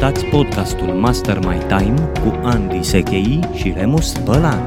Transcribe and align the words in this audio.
Ascultați 0.00 0.30
podcastul 0.30 0.86
Master 0.86 1.38
My 1.38 1.58
Time 1.58 2.10
cu 2.24 2.40
Andy 2.42 2.82
Sechei 2.82 3.40
și 3.54 3.72
Remus 3.76 4.18
Bălan. 4.24 4.66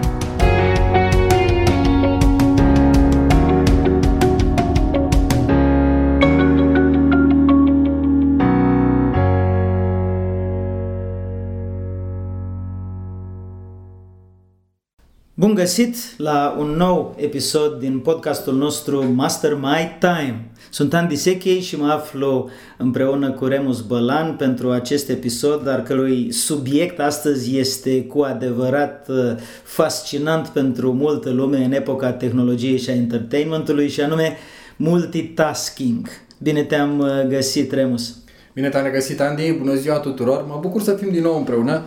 Bun 15.33 15.53
găsit 15.53 15.95
la 16.17 16.55
un 16.59 16.67
nou 16.67 17.15
episod 17.17 17.79
din 17.79 17.99
podcastul 17.99 18.55
nostru 18.55 19.05
Master 19.13 19.53
My 19.53 19.97
Time. 19.99 20.51
Sunt 20.73 20.93
Andy 20.93 21.15
Sechei 21.15 21.61
și 21.61 21.77
mă 21.77 21.87
aflu 21.87 22.49
împreună 22.77 23.31
cu 23.31 23.45
Remus 23.45 23.81
Bălan 23.81 24.35
pentru 24.35 24.71
acest 24.71 25.09
episod, 25.09 25.63
dar 25.63 25.83
cărui 25.83 26.31
subiect 26.31 26.99
astăzi 26.99 27.57
este 27.57 28.03
cu 28.03 28.21
adevărat 28.21 29.07
uh, 29.09 29.35
fascinant 29.63 30.47
pentru 30.47 30.93
multă 30.93 31.29
lume 31.29 31.57
în 31.57 31.71
epoca 31.71 32.11
tehnologiei 32.11 32.77
și 32.77 32.89
a 32.89 32.93
entertainmentului 32.93 33.89
și 33.89 34.01
anume 34.01 34.37
multitasking. 34.75 36.07
Bine 36.37 36.63
te-am 36.63 36.99
uh, 36.99 37.27
găsit, 37.27 37.71
Remus! 37.71 38.17
Bine 38.53 38.69
te-am 38.69 38.91
găsit, 38.91 39.21
Andy! 39.21 39.51
Bună 39.51 39.73
ziua 39.73 39.97
tuturor! 39.97 40.45
Mă 40.47 40.57
bucur 40.61 40.81
să 40.81 40.93
fim 40.93 41.11
din 41.11 41.21
nou 41.21 41.37
împreună. 41.37 41.83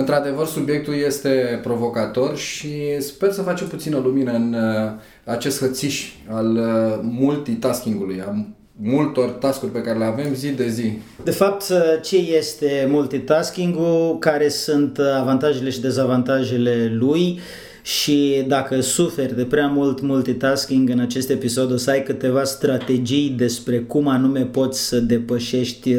Într-adevăr, 0.00 0.46
subiectul 0.46 0.94
este 1.06 1.60
provocator 1.62 2.36
și 2.36 3.00
sper 3.00 3.32
să 3.32 3.42
facem 3.42 3.66
puțină 3.66 4.00
lumină 4.04 4.32
în 4.32 4.54
uh, 4.54 4.90
acest 5.24 5.60
hățiș 5.60 6.12
al 6.28 6.56
uh, 6.56 6.98
multitasking-ului, 7.02 8.22
a 8.26 8.46
multor 8.82 9.28
tascuri 9.28 9.72
pe 9.72 9.80
care 9.80 9.98
le 9.98 10.04
avem 10.04 10.34
zi 10.34 10.48
de 10.48 10.68
zi. 10.68 10.92
De 11.24 11.30
fapt, 11.30 11.68
uh, 11.70 11.78
ce 12.02 12.16
este 12.16 12.86
multitasking-ul, 12.90 14.16
care 14.18 14.48
sunt 14.48 14.98
avantajele 14.98 15.70
și 15.70 15.80
dezavantajele 15.80 16.92
lui 16.98 17.40
și 17.82 18.44
dacă 18.46 18.80
suferi 18.80 19.36
de 19.36 19.44
prea 19.44 19.66
mult 19.66 20.00
multitasking 20.00 20.88
în 20.90 20.98
acest 20.98 21.30
episod 21.30 21.72
o 21.72 21.76
să 21.76 21.90
ai 21.90 22.02
câteva 22.02 22.44
strategii 22.44 23.34
despre 23.36 23.78
cum 23.78 24.08
anume 24.08 24.40
poți 24.40 24.86
să 24.86 25.00
depășești 25.00 25.96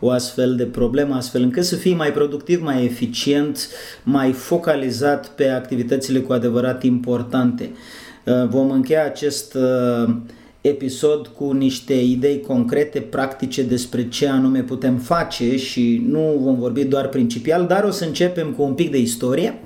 o 0.00 0.10
astfel 0.10 0.54
de 0.54 0.64
problemă, 0.64 1.14
astfel 1.14 1.42
încât 1.42 1.64
să 1.64 1.76
fii 1.76 1.94
mai 1.94 2.12
productiv, 2.12 2.62
mai 2.62 2.84
eficient, 2.84 3.68
mai 4.02 4.32
focalizat 4.32 5.28
pe 5.28 5.48
activitățile 5.48 6.18
cu 6.18 6.32
adevărat 6.32 6.82
importante. 6.82 7.70
Uh, 8.24 8.48
vom 8.48 8.70
încheia 8.70 9.04
acest 9.04 9.54
uh, 9.54 10.14
episod 10.60 11.26
cu 11.26 11.52
niște 11.52 11.94
idei 11.94 12.40
concrete, 12.40 13.00
practice 13.00 13.62
despre 13.62 14.08
ce 14.08 14.28
anume 14.28 14.60
putem 14.60 14.96
face 14.96 15.56
și 15.56 16.04
nu 16.08 16.38
vom 16.40 16.58
vorbi 16.58 16.84
doar 16.84 17.08
principial, 17.08 17.66
dar 17.66 17.84
o 17.84 17.90
să 17.90 18.04
începem 18.04 18.52
cu 18.52 18.62
un 18.62 18.72
pic 18.72 18.90
de 18.90 18.98
istorie, 18.98 19.58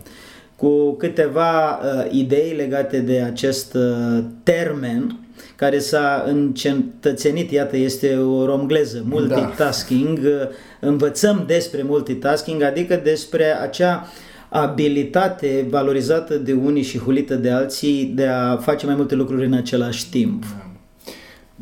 cu 0.56 0.92
câteva 0.92 1.70
uh, 1.70 2.06
idei 2.10 2.54
legate 2.56 3.00
de 3.00 3.20
acest 3.20 3.74
uh, 3.74 4.24
termen 4.42 5.19
care 5.60 5.78
s-a 5.78 6.24
încetățenit, 6.26 7.50
iată, 7.50 7.76
este 7.76 8.16
o 8.16 8.44
romgleză, 8.44 9.04
multitasking, 9.08 10.18
da. 10.18 10.48
învățăm 10.80 11.44
despre 11.46 11.82
multitasking, 11.82 12.62
adică 12.62 13.00
despre 13.04 13.44
acea 13.44 14.06
abilitate 14.48 15.66
valorizată 15.70 16.36
de 16.36 16.52
unii 16.52 16.82
și 16.82 16.98
hulită 16.98 17.34
de 17.34 17.50
alții 17.50 18.04
de 18.14 18.26
a 18.26 18.56
face 18.56 18.86
mai 18.86 18.94
multe 18.94 19.14
lucruri 19.14 19.46
în 19.46 19.52
același 19.52 20.10
timp. 20.10 20.44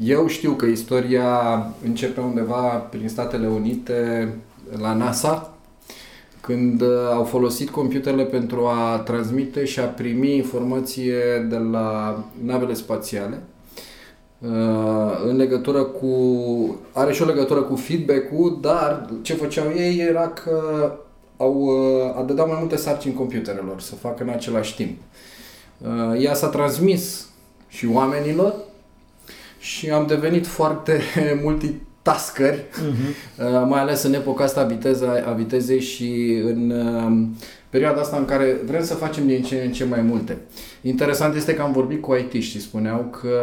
Eu 0.03 0.27
știu 0.27 0.53
că 0.53 0.67
istoria 0.67 1.27
începe 1.85 2.21
undeva 2.21 2.87
prin 2.91 3.09
Statele 3.09 3.47
Unite, 3.47 4.35
la 4.81 4.95
NASA, 4.95 5.57
când 6.41 6.83
au 7.13 7.25
folosit 7.25 7.71
computerele 7.71 8.25
pentru 8.25 8.67
a 8.67 8.99
transmite 8.99 9.65
și 9.65 9.81
a 9.81 9.85
primi 9.85 10.35
informație 10.35 11.47
de 11.49 11.57
la 11.57 12.19
navele 12.45 12.75
spațiale 12.75 13.43
Uh, 13.58 13.58
în 15.27 15.37
legătură 15.37 15.83
cu... 15.83 16.09
are 16.93 17.13
și 17.13 17.23
o 17.23 17.27
legătură 17.27 17.61
cu 17.61 17.77
feedback-ul, 17.77 18.59
dar 18.61 19.11
ce 19.23 19.35
făceau 19.35 19.73
ei 19.77 19.99
era 19.99 20.29
că 20.29 20.93
au, 21.39 21.55
uh, 22.19 22.25
dădeau 22.27 22.47
mai 22.47 22.57
multe 22.61 22.77
sarcini 22.77 23.15
computerelor 23.15 23.81
să 23.81 23.95
facă 23.95 24.23
în 24.23 24.29
același 24.29 24.75
timp. 24.75 24.99
Uh, 25.79 26.23
ea 26.25 26.35
s-a 26.35 26.49
transmis 26.49 27.29
și 27.69 27.89
oamenilor 27.93 28.55
și 29.59 29.91
am 29.91 30.07
devenit 30.07 30.47
foarte 30.47 31.01
multitaskeri, 31.43 32.59
uh-huh. 32.59 33.67
mai 33.69 33.81
ales 33.81 34.03
în 34.03 34.15
epoca 34.15 34.45
asta 34.45 34.61
a, 34.61 34.65
viteza, 34.65 35.23
a 35.27 35.33
vitezei 35.33 35.81
și 35.81 36.41
în 36.45 36.73
perioada 37.71 38.01
asta 38.01 38.17
în 38.17 38.25
care 38.25 38.57
vrem 38.65 38.85
să 38.85 38.95
facem 38.95 39.27
din 39.27 39.43
ce 39.43 39.63
în 39.65 39.73
ce 39.73 39.85
mai 39.85 40.01
multe. 40.01 40.37
Interesant 40.83 41.35
este 41.35 41.55
că 41.55 41.63
am 41.63 41.73
vorbit 41.73 42.03
cu 42.03 42.15
it 42.15 42.43
și 42.43 42.61
spuneau 42.61 43.19
că 43.21 43.39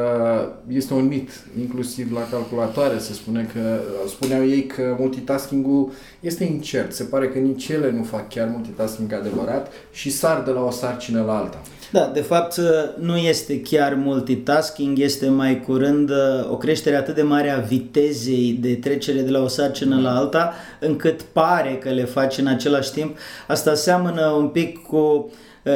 este 0.67 0.93
un 0.93 1.07
mit, 1.07 1.29
inclusiv 1.59 2.13
la 2.13 2.27
calculatoare 2.31 2.97
se 2.97 3.13
spune 3.13 3.49
că, 3.53 3.79
spuneau 4.07 4.47
ei 4.47 4.65
că 4.65 4.95
multitasking-ul 4.99 5.91
este 6.19 6.43
incert. 6.43 6.93
Se 6.93 7.03
pare 7.03 7.29
că 7.29 7.39
nici 7.39 7.67
ele 7.67 7.91
nu 7.91 8.03
fac 8.03 8.29
chiar 8.29 8.47
multitasking 8.47 9.13
adevărat 9.13 9.71
și 9.91 10.09
sar 10.09 10.41
de 10.41 10.51
la 10.51 10.63
o 10.63 10.71
sarcină 10.71 11.23
la 11.23 11.37
alta. 11.37 11.61
Da, 11.91 12.11
de 12.13 12.21
fapt 12.21 12.59
nu 12.99 13.17
este 13.17 13.61
chiar 13.61 13.93
multitasking, 13.93 14.99
este 14.99 15.29
mai 15.29 15.61
curând 15.61 16.09
uh, 16.09 16.51
o 16.51 16.57
creștere 16.57 16.95
atât 16.95 17.15
de 17.15 17.21
mare 17.21 17.49
a 17.49 17.59
vitezei 17.59 18.57
de 18.61 18.75
trecere 18.75 19.21
de 19.21 19.29
la 19.29 19.43
o 19.43 19.47
sarcină 19.47 20.01
la 20.01 20.15
alta, 20.15 20.53
încât 20.79 21.21
pare 21.21 21.77
că 21.81 21.89
le 21.89 22.03
faci 22.03 22.37
în 22.37 22.47
același 22.47 22.91
timp. 22.91 23.17
Asta 23.47 23.73
seamănă 23.73 24.25
un 24.25 24.47
pic 24.47 24.81
cu 24.81 24.97
uh, 24.97 25.31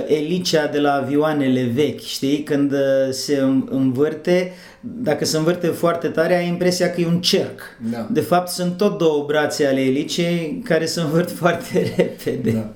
elicea 0.07 0.67
de 0.67 0.79
la 0.79 0.93
avioanele 0.93 1.63
vechi, 1.63 1.99
știi? 1.99 2.43
Când 2.43 2.71
uh, 2.71 2.77
se 3.09 3.43
învârte, 3.69 4.51
dacă 4.79 5.25
se 5.25 5.37
învârte 5.37 5.67
foarte 5.67 6.07
tare, 6.07 6.35
ai 6.35 6.47
impresia 6.47 6.91
că 6.91 7.01
e 7.01 7.07
un 7.07 7.21
cerc. 7.21 7.61
Da. 7.91 8.07
De 8.11 8.21
fapt, 8.21 8.49
sunt 8.49 8.77
tot 8.77 8.97
două 8.97 9.23
brațe 9.27 9.65
ale 9.65 9.81
elicei 9.81 10.61
care 10.63 10.85
se 10.85 11.01
învârt 11.01 11.31
foarte 11.41 11.93
repede. 11.95 12.51
Da. 12.51 12.73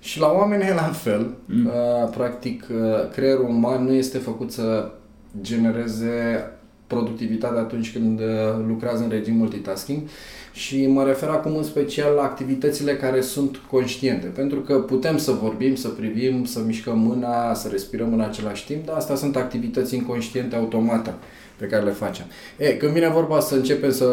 Și 0.00 0.20
la 0.20 0.30
oameni 0.30 0.62
e 0.62 0.74
la 0.74 0.82
fel. 0.82 1.34
Mm. 1.44 1.66
Uh, 1.66 2.10
practic, 2.10 2.66
uh, 2.70 3.10
creierul 3.12 3.48
uman 3.48 3.84
nu 3.84 3.92
este 3.92 4.18
făcut 4.18 4.52
să 4.52 4.90
genereze 5.40 6.50
productivitate 6.86 7.58
atunci 7.58 7.92
când 7.92 8.20
uh, 8.20 8.26
lucrează 8.66 9.02
în 9.02 9.10
regim 9.10 9.36
multitasking 9.36 10.00
și 10.58 10.86
mă 10.86 11.04
refer 11.04 11.28
acum 11.28 11.56
în 11.56 11.62
special 11.62 12.14
la 12.14 12.22
activitățile 12.22 12.96
care 12.96 13.20
sunt 13.20 13.56
conștiente, 13.70 14.26
pentru 14.26 14.60
că 14.60 14.74
putem 14.74 15.18
să 15.18 15.32
vorbim, 15.32 15.74
să 15.74 15.88
privim, 15.88 16.44
să 16.44 16.60
mișcăm 16.66 16.98
mâna, 16.98 17.54
să 17.54 17.68
respirăm 17.70 18.12
în 18.12 18.20
același 18.20 18.66
timp, 18.66 18.86
dar 18.86 18.96
astea 18.96 19.14
sunt 19.14 19.36
activități 19.36 19.94
inconștiente 19.94 20.56
automate 20.56 21.14
pe 21.56 21.66
care 21.66 21.84
le 21.84 21.90
facem. 21.90 22.24
E, 22.56 22.72
când 22.72 22.92
vine 22.92 23.08
vorba 23.08 23.40
să 23.40 23.54
începem 23.54 23.90
să 23.90 24.06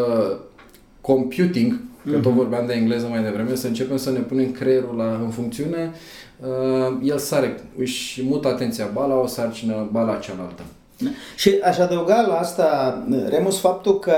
computing, 1.02 1.80
că 2.04 2.12
tot 2.12 2.26
mhm. 2.26 2.36
vorbeam 2.36 2.66
de 2.66 2.74
engleză 2.74 3.08
mai 3.08 3.24
devreme, 3.24 3.56
să 3.56 3.68
începem 3.68 3.98
să 3.98 4.12
ne 4.12 4.20
punem 4.20 4.52
creierul 4.52 4.96
la, 4.96 5.20
în 5.24 5.30
funcțiune, 5.30 5.92
uh, 6.40 6.98
el 7.04 7.18
sare, 7.18 7.64
își 7.78 8.24
mută 8.24 8.48
atenția 8.48 8.90
ba 8.94 9.06
la 9.06 9.16
o 9.16 9.28
sarcină, 9.28 9.88
ba 9.92 10.02
la 10.02 10.16
cealaltă. 10.16 10.64
Da. 10.98 11.10
Și 11.36 11.60
aș 11.64 11.78
adăuga 11.78 12.26
la 12.28 12.36
asta, 12.36 12.98
Remus, 13.30 13.60
faptul 13.60 14.00
că 14.00 14.14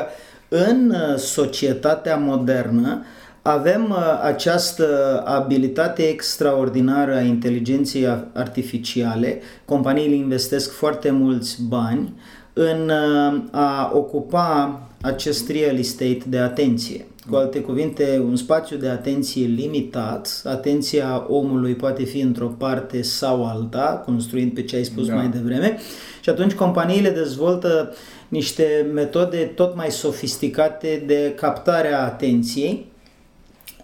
în 0.50 0.90
uh, 0.90 1.18
societatea 1.18 2.18
modernă 2.18 3.06
avem 3.42 3.90
uh, 3.90 4.20
această 4.24 5.22
abilitate 5.26 6.02
extraordinară 6.02 7.16
a 7.16 7.22
inteligenței 7.22 8.08
artificiale, 8.34 9.42
companiile 9.66 10.16
investesc 10.16 10.72
foarte 10.72 11.12
mulți 11.12 11.64
bani 11.68 12.14
în 12.54 12.90
uh, 12.90 13.42
a 13.52 13.92
ocupa 13.94 14.82
acest 15.02 15.50
real 15.50 15.78
estate 15.78 16.24
de 16.28 16.38
atenție. 16.38 17.06
Cu 17.30 17.36
alte 17.36 17.60
cuvinte, 17.60 18.22
un 18.26 18.36
spațiu 18.36 18.78
de 18.78 18.88
atenție 18.88 19.46
limitat, 19.46 20.42
atenția 20.46 21.26
omului 21.28 21.74
poate 21.74 22.04
fi 22.04 22.20
într-o 22.20 22.48
parte 22.48 23.02
sau 23.02 23.46
alta, 23.46 24.02
construind 24.06 24.54
pe 24.54 24.64
ce 24.64 24.76
ai 24.76 24.84
spus 24.84 25.08
da. 25.08 25.16
mai 25.16 25.28
devreme, 25.28 25.78
și 26.22 26.30
atunci 26.30 26.54
companiile 26.54 27.10
dezvoltă 27.10 27.94
niște 28.28 28.90
metode 28.94 29.38
tot 29.38 29.76
mai 29.76 29.92
sofisticate 29.92 31.04
de 31.06 31.34
captare 31.36 31.94
a 31.94 32.04
atenției. 32.04 32.92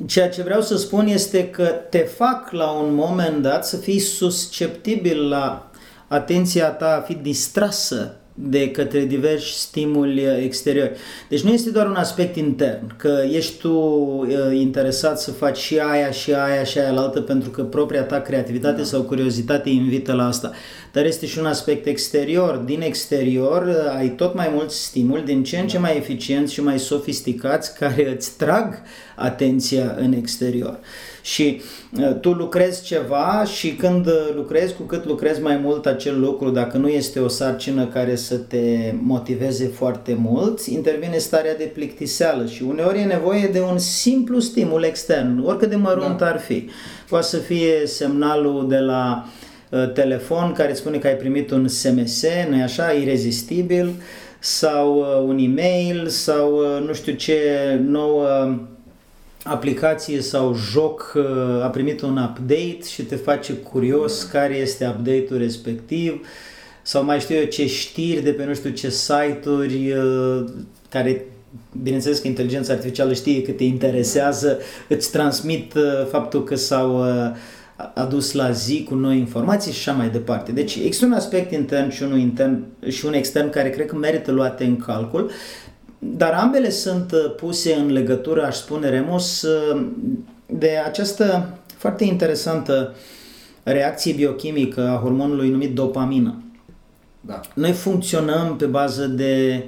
Ceea 0.06 0.30
ce 0.30 0.42
vreau 0.42 0.62
să 0.62 0.78
spun 0.78 1.08
este 1.08 1.50
că 1.50 1.66
te 1.66 1.98
fac 1.98 2.52
la 2.52 2.72
un 2.72 2.94
moment 2.94 3.42
dat 3.42 3.66
să 3.66 3.78
fii 3.78 4.00
susceptibil 4.00 5.28
la 5.28 5.72
atenția 6.08 6.70
ta 6.70 6.96
a 6.96 7.02
fi 7.02 7.14
distrasă 7.14 8.16
de 8.34 8.72
către 8.72 9.06
diversi 9.06 9.60
stimuli 9.60 10.24
exteriori. 10.44 10.92
Deci 11.30 11.42
nu 11.42 11.52
este 11.52 11.70
doar 11.70 11.88
un 11.88 11.96
aspect 11.96 12.36
intern, 12.36 12.96
că 12.98 13.24
ești 13.32 13.60
tu 13.60 13.72
uh, 13.72 14.28
interesat 14.54 15.20
să 15.20 15.32
faci 15.32 15.58
și 15.58 15.80
aia 15.80 16.12
și 16.12 16.34
aia 16.34 16.64
și 16.64 16.80
aia 16.80 16.92
la 16.92 17.02
altă 17.02 17.22
pentru 17.22 17.50
că 17.50 17.64
propria 17.64 18.04
ta 18.04 18.20
creativitate 18.20 18.78
da. 18.78 18.84
sau 18.84 19.02
curiozitate 19.02 19.70
invită 19.70 20.14
la 20.14 20.28
asta. 20.28 20.52
Dar 20.94 21.06
este 21.06 21.26
și 21.26 21.40
un 21.40 21.46
aspect 21.46 21.86
exterior. 21.86 22.56
Din 22.56 22.82
exterior 22.82 23.66
uh, 23.68 23.98
ai 23.98 24.10
tot 24.10 24.34
mai 24.34 24.52
mulți 24.54 24.84
stimuli, 24.84 25.24
din 25.24 25.44
ce 25.44 25.58
în 25.58 25.68
ce 25.68 25.76
da. 25.76 25.82
mai 25.82 25.98
eficienți 25.98 26.54
și 26.54 26.64
mai 26.64 26.80
sofisticați 26.80 27.74
care 27.80 28.14
îți 28.16 28.38
trag 28.38 28.82
atenția 29.16 29.96
în 29.98 30.14
exterior. 30.14 30.80
Și 31.22 31.62
uh, 32.00 32.20
tu 32.20 32.32
lucrezi 32.32 32.84
ceva 32.84 33.44
și 33.56 33.74
când 33.74 34.08
lucrezi, 34.36 34.74
cu 34.74 34.82
cât 34.84 35.06
lucrezi 35.06 35.42
mai 35.42 35.58
mult 35.58 35.86
acel 35.86 36.20
lucru, 36.20 36.50
dacă 36.50 36.78
nu 36.78 36.88
este 36.88 37.20
o 37.20 37.28
sarcină 37.28 37.86
care 37.86 38.16
să 38.16 38.36
te 38.36 38.94
motiveze 39.02 39.66
foarte 39.66 40.18
mult, 40.20 40.66
intervine 40.66 41.18
starea 41.18 41.56
de 41.56 41.72
plictiseală 41.74 42.46
și 42.46 42.64
uneori 42.64 43.00
e 43.00 43.04
nevoie 43.04 43.48
de 43.48 43.62
un 43.62 43.78
simplu 43.78 44.40
stimul 44.40 44.84
extern, 44.84 45.44
oricât 45.46 45.70
de 45.70 45.76
mărunt 45.76 46.18
da. 46.18 46.28
ar 46.28 46.40
fi. 46.40 46.70
Poate 47.10 47.26
să 47.26 47.38
fie 47.38 47.86
semnalul 47.86 48.68
de 48.68 48.78
la 48.78 49.26
uh, 49.26 49.43
telefon 49.94 50.52
care 50.52 50.70
îți 50.70 50.80
spune 50.80 50.98
că 50.98 51.08
ai 51.08 51.16
primit 51.16 51.52
un 51.52 51.68
SMS, 51.68 52.26
nu 52.50 52.62
așa, 52.64 52.92
irezistibil, 52.92 53.92
sau 54.40 54.98
uh, 54.98 55.28
un 55.28 55.38
e-mail, 55.38 56.08
sau 56.08 56.54
uh, 56.54 56.88
nu 56.88 56.94
știu 56.94 57.14
ce 57.14 57.40
nouă 57.86 58.58
aplicație 59.44 60.22
sau 60.22 60.56
joc 60.72 61.14
uh, 61.16 61.64
a 61.64 61.68
primit 61.68 62.02
un 62.02 62.18
update 62.18 62.80
și 62.94 63.04
te 63.04 63.16
face 63.16 63.54
curios 63.54 64.24
care 64.24 64.56
este 64.56 64.88
update-ul 64.88 65.38
respectiv. 65.38 66.28
Sau 66.82 67.04
mai 67.04 67.20
știu 67.20 67.36
eu 67.36 67.44
ce 67.44 67.68
știri 67.68 68.22
de 68.22 68.32
pe 68.32 68.46
nu 68.46 68.54
știu 68.54 68.70
ce 68.70 68.90
site-uri 68.90 69.92
uh, 69.92 70.44
care 70.90 71.26
bineînțeles 71.82 72.20
că 72.20 72.28
inteligența 72.28 72.74
artificială 72.74 73.14
știe 73.14 73.42
că 73.42 73.52
te 73.52 73.64
interesează, 73.64 74.60
îți 74.88 75.12
transmit 75.12 75.74
uh, 75.74 76.08
faptul 76.10 76.44
că 76.44 76.56
s-au 76.56 77.04
adus 77.94 78.32
la 78.32 78.52
zi 78.52 78.84
cu 78.84 78.96
noi 78.96 79.18
informații 79.18 79.72
și 79.72 79.90
așa 79.90 79.98
mai 79.98 80.10
departe. 80.10 80.52
Deci 80.52 80.76
există 80.76 81.06
un 81.06 81.14
aspect 81.14 81.52
intern 81.52 81.90
și 81.90 82.04
unul 82.04 82.18
intern 82.18 82.64
și 82.88 83.06
un 83.06 83.14
extern 83.14 83.50
care 83.50 83.70
cred 83.70 83.86
că 83.86 83.96
merită 83.96 84.32
luate 84.32 84.64
în 84.64 84.78
calcul 84.78 85.32
dar 86.06 86.34
ambele 86.34 86.70
sunt 86.70 87.12
uh, 87.12 87.36
puse 87.36 87.74
în 87.74 87.92
legătură, 87.92 88.46
aș 88.46 88.56
spune 88.56 88.90
Remus, 88.90 89.42
uh, 89.42 89.86
de 90.46 90.70
această 90.86 91.50
foarte 91.78 92.04
interesantă 92.04 92.96
reacție 93.64 94.14
biochimică 94.14 94.88
a 94.88 95.00
hormonului 95.00 95.50
numit 95.50 95.76
dopamină. 95.76 96.44
Da. 97.22 97.42
Noi 97.54 97.72
funcționăm 97.72 98.56
pe 98.56 98.66
bază 98.66 99.06
de 99.06 99.66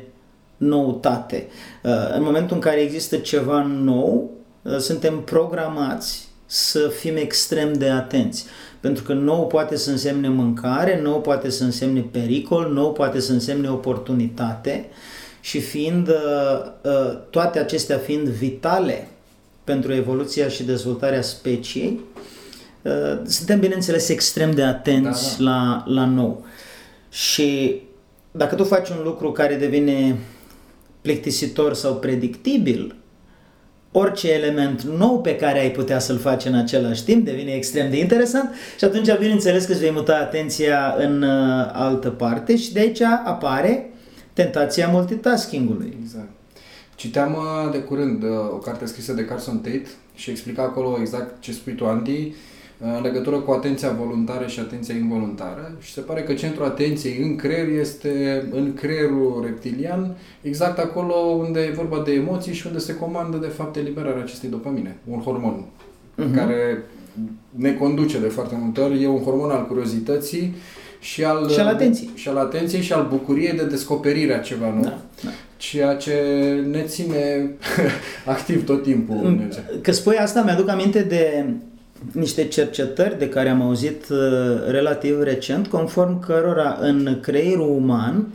noutate. 0.58 1.48
Uh, 1.84 1.92
în 2.16 2.24
momentul 2.24 2.56
în 2.56 2.62
care 2.62 2.80
există 2.80 3.16
ceva 3.16 3.62
nou, 3.64 4.30
suntem 4.78 5.22
programați 5.22 6.28
să 6.56 6.88
fim 6.88 7.16
extrem 7.16 7.74
de 7.74 7.90
atenți. 7.90 8.46
Pentru 8.80 9.04
că 9.04 9.14
nou 9.14 9.48
poate 9.48 9.76
să 9.78 9.90
însemne 9.90 10.28
mâncare, 10.28 11.02
nou 11.02 11.22
poate 11.22 11.50
să 11.50 11.64
însemne 11.64 12.06
pericol, 12.12 12.72
nou 12.74 12.92
poate 12.92 13.20
să 13.20 13.32
însemne 13.32 13.70
oportunitate. 13.70 14.86
Uh, 14.90 14.96
și 15.46 15.60
fiind 15.60 16.08
uh, 16.08 16.16
uh, 16.82 17.18
toate 17.30 17.60
acestea 17.60 17.98
fiind 17.98 18.28
vitale 18.28 19.08
pentru 19.64 19.94
evoluția 19.94 20.48
și 20.48 20.64
dezvoltarea 20.64 21.22
speciei, 21.22 22.00
uh, 22.82 23.20
suntem 23.26 23.60
bineînțeles 23.60 24.10
extrem 24.10 24.52
de 24.52 24.64
atenți 24.64 25.38
da, 25.38 25.44
da. 25.44 25.52
La, 25.52 25.84
la 25.86 26.06
nou. 26.06 26.46
Și 27.10 27.82
dacă 28.32 28.56
tu 28.56 28.64
faci 28.64 28.90
un 28.90 29.04
lucru 29.04 29.32
care 29.32 29.56
devine 29.56 30.20
plictisitor 31.02 31.74
sau 31.74 31.96
predictibil, 31.96 32.96
orice 33.98 34.32
element 34.32 34.82
nou 34.82 35.22
pe 35.22 35.36
care 35.36 35.60
ai 35.60 35.72
putea 35.72 36.00
să-l 36.00 36.18
faci 36.18 36.46
în 36.46 36.56
același 36.56 37.04
timp 37.04 37.26
devine 37.26 37.52
extrem 37.52 37.90
de 37.90 38.00
interesant 38.00 38.50
și 38.78 38.86
atunci 38.86 39.18
bineînțeles 39.18 39.66
că 39.66 39.72
îți 39.72 39.82
vei 39.82 39.92
muta 39.92 40.16
atenția 40.16 40.96
în 40.98 41.24
altă 41.74 42.10
parte 42.10 42.58
și 42.58 42.74
de 42.74 42.80
aici 42.80 43.02
apare 43.02 43.90
tentația 44.34 44.88
multitaskingului. 44.88 45.98
Exact. 46.02 46.30
Citeam 46.96 47.34
uh, 47.34 47.72
de 47.72 47.78
curând 47.78 48.24
uh, 48.24 48.30
o 48.52 48.58
carte 48.58 48.86
scrisă 48.86 49.14
de 49.14 49.26
Carson 49.26 49.58
Tate 49.58 49.88
și 50.14 50.30
explica 50.30 50.62
acolo 50.62 50.98
exact 51.00 51.42
ce 51.42 51.52
spui 51.52 51.76
tu, 51.76 51.86
Andy, 51.86 52.12
uh, 52.12 52.36
în 52.80 53.02
legătură 53.02 53.36
cu 53.36 53.52
atenția 53.52 53.90
voluntară 53.90 54.48
și 54.48 54.60
atenția 54.60 54.96
involuntară 54.96 55.76
și 55.80 55.92
se 55.94 56.02
pare 56.02 56.22
că 56.22 56.34
centrul 56.34 56.66
atenției 56.66 57.22
în 57.22 57.36
creier 57.36 57.80
este 57.80 58.44
în 58.52 58.74
creierul 58.74 59.42
reptilian, 59.46 60.16
exact 60.42 60.80
acolo 60.80 61.14
unde 61.16 61.60
e 61.60 61.72
vorba 61.72 62.02
de 62.06 62.12
emoții 62.12 62.54
și 62.54 62.68
unde 62.68 62.80
se 62.80 62.96
comandă 62.96 63.38
de 63.38 63.48
fapt 63.48 63.76
eliberarea 63.76 64.22
acestei 64.22 64.50
dopamine, 64.50 64.98
un 65.10 65.20
hormon 65.20 65.66
uh-huh. 65.66 66.36
care 66.36 66.84
ne 67.50 67.74
conduce 67.74 68.20
de 68.20 68.28
foarte 68.28 68.56
multe 68.62 68.82
ori, 68.82 69.04
e 69.04 69.08
un 69.08 69.24
hormon 69.24 69.50
al 69.50 69.68
curiozității 69.68 70.56
și 71.00 71.24
al, 71.24 71.50
și 71.50 71.60
al 71.60 71.68
atenției. 71.68 72.10
Și 72.16 72.28
al 72.28 72.38
atenției 72.38 72.82
și 72.82 72.94
al 72.94 73.08
bucuriei 73.10 73.54
de 73.54 73.66
descoperire 73.66 74.34
a 74.34 74.40
ceva 74.40 74.70
nou. 74.74 74.82
Da, 74.82 74.98
da. 75.24 75.30
Ceea 75.58 75.96
ce 75.96 76.14
ne 76.72 76.82
ține 76.82 77.50
activ 78.36 78.66
tot 78.66 78.84
timpul. 78.84 79.16
Mm, 79.16 79.52
că 79.82 79.92
spui 79.92 80.18
asta, 80.18 80.42
mi-aduc 80.42 80.70
aminte 80.70 81.02
de 81.02 81.46
niște 82.12 82.48
cercetări 82.48 83.18
de 83.18 83.30
care 83.30 83.50
am 83.50 83.62
auzit 83.62 84.10
uh, 84.10 84.18
relativ 84.68 85.22
recent, 85.22 85.68
conform 85.68 86.20
cărora 86.20 86.78
în 86.82 87.18
creierul 87.22 87.70
uman 87.70 88.28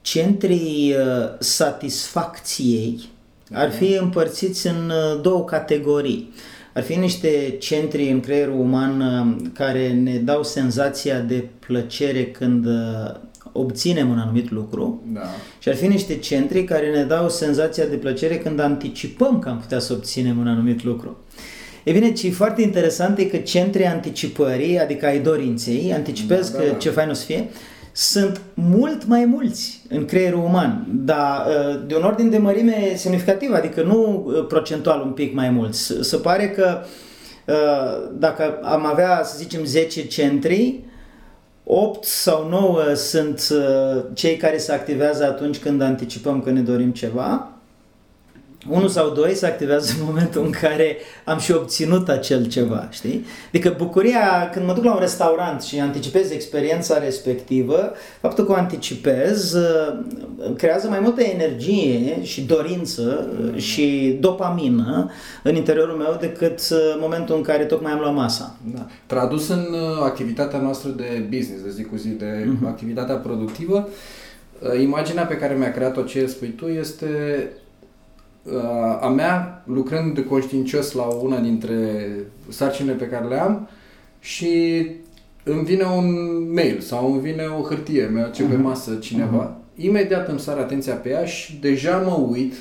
centrii 0.00 0.94
uh, 0.94 1.28
satisfacției 1.38 3.08
ar 3.52 3.70
fi 3.70 3.98
împărțiți 4.00 4.66
în 4.66 4.90
uh, 4.90 5.20
două 5.22 5.44
categorii. 5.44 6.32
Ar 6.74 6.82
fi 6.82 6.96
niște 6.96 7.56
centri 7.58 8.10
în 8.10 8.20
creierul 8.20 8.60
uman 8.60 9.00
uh, 9.00 9.50
care 9.52 9.92
ne 9.92 10.16
dau 10.16 10.42
senzația 10.42 11.20
de 11.20 11.48
plăcere 11.66 12.26
când 12.26 12.66
uh, 12.66 13.14
obținem 13.52 14.08
un 14.08 14.18
anumit 14.18 14.50
lucru 14.50 15.02
da. 15.12 15.20
și 15.58 15.68
ar 15.68 15.74
fi 15.74 15.86
niște 15.86 16.16
centri 16.16 16.64
care 16.64 16.90
ne 16.90 17.04
dau 17.04 17.28
senzația 17.28 17.86
de 17.86 17.96
plăcere 17.96 18.38
când 18.38 18.60
anticipăm 18.60 19.38
că 19.38 19.48
am 19.48 19.58
putea 19.58 19.78
să 19.78 19.92
obținem 19.92 20.38
un 20.38 20.48
anumit 20.48 20.84
lucru. 20.84 21.16
E 21.88 21.92
bine, 21.92 22.12
ce 22.12 22.26
e 22.26 22.30
foarte 22.30 22.62
interesant 22.62 23.18
e 23.18 23.24
că 23.24 23.36
centrii 23.36 23.86
anticipării, 23.86 24.80
adică 24.80 25.06
ai 25.06 25.18
dorinței, 25.18 25.92
anticipezi 25.94 26.52
da, 26.52 26.58
da, 26.58 26.64
că 26.64 26.70
da. 26.70 26.76
ce 26.76 26.90
fain 26.90 27.08
o 27.08 27.12
să 27.12 27.24
fie, 27.24 27.48
sunt 27.92 28.40
mult 28.54 29.06
mai 29.06 29.24
mulți 29.24 29.82
în 29.88 30.04
creierul 30.04 30.44
uman, 30.44 30.86
dar 30.90 31.46
uh, 31.46 31.80
de 31.86 31.96
un 31.96 32.02
ordin 32.02 32.30
de 32.30 32.38
mărime 32.38 32.92
semnificativ, 32.94 33.52
adică 33.52 33.82
nu 33.82 34.24
uh, 34.26 34.46
procentual 34.46 35.00
un 35.00 35.10
pic 35.10 35.34
mai 35.34 35.50
mulți. 35.50 35.92
Se 36.00 36.16
pare 36.16 36.50
că 36.50 36.78
uh, 37.46 38.08
dacă 38.18 38.58
am 38.62 38.86
avea, 38.86 39.20
să 39.24 39.34
zicem, 39.38 39.64
10 39.64 40.06
centri, 40.06 40.80
8 41.64 42.04
sau 42.04 42.48
9 42.48 42.94
sunt 42.94 43.48
cei 44.12 44.36
care 44.36 44.58
se 44.58 44.72
activează 44.72 45.24
atunci 45.24 45.58
când 45.58 45.80
anticipăm 45.80 46.40
că 46.42 46.50
ne 46.50 46.60
dorim 46.60 46.90
ceva 46.90 47.57
unul 48.66 48.88
sau 48.88 49.10
doi 49.10 49.34
se 49.34 49.46
activează 49.46 49.92
în 49.98 50.04
momentul 50.06 50.44
în 50.44 50.50
care 50.50 50.96
am 51.24 51.38
și 51.38 51.52
obținut 51.52 52.08
acel 52.08 52.46
ceva, 52.46 52.88
știi? 52.90 53.24
Adică 53.48 53.74
bucuria, 53.76 54.50
când 54.52 54.66
mă 54.66 54.72
duc 54.72 54.84
la 54.84 54.92
un 54.92 55.00
restaurant 55.00 55.62
și 55.62 55.80
anticipez 55.80 56.30
experiența 56.30 56.98
respectivă, 56.98 57.92
faptul 58.20 58.44
că 58.44 58.52
o 58.52 58.54
anticipez 58.54 59.52
uh, 59.52 60.04
creează 60.56 60.88
mai 60.88 61.00
multă 61.00 61.22
energie 61.22 62.22
și 62.22 62.42
dorință 62.42 63.28
uh, 63.54 63.60
și 63.60 64.16
dopamină 64.20 65.10
în 65.42 65.54
interiorul 65.54 65.96
meu 65.96 66.16
decât 66.20 66.60
uh, 66.70 66.78
momentul 67.00 67.36
în 67.36 67.42
care 67.42 67.64
tocmai 67.64 67.92
am 67.92 67.98
luat 68.00 68.14
masa. 68.14 68.56
Da. 68.74 68.86
Tradus 69.06 69.48
în 69.48 69.74
activitatea 70.02 70.58
noastră 70.58 70.90
de 70.90 71.26
business, 71.28 71.62
de 71.62 71.70
zi 71.70 71.84
cu 71.84 71.96
zi, 71.96 72.08
de 72.08 72.46
uh-huh. 72.46 72.66
activitatea 72.66 73.14
productivă, 73.14 73.88
imaginea 74.80 75.24
pe 75.24 75.36
care 75.36 75.54
mi-a 75.54 75.72
creat-o 75.72 76.02
ce 76.02 76.26
spui 76.26 76.48
tu 76.48 76.66
este 76.66 77.06
a 79.00 79.08
mea, 79.08 79.62
lucrând 79.66 80.24
conștiincios 80.28 80.92
la 80.92 81.02
una 81.02 81.38
dintre 81.38 82.08
sarcinile 82.48 82.94
pe 82.94 83.06
care 83.06 83.26
le 83.26 83.40
am 83.40 83.68
și 84.20 84.86
îmi 85.42 85.64
vine 85.64 85.84
un 85.84 86.14
mail 86.52 86.80
sau 86.80 87.12
îmi 87.12 87.20
vine 87.20 87.42
o 87.60 87.62
hârtie, 87.62 88.10
mi 88.12 88.30
ce 88.34 88.42
pe 88.42 88.54
mhm. 88.54 88.62
masă 88.62 88.98
cineva, 89.00 89.56
uh-huh. 89.56 89.82
imediat 89.82 90.28
îmi 90.28 90.40
sar 90.40 90.58
atenția 90.58 90.94
pe 90.94 91.08
ea 91.08 91.24
și 91.24 91.58
deja 91.60 91.96
mă 91.96 92.26
uit 92.30 92.54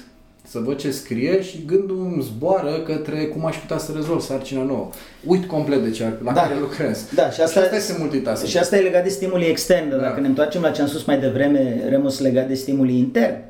să 0.50 0.60
văd 0.60 0.78
ce 0.78 0.92
scrie 0.92 1.42
și 1.42 1.64
gândul 1.66 2.12
îmi 2.14 2.24
zboară 2.24 2.72
către 2.72 3.26
cum 3.26 3.46
aș 3.46 3.56
putea 3.56 3.78
să 3.78 3.92
rezolv 3.96 4.22
sarcina 4.22 4.64
nouă. 4.64 4.90
Uit 5.26 5.46
complet 5.46 5.84
de 5.84 5.90
ce 5.90 6.04
la 6.24 6.32
da. 6.32 6.42
care 6.42 6.60
lucrez. 6.60 7.10
Da, 7.16 7.30
și 7.30 7.42
asta, 7.42 7.60
și 7.60 7.66
asta 7.66 7.76
este 7.76 7.96
multitasking. 8.00 8.50
Și 8.50 8.58
asta 8.58 8.78
e 8.78 8.82
legat 8.82 9.04
de 9.04 9.10
stimulii 9.10 9.50
externe. 9.50 9.90
Da. 9.90 9.98
Dacă 9.98 10.20
ne 10.20 10.28
întoarcem 10.28 10.62
la 10.62 10.72
ce 10.72 10.82
am 10.82 10.88
spus 10.88 11.04
mai 11.04 11.20
devreme, 11.20 11.84
Remus 11.90 12.20
legat 12.20 12.48
de 12.48 12.54
stimulii 12.54 12.98
interni. 12.98 13.44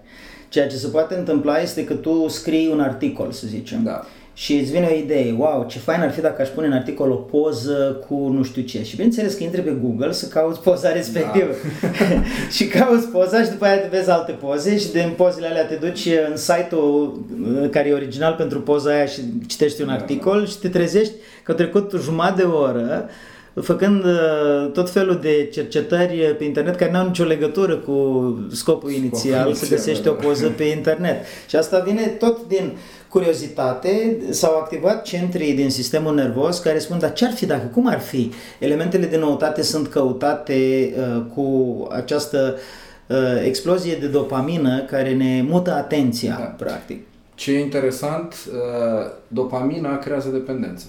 Ceea 0.49 0.67
ce 0.67 0.75
se 0.75 0.87
poate 0.87 1.15
întâmpla 1.15 1.61
este 1.61 1.83
că 1.83 1.93
tu 1.93 2.27
scrii 2.27 2.69
un 2.71 2.79
articol, 2.79 3.31
să 3.31 3.47
zicem. 3.47 3.83
Da. 3.83 4.05
și 4.33 4.53
îți 4.53 4.71
vine 4.71 4.87
o 4.91 4.95
idee, 4.95 5.35
wow, 5.37 5.65
ce 5.69 5.79
fain 5.79 6.01
ar 6.01 6.11
fi 6.11 6.21
dacă 6.21 6.41
aș 6.41 6.47
pune 6.47 6.67
în 6.67 6.73
articol 6.73 7.11
o 7.11 7.15
poză 7.15 8.05
cu 8.07 8.29
nu 8.29 8.43
știu 8.43 8.61
ce. 8.61 8.83
Și 8.83 8.95
bineînțeles 8.95 9.33
că 9.33 9.43
intri 9.43 9.61
pe 9.61 9.77
Google 9.81 10.11
să 10.11 10.27
cauți 10.27 10.59
poza 10.59 10.91
respectivă. 10.91 11.51
Da. 11.81 11.87
și 12.55 12.67
cauți 12.67 13.07
poza 13.07 13.43
și 13.43 13.49
după 13.49 13.65
aia 13.65 13.77
te 13.77 13.87
vezi 13.97 14.09
alte 14.09 14.31
poze 14.31 14.77
și 14.77 14.91
din 14.91 15.13
pozele 15.15 15.47
alea 15.47 15.65
te 15.65 15.75
duci 15.75 16.07
în 16.29 16.35
site-ul 16.35 17.25
uh, 17.61 17.69
care 17.69 17.89
e 17.89 17.93
original 17.93 18.33
pentru 18.33 18.61
poza 18.61 18.89
aia 18.89 19.05
și 19.05 19.21
citești 19.47 19.81
un 19.81 19.87
da, 19.87 19.93
articol 19.93 20.39
da. 20.39 20.45
și 20.45 20.57
te 20.57 20.69
trezești 20.69 21.13
că 21.43 21.51
a 21.51 21.55
trecut 21.55 21.93
jumătate 22.01 22.41
de 22.41 22.47
oră 22.47 23.09
făcând 23.61 24.03
uh, 24.03 24.71
tot 24.73 24.89
felul 24.89 25.19
de 25.21 25.49
cercetări 25.51 26.35
pe 26.37 26.43
internet 26.43 26.75
care 26.75 26.91
nu 26.91 26.97
au 26.97 27.05
nicio 27.05 27.23
legătură 27.23 27.75
cu 27.75 28.47
scopul 28.51 28.91
inițial, 28.91 29.39
scopul 29.39 29.53
să 29.53 29.67
găsești 29.75 30.03
da. 30.03 30.09
o 30.09 30.13
poză 30.13 30.47
pe 30.47 30.63
internet. 30.63 31.25
Și 31.47 31.55
asta 31.55 31.79
vine 31.79 32.01
tot 32.01 32.47
din 32.47 32.71
curiozitate, 33.09 34.17
s-au 34.29 34.57
activat 34.57 35.03
centrii 35.03 35.53
din 35.53 35.69
sistemul 35.69 36.15
nervos 36.15 36.59
care 36.59 36.79
spun, 36.79 36.99
dar 36.99 37.13
ce 37.13 37.25
ar 37.25 37.31
fi 37.31 37.45
dacă, 37.45 37.65
cum 37.73 37.87
ar 37.87 37.99
fi? 37.99 38.31
Elementele 38.59 39.05
de 39.05 39.17
noutate 39.17 39.61
sunt 39.61 39.87
căutate 39.87 40.93
uh, 40.97 41.23
cu 41.35 41.87
această 41.91 42.57
uh, 43.07 43.17
explozie 43.45 43.95
de 43.95 44.07
dopamină 44.07 44.79
care 44.79 45.13
ne 45.13 45.45
mută 45.47 45.73
atenția, 45.73 46.35
da. 46.39 46.65
practic. 46.65 47.05
Ce 47.35 47.51
e 47.51 47.59
interesant, 47.59 48.35
uh, 48.51 49.11
dopamina 49.27 49.97
creează 49.97 50.29
dependență. 50.29 50.85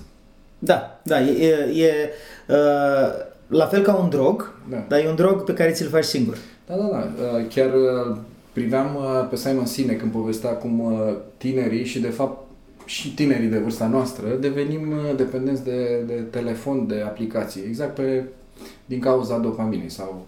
Da, 0.59 1.01
da, 1.03 1.21
e, 1.21 1.47
e 1.75 2.11
uh, 2.49 3.27
la 3.47 3.67
fel 3.67 3.83
ca 3.83 3.95
un 3.95 4.09
drog, 4.09 4.53
da. 4.71 4.85
dar 4.89 5.01
e 5.01 5.09
un 5.09 5.15
drog 5.15 5.45
pe 5.45 5.53
care 5.53 5.71
ți-l 5.71 5.89
faci 5.89 6.05
singur. 6.05 6.37
Da, 6.67 6.75
da, 6.77 6.87
da. 6.87 7.11
Uh, 7.23 7.47
chiar 7.49 7.75
uh, 7.75 8.17
priveam 8.53 8.95
uh, 8.97 9.27
pe 9.31 9.37
Simon 9.37 9.67
Sinek 9.67 9.99
când 9.99 10.13
povestea 10.13 10.51
cum 10.51 10.81
uh, 10.81 11.17
tinerii 11.37 11.85
și 11.85 12.01
de 12.01 12.09
fapt 12.09 12.47
și 12.85 13.15
tinerii 13.15 13.49
de 13.49 13.59
vârsta 13.59 13.87
noastră 13.87 14.29
devenim 14.41 14.91
uh, 14.91 15.17
dependenți 15.17 15.65
de, 15.65 16.03
de 16.07 16.15
telefon, 16.31 16.87
de 16.87 17.03
aplicații, 17.07 17.63
exact 17.67 17.95
pe, 17.95 18.25
din 18.85 19.01
cauza 19.01 19.39
dopaminei 19.39 19.91
sau 19.91 20.27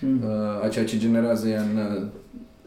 mm. 0.00 0.22
uh, 0.24 0.64
a 0.64 0.68
ceea 0.68 0.84
ce 0.84 0.98
generează 0.98 1.48
ea 1.48 1.60
în 1.60 2.08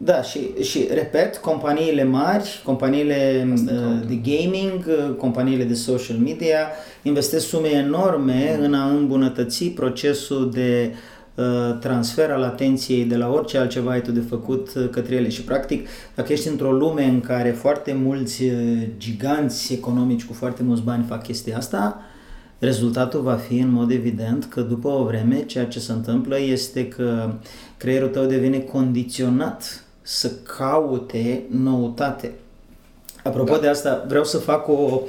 da, 0.06 0.22
și, 0.22 0.40
și 0.62 0.88
repet, 0.94 1.38
companiile 1.38 2.04
mari, 2.04 2.62
companiile 2.64 3.48
uh, 3.52 4.08
de 4.08 4.16
gaming, 4.16 4.86
uh, 4.88 5.16
companiile 5.16 5.64
de 5.64 5.74
social 5.74 6.18
media 6.18 6.68
investesc 7.02 7.48
sume 7.48 7.68
enorme 7.70 8.56
mm. 8.58 8.64
în 8.64 8.74
a 8.74 8.90
îmbunătăți 8.90 9.66
procesul 9.66 10.52
de 10.52 10.94
uh, 11.36 11.78
transfer 11.80 12.32
al 12.32 12.44
atenției 12.44 13.06
de 13.06 13.16
la 13.16 13.32
orice 13.32 13.58
altceva 13.58 13.92
ai 13.92 14.02
tu 14.02 14.12
de 14.12 14.20
făcut 14.20 14.74
uh, 14.76 14.90
către 14.90 15.16
ele. 15.16 15.30
Și 15.30 15.42
practic, 15.42 15.88
dacă 16.16 16.32
ești 16.32 16.48
într-o 16.48 16.72
lume 16.72 17.04
în 17.04 17.20
care 17.20 17.50
foarte 17.50 17.94
mulți 17.94 18.44
uh, 18.44 18.88
giganți 18.98 19.74
economici 19.74 20.26
cu 20.26 20.34
foarte 20.34 20.64
mulți 20.64 20.82
bani 20.82 21.06
fac 21.08 21.24
chestia 21.24 21.58
asta, 21.58 22.02
rezultatul 22.60 23.22
va 23.22 23.36
fi 23.36 23.58
în 23.58 23.72
mod 23.72 23.92
evident 23.92 24.46
că 24.46 24.62
după 24.62 24.88
o 24.88 25.04
vreme 25.04 25.44
ceea 25.46 25.66
ce 25.66 25.80
se 25.80 25.92
întâmplă 25.92 26.40
este 26.40 26.88
că 26.88 27.34
creierul 27.78 28.08
tău 28.08 28.26
devine 28.26 28.60
condiționat 28.60 29.83
să 30.04 30.32
caute 30.58 31.44
noutate. 31.50 32.32
Apropo 33.24 33.54
da. 33.54 33.60
de 33.60 33.68
asta, 33.68 34.06
vreau 34.08 34.24
să 34.24 34.38
fac 34.38 34.68
o 34.68 35.02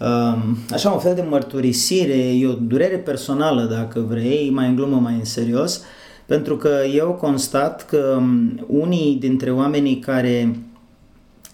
um, 0.00 0.56
așa 0.72 0.90
un 0.90 0.98
fel 0.98 1.14
de 1.14 1.22
mărturisire, 1.22 2.36
e 2.36 2.46
o 2.46 2.52
durere 2.52 2.96
personală 2.96 3.62
dacă 3.62 4.00
vrei, 4.00 4.50
mai 4.50 4.68
în 4.68 4.76
glumă, 4.76 4.96
mai 4.96 5.14
în 5.14 5.24
serios, 5.24 5.82
pentru 6.26 6.56
că 6.56 6.70
eu 6.94 7.12
constat 7.12 7.86
că 7.86 8.16
um, 8.18 8.64
unii 8.66 9.16
dintre 9.20 9.52
oamenii 9.52 9.98
care 9.98 10.58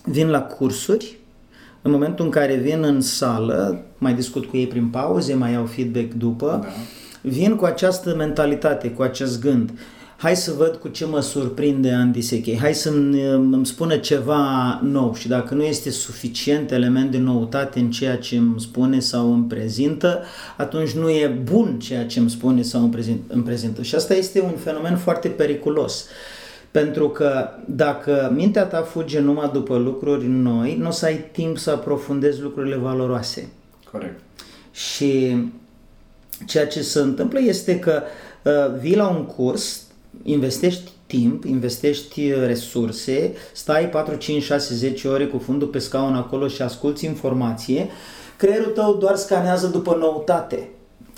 vin 0.05 0.29
la 0.29 0.43
cursuri, 0.43 1.19
în 1.83 1.91
momentul 1.91 2.25
în 2.25 2.31
care 2.31 2.55
vin 2.55 2.83
în 2.83 3.01
sală, 3.01 3.85
mai 3.99 4.15
discut 4.15 4.45
cu 4.45 4.57
ei 4.57 4.67
prin 4.67 4.89
pauze, 4.89 5.35
mai 5.35 5.53
iau 5.53 5.65
feedback 5.65 6.13
după, 6.13 6.59
da. 6.63 6.69
vin 7.23 7.57
cu 7.57 7.65
această 7.65 8.15
mentalitate, 8.15 8.91
cu 8.91 9.03
acest 9.03 9.41
gând 9.41 9.71
hai 10.21 10.37
să 10.37 10.53
văd 10.53 10.77
cu 10.77 10.89
ce 10.89 11.05
mă 11.05 11.21
surprinde 11.21 11.91
Andy 11.91 12.21
Sechei, 12.21 12.59
hai 12.59 12.75
să-mi 12.75 13.23
îmi 13.31 13.67
spună 13.67 13.97
ceva 13.97 14.81
nou 14.83 15.15
și 15.15 15.29
dacă 15.29 15.55
nu 15.55 15.63
este 15.63 15.91
suficient 15.91 16.71
element 16.71 17.11
de 17.11 17.19
noutate 17.19 17.79
în 17.79 17.91
ceea 17.91 18.17
ce 18.17 18.37
îmi 18.37 18.61
spune 18.61 18.99
sau 18.99 19.33
îmi 19.33 19.45
prezintă, 19.45 20.23
atunci 20.57 20.91
nu 20.91 21.11
e 21.11 21.41
bun 21.45 21.79
ceea 21.79 22.07
ce 22.07 22.19
îmi 22.19 22.31
spune 22.31 22.63
sau 22.63 22.81
îmi, 22.81 22.91
prezint, 22.91 23.21
îmi 23.29 23.43
prezintă. 23.43 23.83
Și 23.83 23.95
asta 23.95 24.15
este 24.15 24.41
un 24.41 24.57
fenomen 24.57 24.97
foarte 24.97 25.29
periculos. 25.29 26.07
Pentru 26.71 27.09
că 27.09 27.49
dacă 27.67 28.33
mintea 28.35 28.65
ta 28.65 28.83
fuge 28.83 29.21
numai 29.21 29.51
după 29.53 29.77
lucruri 29.77 30.27
noi, 30.27 30.77
nu 30.77 30.89
o 30.89 30.91
să 30.91 31.05
ai 31.05 31.25
timp 31.33 31.59
să 31.59 31.71
aprofundezi 31.71 32.41
lucrurile 32.41 32.77
valoroase. 32.77 33.49
Corect. 33.91 34.21
Și 34.73 35.37
ceea 36.47 36.67
ce 36.67 36.83
se 36.83 36.99
întâmplă 36.99 37.41
este 37.41 37.79
că 37.79 38.03
uh, 38.43 38.79
vii 38.81 38.97
la 38.97 39.09
un 39.09 39.25
curs, 39.25 39.85
investești 40.23 40.91
timp, 41.07 41.45
investești 41.45 42.33
resurse, 42.33 43.33
stai 43.53 43.89
4, 43.89 44.15
5, 44.15 44.43
6, 44.43 44.75
10 44.75 45.09
ore 45.09 45.27
cu 45.27 45.39
fundul 45.39 45.69
pe 45.69 45.79
scaun 45.79 46.15
acolo 46.15 46.49
și 46.49 46.63
asculti 46.63 47.05
informație, 47.07 47.89
creierul 48.37 48.73
tău 48.73 48.95
doar 48.95 49.17
scanează 49.17 49.67
după 49.67 49.97
noutate, 49.99 50.69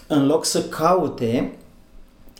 în 0.07 0.27
loc 0.27 0.45
să 0.45 0.63
caute 0.63 1.53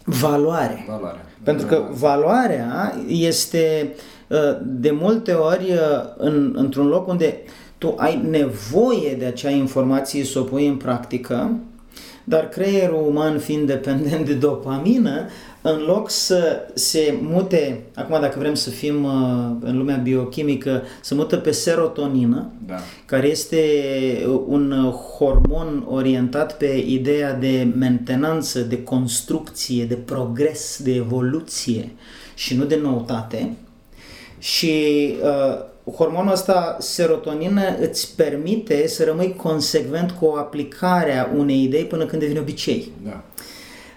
valoare. 0.05 0.85
Valoare. 0.89 1.25
Pentru 1.43 1.67
că 1.67 1.83
valoarea 1.91 2.95
este 3.09 3.95
uh, 4.29 4.39
de 4.63 4.91
multe 4.91 5.33
ori 5.33 5.73
uh, 5.73 5.79
în, 6.17 6.53
într-un 6.57 6.87
loc 6.87 7.09
unde 7.09 7.37
tu 7.79 7.95
ai 7.97 8.27
nevoie 8.31 9.15
de 9.19 9.25
acea 9.25 9.51
informație 9.51 10.25
să 10.25 10.39
o 10.39 10.43
pui 10.43 10.67
în 10.67 10.77
practică, 10.77 11.59
dar 12.25 12.49
creierul 12.49 13.07
uman 13.09 13.39
fiind 13.39 13.67
dependent 13.67 14.27
de 14.27 14.35
dopamină, 14.35 15.29
în 15.63 15.79
loc 15.87 16.11
să 16.11 16.69
se 16.75 17.19
mute, 17.21 17.83
acum 17.95 18.21
dacă 18.21 18.39
vrem 18.39 18.55
să 18.55 18.71
fim 18.71 19.05
uh, 19.05 19.13
în 19.61 19.77
lumea 19.77 19.97
biochimică, 19.97 20.83
să 21.01 21.15
mută 21.15 21.37
pe 21.37 21.51
serotonină, 21.51 22.51
da. 22.67 22.79
care 23.05 23.27
este 23.27 23.61
un 24.47 24.93
hormon 25.19 25.87
orientat 25.89 26.57
pe 26.57 26.85
ideea 26.87 27.33
de 27.33 27.73
mentenanță, 27.77 28.61
de 28.61 28.83
construcție, 28.83 29.85
de 29.85 29.95
progres, 29.95 30.81
de 30.83 30.95
evoluție 30.95 31.91
și 32.35 32.57
nu 32.57 32.65
de 32.65 32.77
noutate. 32.77 33.57
Și 34.39 35.15
uh, 35.23 35.95
hormonul 35.97 36.33
ăsta, 36.33 36.77
serotonină, 36.81 37.77
îți 37.81 38.17
permite 38.17 38.87
să 38.87 39.05
rămâi 39.05 39.35
consecvent 39.37 40.11
cu 40.11 40.35
aplicarea 40.39 41.33
unei 41.37 41.63
idei 41.63 41.85
până 41.85 42.07
când 42.07 42.23
devine 42.23 42.41
obicei. 42.41 42.93
Da. 43.05 43.25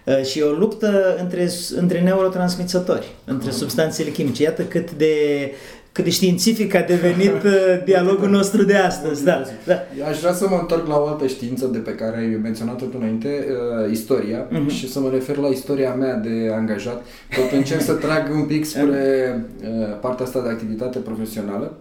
Uh, 0.06 0.24
și 0.24 0.40
e 0.40 0.44
o 0.44 0.52
luptă 0.52 1.18
între, 1.22 1.50
între 1.76 2.02
neurotransmițători, 2.02 3.16
între 3.26 3.52
substanțele 3.52 4.10
chimice. 4.10 4.44
Iată 4.44 4.64
cât 4.64 4.92
de 4.92 5.14
cât 5.96 6.04
de 6.04 6.10
științific 6.10 6.74
a 6.74 6.82
devenit 6.82 7.44
uh, 7.44 7.84
dialogul 7.86 8.30
nostru 8.30 8.64
de 8.64 8.76
astăzi. 8.76 9.24
Da, 9.24 9.44
da. 9.66 9.74
Aș 10.10 10.20
vrea 10.20 10.34
să 10.34 10.48
mă 10.50 10.58
întorc 10.60 10.88
la 10.88 10.98
o 10.98 11.08
altă 11.08 11.28
știință 11.28 11.66
de 11.66 11.78
pe 11.78 11.96
care 11.96 12.18
ai 12.18 12.40
menționat-o 12.42 12.86
tu 12.86 12.98
înainte, 13.00 13.46
uh, 13.50 13.92
istoria, 13.92 14.48
uh-huh. 14.48 14.68
și 14.68 14.92
să 14.92 15.00
mă 15.00 15.10
refer 15.10 15.38
la 15.38 15.48
istoria 15.48 15.94
mea 15.94 16.16
de 16.16 16.52
angajat. 16.54 17.06
Tot 17.36 17.52
încerc 17.52 17.82
să 17.82 17.94
trag 17.94 18.34
un 18.34 18.46
pic 18.46 18.66
spre 18.66 19.46
uh, 19.62 19.98
partea 20.02 20.26
asta 20.26 20.42
de 20.42 20.50
activitate 20.50 21.00
profesională. 21.00 21.78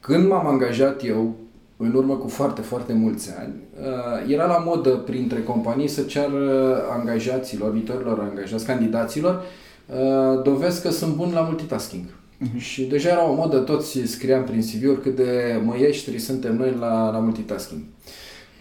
Când 0.00 0.28
m-am 0.28 0.46
angajat 0.46 1.04
eu, 1.04 1.36
în 1.76 1.94
urmă 1.94 2.14
cu 2.14 2.28
foarte, 2.28 2.60
foarte 2.60 2.92
mulți 2.92 3.30
ani, 3.38 3.54
uh, 3.80 4.32
era 4.32 4.46
la 4.46 4.58
modă 4.58 4.90
printre 4.90 5.42
companii 5.42 5.88
să 5.88 6.02
ceară 6.02 6.82
angajaților, 6.90 7.70
viitorilor 7.72 8.18
angajați, 8.18 8.66
candidaților, 8.66 9.42
uh, 9.86 10.42
dovezi 10.42 10.82
că 10.82 10.90
sunt 10.90 11.14
buni 11.14 11.32
la 11.32 11.40
multitasking. 11.40 12.04
Uh-huh. 12.04 12.58
Și 12.58 12.82
deja 12.82 13.08
era 13.08 13.28
o 13.28 13.34
modă, 13.34 13.58
toți 13.58 14.00
scriam 14.04 14.44
prin 14.44 14.60
CV-uri 14.60 15.02
cât 15.02 15.16
de 15.16 15.60
măieștri 15.64 16.18
suntem 16.18 16.56
noi 16.56 16.76
la, 16.80 17.10
la 17.10 17.18
multitasking. 17.18 17.80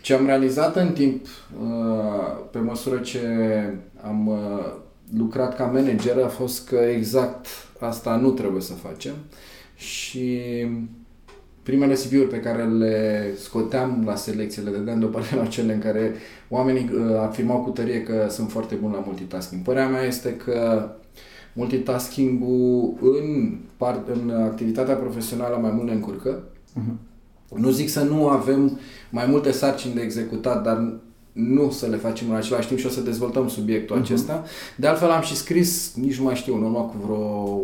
Ce 0.01 0.13
am 0.13 0.25
realizat 0.25 0.75
în 0.75 0.91
timp, 0.91 1.25
uh, 1.25 2.37
pe 2.51 2.59
măsură 2.59 2.97
ce 2.97 3.19
am 4.01 4.31
lucrat 5.17 5.55
ca 5.55 5.63
manager, 5.65 6.17
a 6.23 6.27
fost 6.27 6.67
că 6.67 6.75
exact 6.75 7.45
asta 7.79 8.15
nu 8.15 8.31
trebuie 8.31 8.61
să 8.61 8.73
facem 8.73 9.13
și 9.75 10.41
primele 11.63 11.93
CV-uri 11.93 12.27
pe 12.27 12.39
care 12.39 12.63
le 12.63 13.25
scoteam 13.37 14.03
la 14.05 14.15
selecție, 14.15 14.61
le 14.61 14.71
dădeam 14.71 14.99
deoparte 14.99 15.35
la 15.41 15.45
cele 15.45 15.73
în 15.73 15.79
care 15.79 16.13
oamenii 16.49 16.89
uh, 16.93 17.19
afirmau 17.19 17.59
cu 17.61 17.69
tărie 17.69 18.03
că 18.03 18.27
sunt 18.29 18.51
foarte 18.51 18.75
buni 18.75 18.93
la 18.93 19.03
multitasking. 19.05 19.61
Părerea 19.61 19.89
mea 19.89 20.03
este 20.03 20.35
că 20.35 20.89
multitasking-ul 21.53 22.93
în, 23.01 23.57
part, 23.77 24.07
în 24.07 24.29
activitatea 24.29 24.95
profesională 24.95 25.57
mai 25.61 25.71
mult 25.71 25.87
ne 25.87 25.93
încurcă. 25.93 26.43
Uh-huh. 26.79 27.11
Nu 27.55 27.69
zic 27.69 27.89
să 27.89 28.03
nu 28.03 28.27
avem 28.27 28.79
mai 29.09 29.25
multe 29.25 29.51
sarcini 29.51 29.93
de 29.93 30.01
executat, 30.01 30.63
dar 30.63 30.93
nu 31.31 31.71
să 31.71 31.87
le 31.87 31.95
facem 31.95 32.29
în 32.29 32.35
același 32.35 32.67
timp 32.67 32.79
și 32.79 32.85
o 32.85 32.89
să 32.89 33.01
dezvoltăm 33.01 33.47
subiectul 33.47 33.97
uh-huh. 33.97 34.01
acesta. 34.01 34.43
De 34.75 34.87
altfel 34.87 35.09
am 35.09 35.21
și 35.21 35.35
scris, 35.35 35.93
nici 35.95 36.17
nu 36.17 36.23
mai 36.23 36.35
știu, 36.35 36.55
în 36.55 36.63
urmă 36.63 36.79
cu 36.79 36.97
vreo 37.05 37.17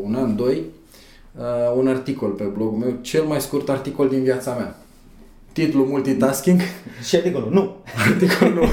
un 0.03 0.15
an, 0.15 0.35
doi, 0.35 0.63
uh, 1.37 1.43
un 1.77 1.87
articol 1.87 2.29
pe 2.29 2.43
blogul 2.43 2.77
meu, 2.77 2.97
cel 3.01 3.23
mai 3.23 3.41
scurt 3.41 3.69
articol 3.69 4.09
din 4.09 4.23
viața 4.23 4.53
mea. 4.53 4.75
titlul 5.51 5.85
multitasking. 5.85 6.59
Și 7.07 7.15
articolul, 7.15 7.49
nu. 7.51 7.75
Articolul 8.11 8.53
nu. 8.53 8.67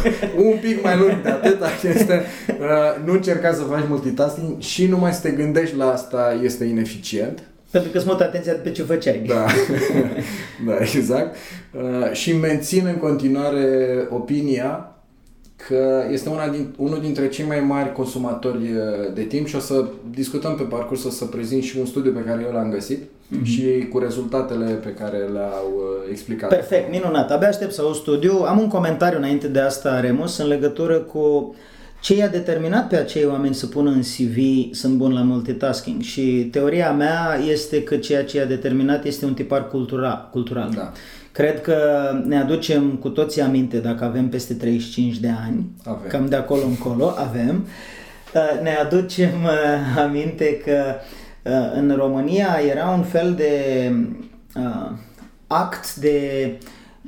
Un 0.45 0.57
pic 0.61 0.83
mai 0.83 0.99
lung 0.99 1.23
de 1.23 1.29
atât, 1.29 1.63
este 1.85 2.25
uh, 2.49 3.05
nu 3.05 3.13
încerca 3.13 3.53
să 3.53 3.63
faci 3.63 3.85
multitasking 3.89 4.61
și 4.61 4.87
numai 4.87 5.13
să 5.13 5.21
te 5.21 5.31
gândești 5.31 5.77
la 5.77 5.93
asta 5.93 6.41
este 6.43 6.65
ineficient. 6.65 7.43
Pentru 7.71 7.91
că 7.91 7.99
îți 7.99 8.07
mut 8.07 8.21
atenția 8.21 8.53
pe 8.53 8.71
ce 8.71 8.83
făceai. 8.83 9.23
Da, 9.27 9.47
da 10.67 10.77
exact. 10.95 11.37
Uh, 11.73 12.13
și 12.13 12.37
mențin 12.37 12.87
în 12.87 12.97
continuare 12.97 14.07
opinia 14.11 14.96
că 15.57 16.05
este 16.11 16.29
una 16.29 16.49
din, 16.49 16.75
unul 16.77 17.01
dintre 17.01 17.29
cei 17.29 17.45
mai 17.47 17.61
mari 17.61 17.93
consumatori 17.93 18.57
uh, 18.57 19.13
de 19.15 19.23
timp 19.23 19.47
și 19.47 19.57
o 19.57 19.59
să 19.59 19.85
discutăm 20.11 20.55
pe 20.55 20.63
parcurs, 20.63 21.05
o 21.05 21.11
să 21.11 21.25
prezint 21.25 21.63
și 21.63 21.79
un 21.79 21.87
studiu 21.87 22.13
pe 22.13 22.21
care 22.21 22.43
eu 22.47 22.53
l-am 22.53 22.71
găsit 22.71 23.03
mm-hmm. 23.03 23.43
și 23.43 23.89
cu 23.93 23.99
rezultatele 23.99 24.73
pe 24.73 24.89
care 24.91 25.17
le-au 25.17 25.73
uh, 25.77 26.11
explicat. 26.11 26.49
Perfect, 26.49 26.91
minunat. 26.91 27.31
Abia 27.31 27.49
aștept 27.49 27.73
să 27.73 27.83
aud 27.83 27.95
studiu. 27.95 28.33
Am 28.33 28.59
un 28.59 28.69
comentariu 28.69 29.19
înainte 29.19 29.49
de 29.49 29.61
asta, 29.61 30.01
Remus, 30.01 30.39
în 30.39 30.47
legătură 30.47 30.99
cu 30.99 31.55
ce 32.01 32.17
i-a 32.17 32.29
determinat 32.29 32.89
pe 32.89 32.97
acei 32.97 33.25
oameni 33.25 33.55
să 33.55 33.67
pună 33.67 33.91
în 33.91 34.01
CV 34.01 34.37
sunt 34.75 34.97
bun 34.97 35.13
la 35.13 35.23
multitasking 35.23 36.03
și 36.03 36.49
teoria 36.51 36.93
mea 36.93 37.39
este 37.49 37.83
că 37.83 37.97
ceea 37.97 38.25
ce 38.25 38.37
i-a 38.37 38.45
determinat 38.45 39.05
este 39.05 39.25
un 39.25 39.35
tipar 39.35 39.69
cultura, 39.69 40.29
cultural. 40.33 40.73
Da. 40.75 40.93
Cred 41.37 41.61
că 41.61 42.11
ne 42.25 42.39
aducem 42.39 42.91
cu 42.91 43.09
toții 43.09 43.43
aminte, 43.43 43.79
dacă 43.79 44.05
avem 44.05 44.29
peste 44.29 44.55
35 44.55 45.17
de 45.17 45.31
ani, 45.45 45.67
Avem. 45.85 46.09
cam 46.09 46.27
de 46.27 46.37
acolo 46.37 46.63
încolo, 46.65 47.15
avem, 47.17 47.67
uh, 48.35 48.63
ne 48.63 48.75
aducem 48.75 49.45
uh, 49.45 49.99
aminte 50.05 50.57
că 50.57 50.95
uh, 51.43 51.73
în 51.75 51.95
România 51.97 52.59
era 52.71 52.89
un 52.89 53.03
fel 53.03 53.35
de 53.35 53.53
act 55.47 55.95
de 55.95 56.51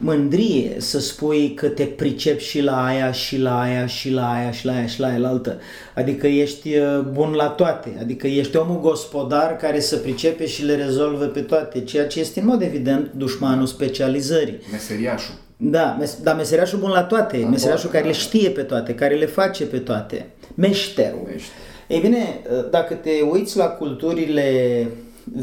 mândrie 0.01 0.75
să 0.79 1.01
spui 1.01 1.55
că 1.55 1.67
te 1.69 1.85
pricepi 1.85 2.43
și 2.43 2.61
la 2.61 2.85
aia, 2.85 3.13
și 3.13 3.39
la 3.39 3.61
aia, 3.61 3.87
și 3.87 4.11
la 4.11 4.33
aia, 4.33 4.51
și 4.51 4.67
la 4.67 4.73
aia, 4.73 4.87
și 4.87 5.01
la 5.01 5.07
aia, 5.07 5.19
la 5.19 5.29
altă. 5.29 5.61
Adică 5.95 6.27
ești 6.27 6.77
uh, 6.77 7.01
bun 7.13 7.33
la 7.33 7.47
toate, 7.49 7.97
adică 8.01 8.27
ești 8.27 8.57
omul 8.57 8.81
gospodar 8.81 9.57
care 9.57 9.81
să 9.81 9.97
pricepe 9.97 10.47
și 10.47 10.65
le 10.65 10.75
rezolvă 10.75 11.25
pe 11.25 11.41
toate, 11.41 11.81
ceea 11.81 12.07
ce 12.07 12.21
este 12.21 12.41
în 12.41 12.47
mod 12.47 12.63
evident 12.63 13.11
dușmanul 13.17 13.67
specializării. 13.67 14.59
Meseriașul. 14.73 15.35
Da, 15.57 15.97
mes- 15.99 16.19
da 16.23 16.35
meseriașul 16.35 16.79
bun 16.79 16.91
la 16.91 17.03
toate, 17.03 17.39
La 17.43 17.49
meseriașul 17.49 17.91
toate, 17.91 17.97
care 17.97 18.13
da. 18.13 18.19
le 18.19 18.25
știe 18.25 18.49
pe 18.49 18.63
toate, 18.63 18.95
care 18.95 19.15
le 19.15 19.27
face 19.27 19.65
pe 19.65 19.79
toate. 19.79 20.27
Meșterul. 20.55 21.21
Meșter. 21.25 21.53
Ei 21.87 22.01
bine, 22.01 22.41
uh, 22.53 22.71
dacă 22.71 22.95
te 22.95 23.11
uiți 23.31 23.57
la 23.57 23.65
culturile 23.67 24.87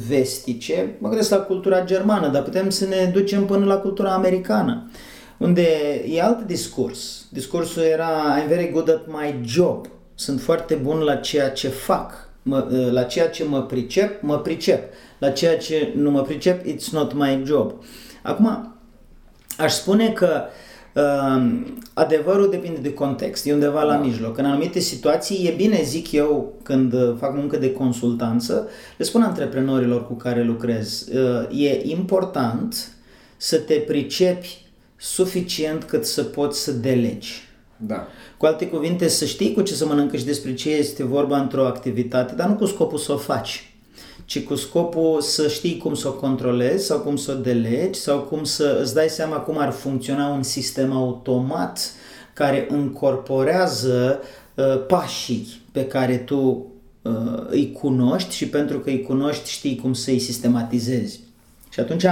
vestice, 0.07 0.95
mă 0.99 1.07
gândesc 1.07 1.29
la 1.29 1.37
cultura 1.37 1.83
germană, 1.83 2.27
dar 2.27 2.43
putem 2.43 2.69
să 2.69 2.85
ne 2.85 3.09
ducem 3.13 3.45
până 3.45 3.65
la 3.65 3.77
cultura 3.77 4.13
americană, 4.13 4.91
unde 5.37 5.67
e 6.07 6.21
alt 6.21 6.45
discurs. 6.45 7.25
Discursul 7.29 7.83
era 7.83 8.09
I'm 8.39 8.47
very 8.47 8.71
good 8.71 8.89
at 8.89 9.07
my 9.07 9.41
job. 9.45 9.87
Sunt 10.15 10.41
foarte 10.41 10.75
bun 10.75 10.99
la 10.99 11.15
ceea 11.15 11.49
ce 11.49 11.67
fac. 11.67 12.29
Mă, 12.41 12.67
la 12.91 13.03
ceea 13.03 13.29
ce 13.29 13.43
mă 13.43 13.61
pricep, 13.63 14.21
mă 14.21 14.39
pricep. 14.39 14.93
La 15.17 15.29
ceea 15.29 15.57
ce 15.57 15.93
nu 15.95 16.11
mă 16.11 16.21
pricep, 16.21 16.65
it's 16.65 16.91
not 16.91 17.13
my 17.13 17.43
job. 17.45 17.73
Acum, 18.21 18.75
aș 19.57 19.73
spune 19.73 20.09
că 20.09 20.41
uh, 20.43 20.51
adevărul 21.93 22.49
depinde 22.49 22.79
de 22.79 22.93
context, 22.93 23.45
e 23.45 23.53
undeva 23.53 23.83
la 23.83 23.93
Da. 23.93 23.99
mijloc. 23.99 24.37
În 24.37 24.45
anumite 24.45 24.79
situații 24.79 25.47
e 25.47 25.53
bine, 25.55 25.81
zic 25.83 26.11
eu, 26.11 26.53
când 26.63 26.93
uh, 26.93 27.15
fac 27.19 27.35
muncă 27.35 27.57
de 27.57 27.71
consultanță, 27.71 28.67
le 28.97 29.05
spun 29.05 29.21
antreprenorilor 29.21 30.07
cu 30.07 30.13
care 30.13 30.43
lucrez, 30.43 31.07
uh, 31.07 31.61
e 31.61 31.81
important 31.83 32.91
să 33.37 33.57
te 33.57 33.73
pricepi 33.73 34.63
suficient 34.97 35.83
cât 35.83 36.05
să 36.05 36.23
poți 36.23 36.63
să 36.63 36.71
delegi. 36.71 37.43
Da. 37.77 38.07
Cu 38.37 38.45
alte 38.45 38.67
cuvinte, 38.67 39.07
să 39.07 39.25
știi 39.25 39.53
cu 39.53 39.61
ce 39.61 39.73
să 39.73 39.85
mănâncă 39.85 40.17
și 40.17 40.25
despre 40.25 40.53
ce 40.53 40.69
este 40.69 41.03
vorba 41.03 41.39
într-o 41.39 41.65
activitate, 41.65 42.33
dar 42.35 42.47
nu 42.47 42.55
cu 42.55 42.65
scopul 42.65 42.97
să 42.97 43.11
o 43.11 43.17
faci, 43.17 43.74
ci 44.25 44.43
cu 44.43 44.55
scopul 44.55 45.21
să 45.21 45.47
știi 45.47 45.77
cum 45.77 45.95
să 45.95 46.07
o 46.07 46.13
controlezi 46.13 46.85
sau 46.85 46.99
cum 46.99 47.15
să 47.15 47.31
o 47.31 47.41
delegi 47.41 47.99
sau 47.99 48.19
cum 48.19 48.43
să 48.43 48.79
îți 48.81 48.93
dai 48.93 49.07
seama 49.09 49.37
cum 49.37 49.57
ar 49.57 49.71
funcționa 49.71 50.27
un 50.27 50.43
sistem 50.43 50.91
automat 50.91 51.91
care 52.33 52.67
încorporează 52.69 54.19
uh, 54.55 54.85
pașii 54.87 55.61
pe 55.71 55.85
care 55.87 56.17
tu 56.17 56.65
uh, 57.01 57.11
îi 57.47 57.71
cunoști 57.71 58.35
și 58.35 58.47
pentru 58.47 58.79
că 58.79 58.89
îi 58.89 59.01
cunoști 59.01 59.49
știi 59.49 59.75
cum 59.75 59.93
să 59.93 60.09
îi 60.09 60.19
sistematizezi. 60.19 61.19
Și 61.69 61.79
atunci 61.79 62.03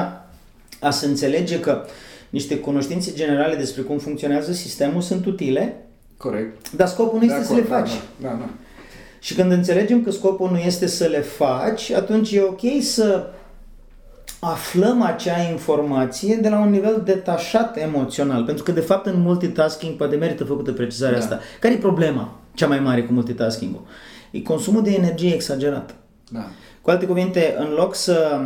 a 0.80 0.90
să 0.90 1.06
înțelege 1.06 1.60
că 1.60 1.86
niște 2.30 2.58
cunoștințe 2.60 3.14
generale 3.14 3.56
despre 3.56 3.82
cum 3.82 3.98
funcționează 3.98 4.52
sistemul 4.52 5.02
sunt 5.02 5.26
utile, 5.26 5.86
Corect. 6.18 6.72
dar 6.72 6.88
scopul 6.88 7.20
nu 7.20 7.26
De 7.26 7.34
este 7.34 7.46
să 7.46 7.52
acord, 7.52 7.70
le 7.70 7.76
faci. 7.76 7.90
Da, 8.22 8.28
da, 8.28 8.36
da. 8.40 8.50
Și 9.24 9.34
când 9.34 9.52
înțelegem 9.52 10.04
că 10.04 10.12
scopul 10.12 10.50
nu 10.52 10.58
este 10.58 10.88
să 10.88 11.06
le 11.06 11.20
faci, 11.20 11.92
atunci 11.92 12.32
e 12.32 12.42
ok 12.42 12.62
să 12.82 13.26
aflăm 14.40 15.02
acea 15.02 15.42
informație 15.52 16.36
de 16.36 16.50
la 16.50 16.60
un 16.60 16.70
nivel 16.70 17.02
detașat 17.06 17.78
emoțional. 17.78 18.44
Pentru 18.44 18.64
că, 18.64 18.72
de 18.72 18.80
fapt, 18.80 19.06
în 19.06 19.22
multitasking 19.22 19.96
poate 19.96 20.16
merită 20.16 20.44
făcută 20.44 20.72
precizarea 20.72 21.18
Da. 21.18 21.24
asta. 21.24 21.40
Care 21.60 21.74
e 21.74 21.78
problema 21.78 22.40
cea 22.54 22.68
mai 22.68 22.80
mare 22.80 23.04
cu 23.04 23.14
multitasking-ul? 23.14 23.82
E 24.32 24.42
consumul 24.42 24.84
de 24.84 24.92
energie 24.94 25.34
exagerat. 25.34 25.96
da. 26.32 26.46
Cu 26.82 26.90
alte 26.90 27.06
cuvinte, 27.06 27.56
în 27.58 27.70
loc 27.70 27.96
să 27.96 28.42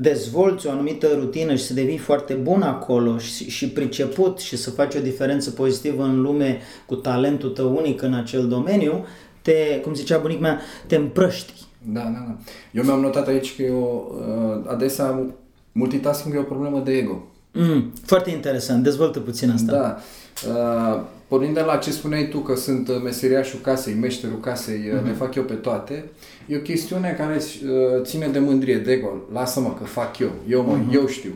dezvolți 0.00 0.66
o 0.66 0.70
anumită 0.70 1.08
rutină 1.18 1.54
și 1.54 1.62
să 1.64 1.74
devii 1.74 1.98
foarte 1.98 2.34
bun 2.34 2.62
acolo 2.62 3.18
și, 3.18 3.50
și 3.50 3.68
priceput 3.68 4.38
și 4.38 4.56
să 4.56 4.70
faci 4.70 4.94
o 4.94 5.00
diferență 5.00 5.50
pozitivă 5.50 6.02
în 6.02 6.20
lume 6.20 6.58
cu 6.86 6.94
talentul 6.94 7.50
tău 7.50 7.76
unic 7.76 8.02
în 8.02 8.14
acel 8.14 8.48
domeniu, 8.48 9.04
te, 9.48 9.80
cum 9.82 9.94
zicea 9.94 10.18
bunica 10.18 10.40
mea, 10.40 10.60
te 10.86 10.96
împrăști. 10.96 11.52
Da, 11.82 12.00
da, 12.00 12.24
da. 12.26 12.36
Eu 12.72 12.84
mi-am 12.84 13.00
notat 13.00 13.28
aici 13.28 13.56
că 13.56 13.62
eu, 13.62 14.12
uh, 14.64 14.70
adesea 14.72 15.26
multitasking 15.72 16.34
e 16.34 16.38
o 16.38 16.42
problemă 16.42 16.82
de 16.84 16.92
ego. 16.92 17.26
Mm, 17.52 17.92
foarte 18.04 18.30
interesant, 18.30 18.82
dezvoltă 18.82 19.20
puțin 19.20 19.50
asta. 19.50 19.72
Da. 19.72 19.98
Uh, 20.48 21.00
pornind 21.28 21.54
de 21.54 21.60
la 21.60 21.76
ce 21.76 21.90
spuneai 21.90 22.28
tu 22.28 22.38
că 22.38 22.56
sunt 22.56 22.88
uh, 22.88 22.94
meseriașul 23.02 23.60
casei, 23.60 23.94
meșterul 23.94 24.40
casei, 24.40 24.90
uh, 24.94 25.00
le 25.04 25.12
fac 25.12 25.34
eu 25.34 25.42
pe 25.42 25.54
toate, 25.54 26.04
e 26.46 26.56
o 26.56 26.60
chestiune 26.60 27.14
care 27.18 27.36
uh, 27.36 28.02
ține 28.02 28.26
de 28.26 28.38
mândrie, 28.38 28.78
de 28.78 28.92
ego. 28.92 29.12
Lasă-mă 29.32 29.74
că 29.78 29.84
fac 29.84 30.18
eu, 30.18 30.30
eu, 30.48 30.62
mă, 30.62 30.78
eu 30.92 31.06
știu. 31.06 31.32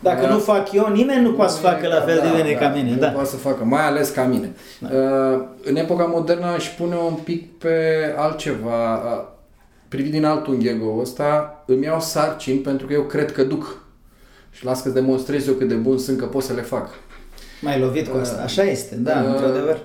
Dacă 0.00 0.26
nu 0.26 0.38
fac 0.38 0.72
eu, 0.72 0.88
nimeni 0.92 1.22
nu 1.22 1.32
poate 1.32 1.52
să 1.52 1.58
facă 1.58 1.88
la 1.88 2.00
fel 2.00 2.20
de 2.22 2.42
bine 2.42 2.52
ca 2.54 2.68
mine. 2.68 2.90
Nu 2.90 2.96
Da. 2.96 3.08
poate 3.08 3.28
să 3.28 3.36
facă, 3.36 3.64
mai 3.64 3.86
ales 3.86 4.10
ca 4.10 4.22
mine. 4.24 4.52
Uh, 4.80 5.42
în 5.64 5.76
epoca 5.76 6.04
modernă 6.04 6.46
aș 6.46 6.68
pune 6.68 6.94
un 6.96 7.14
pic 7.24 7.58
pe 7.58 7.74
altceva, 8.16 8.94
uh, 8.94 9.24
privit 9.88 10.12
din 10.12 10.24
alt 10.24 10.46
unghi 10.46 10.68
ego 10.68 10.98
ăsta, 11.00 11.62
îmi 11.66 11.84
iau 11.84 12.00
sarcini 12.00 12.58
pentru 12.58 12.86
că 12.86 12.92
eu 12.92 13.02
cred 13.02 13.32
că 13.32 13.42
duc. 13.44 13.80
Și 14.50 14.64
las 14.64 14.82
că-ți 14.82 14.94
demonstrez 14.94 15.46
eu 15.46 15.54
cât 15.54 15.68
de 15.68 15.74
bun 15.74 15.98
sunt 15.98 16.18
că 16.18 16.24
pot 16.24 16.42
să 16.42 16.52
le 16.52 16.60
fac. 16.62 16.88
Mai 17.60 17.78
lovit 17.80 18.08
cu 18.08 18.16
asta. 18.16 18.42
Așa 18.42 18.62
este, 18.62 18.94
da, 18.94 19.20
Uh, 19.20 19.26
într-adevăr. 19.28 19.78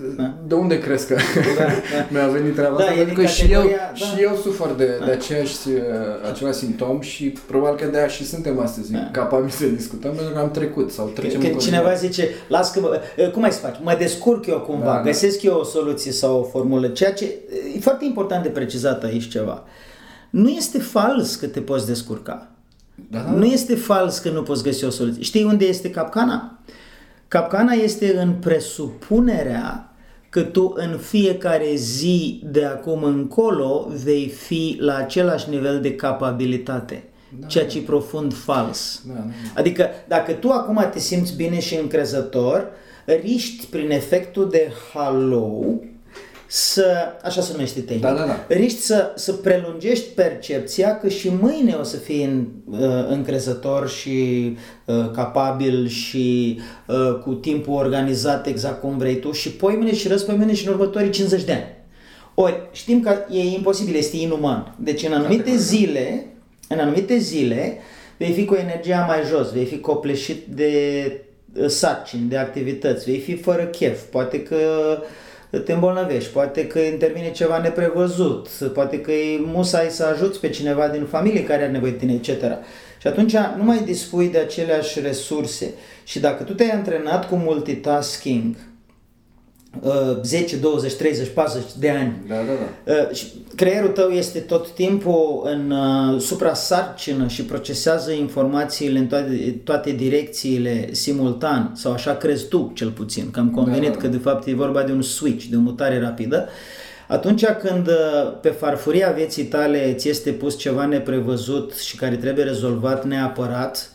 De, 0.00 0.06
Da. 0.16 0.34
de 0.46 0.54
unde 0.54 0.78
crezi 0.78 1.06
că 1.06 1.14
da. 1.58 1.64
mi-a 2.12 2.26
venit 2.26 2.54
treaba 2.54 2.76
Da, 2.76 2.82
asta? 2.82 2.92
e 2.94 2.96
Pentru 2.96 3.14
din 3.14 3.24
că 3.24 3.30
și 3.30 3.52
eu, 3.52 3.60
categoria- 3.60 3.92
da. 3.98 4.06
și 4.06 4.22
eu 4.22 4.36
sufăr 4.42 4.74
de, 4.76 4.88
de 5.04 5.10
aceeași, 5.10 5.56
uh, 5.68 6.30
același 6.30 6.58
simptom 6.58 7.00
și 7.00 7.24
probabil 7.46 7.84
că 7.84 7.90
de 7.90 7.98
aia 7.98 8.06
și 8.08 8.26
suntem 8.26 8.60
astăzi 8.60 8.92
Da. 8.92 9.08
capabili 9.12 9.52
să 9.52 9.64
discutăm 9.66 10.12
pentru 10.14 10.32
că 10.32 10.38
am 10.38 10.50
trecut 10.50 10.90
sau 10.92 11.06
trecem 11.06 11.40
Când 11.40 11.52
în 11.52 11.58
cineva 11.58 11.88
continuare. 11.88 12.06
zice, 12.12 12.28
las 12.48 12.72
că, 12.72 12.80
mă- 12.80 13.00
eh, 13.16 13.30
cum 13.30 13.42
ai 13.42 13.52
să 13.52 13.58
faci? 13.58 13.76
Mă 13.82 13.94
descurc 13.98 14.46
eu 14.46 14.60
cumva, 14.60 14.84
Da, 14.84 14.90
da, 14.90 14.96
da. 14.96 15.02
găsesc 15.02 15.42
eu 15.42 15.58
o 15.58 15.64
soluție 15.64 16.12
sau 16.12 16.40
o 16.40 16.42
formulă. 16.42 16.86
Ceea 16.88 17.12
ce 17.12 17.24
e 17.76 17.80
foarte 17.80 18.04
important 18.04 18.42
de 18.42 18.48
precizat 18.48 19.04
aici 19.04 19.28
ceva. 19.28 19.62
Nu 20.30 20.48
este 20.48 20.78
fals 20.78 21.34
că 21.34 21.46
te 21.46 21.60
poți 21.60 21.86
descurca. 21.86 22.48
Da, 23.10 23.18
da, 23.18 23.30
Nu 23.30 23.44
este 23.44 23.74
fals 23.74 24.18
că 24.18 24.28
nu 24.30 24.42
poți 24.42 24.62
găsi 24.62 24.84
o 24.84 24.90
soluție. 24.90 25.22
Știi 25.22 25.44
unde 25.44 25.64
este 25.64 25.90
capcana? 25.90 26.53
Capcana 27.34 27.72
este 27.72 28.16
în 28.16 28.32
presupunerea 28.32 29.94
că 30.28 30.42
tu 30.42 30.72
în 30.76 30.98
fiecare 30.98 31.74
zi 31.74 32.42
de 32.44 32.64
acum 32.64 33.02
încolo 33.02 33.90
vei 34.04 34.28
fi 34.28 34.76
la 34.80 34.96
același 34.96 35.50
nivel 35.50 35.80
de 35.80 35.94
capabilitate, 35.94 37.04
da. 37.40 37.46
ceea 37.46 37.66
ce 37.66 37.78
e 37.78 37.80
profund 37.80 38.34
fals. 38.34 39.02
Da, 39.06 39.12
da, 39.12 39.20
da. 39.20 39.30
Adică 39.54 39.88
dacă 40.08 40.32
tu 40.32 40.50
acum 40.50 40.88
te 40.92 40.98
simți 40.98 41.36
bine 41.36 41.60
și 41.60 41.74
încrezător, 41.74 42.68
riști 43.04 43.66
prin 43.66 43.90
efectul 43.90 44.50
de 44.50 44.72
halo 44.92 45.64
să, 46.56 46.94
așa 47.22 47.40
se 47.40 47.52
numește 47.52 47.80
tehnic, 47.80 48.02
Da, 48.02 48.12
da, 48.12 48.26
da. 48.26 48.44
riști 48.48 48.80
să, 48.80 49.12
să 49.14 49.32
prelungești 49.32 50.04
percepția 50.04 50.98
că 50.98 51.08
și 51.08 51.30
mâine 51.40 51.74
o 51.74 51.82
să 51.82 51.96
fii 51.96 52.24
în, 52.24 52.46
uh, 52.70 53.06
încrezător 53.08 53.88
și 53.88 54.56
uh, 54.84 55.10
capabil 55.12 55.86
și 55.88 56.58
uh, 56.86 57.18
cu 57.24 57.34
timpul 57.34 57.74
organizat 57.74 58.46
exact 58.46 58.80
cum 58.80 58.98
vrei 58.98 59.18
tu 59.18 59.32
și 59.32 59.50
poimâine 59.50 59.94
și 59.94 60.08
răspăimâine 60.08 60.54
și 60.54 60.66
în 60.66 60.72
următorii 60.72 61.10
50 61.10 61.44
de 61.44 61.52
ani. 61.52 61.66
Ori 62.34 62.68
știm 62.72 63.00
că 63.00 63.16
e 63.30 63.38
imposibil, 63.38 63.94
este 63.94 64.16
inuman. 64.16 64.74
Deci 64.78 65.04
în 65.04 65.12
anumite 65.12 65.56
zile, 65.56 66.26
în 66.68 66.78
anumite 66.78 67.18
zile 67.18 67.78
vei 68.16 68.32
fi 68.32 68.44
cu 68.44 68.54
energia 68.54 69.04
mai 69.08 69.18
jos, 69.28 69.52
vei 69.52 69.64
fi 69.64 69.78
copleșit 69.78 70.46
de 70.46 70.72
uh, 71.56 71.66
sarcini, 71.66 72.28
de 72.28 72.36
activități, 72.36 73.04
vei 73.04 73.18
fi 73.18 73.36
fără 73.36 73.62
chef, 73.64 74.02
poate 74.02 74.42
că 74.42 74.56
te 75.58 75.72
îmbolnăvești, 75.72 76.32
poate 76.32 76.66
că 76.66 76.78
intervine 76.78 77.30
ceva 77.30 77.58
neprevăzut, 77.58 78.48
poate 78.48 79.00
că 79.00 79.12
e 79.12 79.40
musai 79.40 79.86
să 79.90 80.04
ajuți 80.04 80.40
pe 80.40 80.48
cineva 80.48 80.88
din 80.88 81.04
familie 81.04 81.44
care 81.44 81.62
are 81.62 81.72
nevoie 81.72 81.92
de 81.92 81.98
tine, 81.98 82.12
etc. 82.12 82.42
Și 83.00 83.06
atunci 83.06 83.36
nu 83.56 83.64
mai 83.64 83.82
dispui 83.84 84.28
de 84.28 84.38
aceleași 84.38 85.00
resurse. 85.00 85.74
Și 86.04 86.20
dacă 86.20 86.42
tu 86.42 86.54
te-ai 86.54 86.70
antrenat 86.70 87.28
cu 87.28 87.34
multitasking, 87.34 88.56
10, 90.22 90.56
20, 90.56 90.94
30, 90.94 91.28
40 91.28 91.64
de 91.78 91.90
ani. 91.90 92.22
Da, 92.28 92.34
da, 92.34 92.42
da. 92.42 92.92
Uh, 92.92 93.14
și 93.14 93.26
creierul 93.54 93.90
tău 93.90 94.08
este 94.08 94.38
tot 94.38 94.70
timpul 94.70 95.42
în 95.44 95.70
uh, 95.70 96.20
suprasarcină 96.20 97.26
și 97.26 97.44
procesează 97.44 98.12
informațiile 98.12 98.98
în 98.98 99.06
toate, 99.06 99.60
toate 99.64 99.90
direcțiile 99.90 100.88
simultan, 100.92 101.72
sau 101.74 101.92
așa 101.92 102.16
crezi 102.16 102.48
tu 102.48 102.72
cel 102.74 102.90
puțin, 102.90 103.30
că 103.30 103.40
am 103.40 103.50
convenit 103.50 103.88
da, 103.88 103.94
da. 103.94 104.00
că 104.00 104.06
de 104.06 104.16
fapt 104.16 104.46
e 104.46 104.54
vorba 104.54 104.82
de 104.82 104.92
un 104.92 105.02
switch, 105.02 105.44
de 105.44 105.56
o 105.56 105.60
mutare 105.60 106.00
rapidă. 106.00 106.48
Atunci 107.08 107.44
când 107.44 107.86
uh, 107.86 107.94
pe 108.40 108.48
farfuria 108.48 109.10
vieții 109.10 109.44
tale 109.44 109.92
ți 109.92 110.08
este 110.08 110.30
pus 110.30 110.58
ceva 110.58 110.84
neprevăzut 110.84 111.74
și 111.74 111.96
care 111.96 112.16
trebuie 112.16 112.44
rezolvat 112.44 113.04
neapărat 113.04 113.88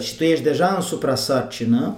și 0.00 0.16
tu 0.16 0.24
ești 0.24 0.44
deja 0.44 0.72
în 0.76 0.82
suprasarcină, 0.82 1.96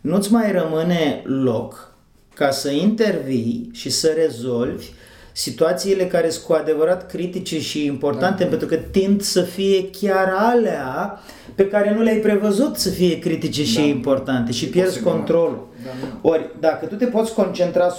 nu-ți 0.00 0.32
mai 0.32 0.52
rămâne 0.52 1.22
loc 1.24 1.95
ca 2.36 2.50
să 2.50 2.70
intervii 2.70 3.70
și 3.72 3.90
să 3.90 4.12
rezolvi 4.16 4.86
situațiile 5.32 6.06
care 6.06 6.28
sunt 6.28 6.44
cu 6.44 6.52
adevărat 6.52 7.06
critice 7.06 7.60
și 7.60 7.84
importante, 7.84 8.42
da. 8.42 8.48
pentru 8.48 8.68
că 8.68 8.76
tind 8.76 9.22
să 9.22 9.42
fie 9.42 9.90
chiar 9.90 10.32
alea 10.36 11.20
pe 11.54 11.68
care 11.68 11.94
nu 11.94 12.02
le-ai 12.02 12.16
prevăzut 12.16 12.76
să 12.76 12.88
fie 12.88 13.18
critice 13.18 13.62
da. 13.62 13.68
și 13.68 13.88
importante 13.88 14.52
și 14.52 14.68
pierzi 14.68 14.98
posibil, 14.98 15.10
controlul. 15.12 15.68
Da, 15.84 15.90
da. 16.00 16.28
Ori, 16.28 16.50
dacă 16.60 16.86
tu 16.86 16.94
te 16.94 17.06
poți 17.06 17.34
concentra 17.34 17.96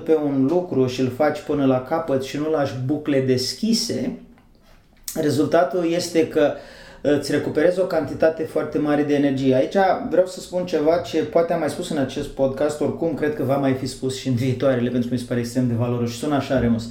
100% 0.00 0.04
pe 0.04 0.14
un 0.24 0.46
lucru 0.50 0.86
și 0.86 1.00
îl 1.00 1.12
faci 1.16 1.40
până 1.40 1.66
la 1.66 1.82
capăt 1.82 2.22
și 2.22 2.36
nu 2.36 2.50
lași 2.50 2.74
bucle 2.84 3.20
deschise, 3.20 4.18
rezultatul 5.14 5.90
este 5.92 6.28
că 6.28 6.52
uh, 6.54 6.77
îți 7.00 7.32
recuperezi 7.32 7.80
o 7.80 7.84
cantitate 7.84 8.42
foarte 8.42 8.78
mare 8.78 9.02
de 9.02 9.14
energie. 9.14 9.54
Aici 9.54 9.76
vreau 10.10 10.26
să 10.26 10.40
spun 10.40 10.66
ceva 10.66 10.96
ce 10.96 11.22
poate 11.22 11.52
am 11.52 11.58
mai 11.58 11.70
spus 11.70 11.90
în 11.90 11.98
acest 11.98 12.28
podcast, 12.28 12.80
oricum 12.80 13.14
cred 13.14 13.34
că 13.34 13.42
va 13.42 13.56
mai 13.56 13.72
fi 13.72 13.86
spus 13.86 14.16
și 14.18 14.28
în 14.28 14.34
viitoarele, 14.34 14.90
pentru 14.90 15.08
că 15.08 15.14
mi 15.14 15.20
se 15.20 15.26
pare 15.28 15.40
extrem 15.40 15.68
de 15.68 15.74
valoros 15.74 16.10
și 16.10 16.18
sună 16.18 16.34
așa, 16.34 16.58
Remus. 16.58 16.88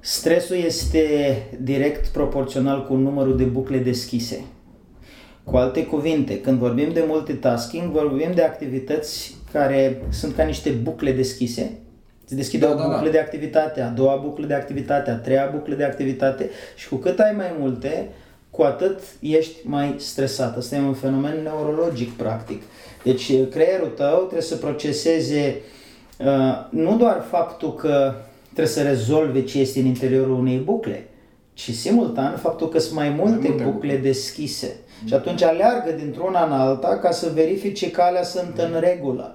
Stresul 0.00 0.56
este 0.56 1.36
direct 1.60 2.06
proporțional 2.06 2.86
cu 2.86 2.94
numărul 2.94 3.36
de 3.36 3.44
bucle 3.44 3.78
deschise. 3.78 4.44
Cu 5.44 5.56
alte 5.56 5.86
cuvinte, 5.86 6.40
când 6.40 6.58
vorbim 6.58 6.92
de 6.92 7.04
multitasking, 7.06 7.92
vorbim 7.92 8.32
de 8.34 8.42
activități 8.42 9.36
care 9.52 10.02
sunt 10.10 10.34
ca 10.34 10.42
niște 10.42 10.70
bucle 10.70 11.12
deschise. 11.12 11.78
Se 12.24 12.34
deschide 12.34 12.66
da, 12.66 12.72
o 12.72 12.74
buclă 12.74 12.96
da, 12.96 13.04
da. 13.04 13.10
de 13.10 13.18
activitate, 13.18 13.80
a 13.80 13.88
doua 13.88 14.16
buclă 14.16 14.46
de 14.46 14.54
activitate, 14.54 15.10
a 15.10 15.14
treia 15.14 15.50
buclă 15.54 15.74
de 15.74 15.84
activitate 15.84 16.50
și 16.76 16.88
cu 16.88 16.94
cât 16.94 17.18
ai 17.18 17.34
mai 17.36 17.54
multe, 17.58 18.08
cu 18.50 18.62
atât 18.62 19.00
ești 19.20 19.56
mai 19.62 19.94
stresat. 19.98 20.56
Asta 20.56 20.76
e 20.76 20.80
un 20.80 20.94
fenomen 20.94 21.42
neurologic, 21.42 22.12
practic. 22.12 22.62
Deci 23.02 23.32
creierul 23.50 23.88
tău 23.88 24.18
trebuie 24.18 24.42
să 24.42 24.56
proceseze 24.56 25.60
uh, 26.18 26.66
nu 26.70 26.96
doar 26.96 27.24
faptul 27.30 27.74
că 27.74 28.14
trebuie 28.44 28.66
să 28.66 28.82
rezolve 28.82 29.44
ce 29.44 29.58
este 29.58 29.78
în 29.78 29.86
interiorul 29.86 30.38
unei 30.38 30.56
bucle, 30.58 31.08
ci 31.52 31.70
simultan 31.70 32.36
faptul 32.36 32.68
că 32.68 32.78
sunt 32.78 32.94
mai 32.94 33.08
multe, 33.08 33.48
multe 33.48 33.64
bucle 33.64 33.96
deschise. 33.96 34.76
Mm. 35.02 35.08
Și 35.08 35.14
atunci 35.14 35.42
aleargă 35.42 35.90
dintr-una 35.90 36.44
în 36.44 36.52
alta 36.52 36.98
ca 37.02 37.10
să 37.10 37.30
verifice 37.34 37.90
că 37.90 38.00
alea 38.00 38.22
sunt 38.22 38.54
mm. 38.56 38.74
în 38.74 38.80
regulă. 38.80 39.34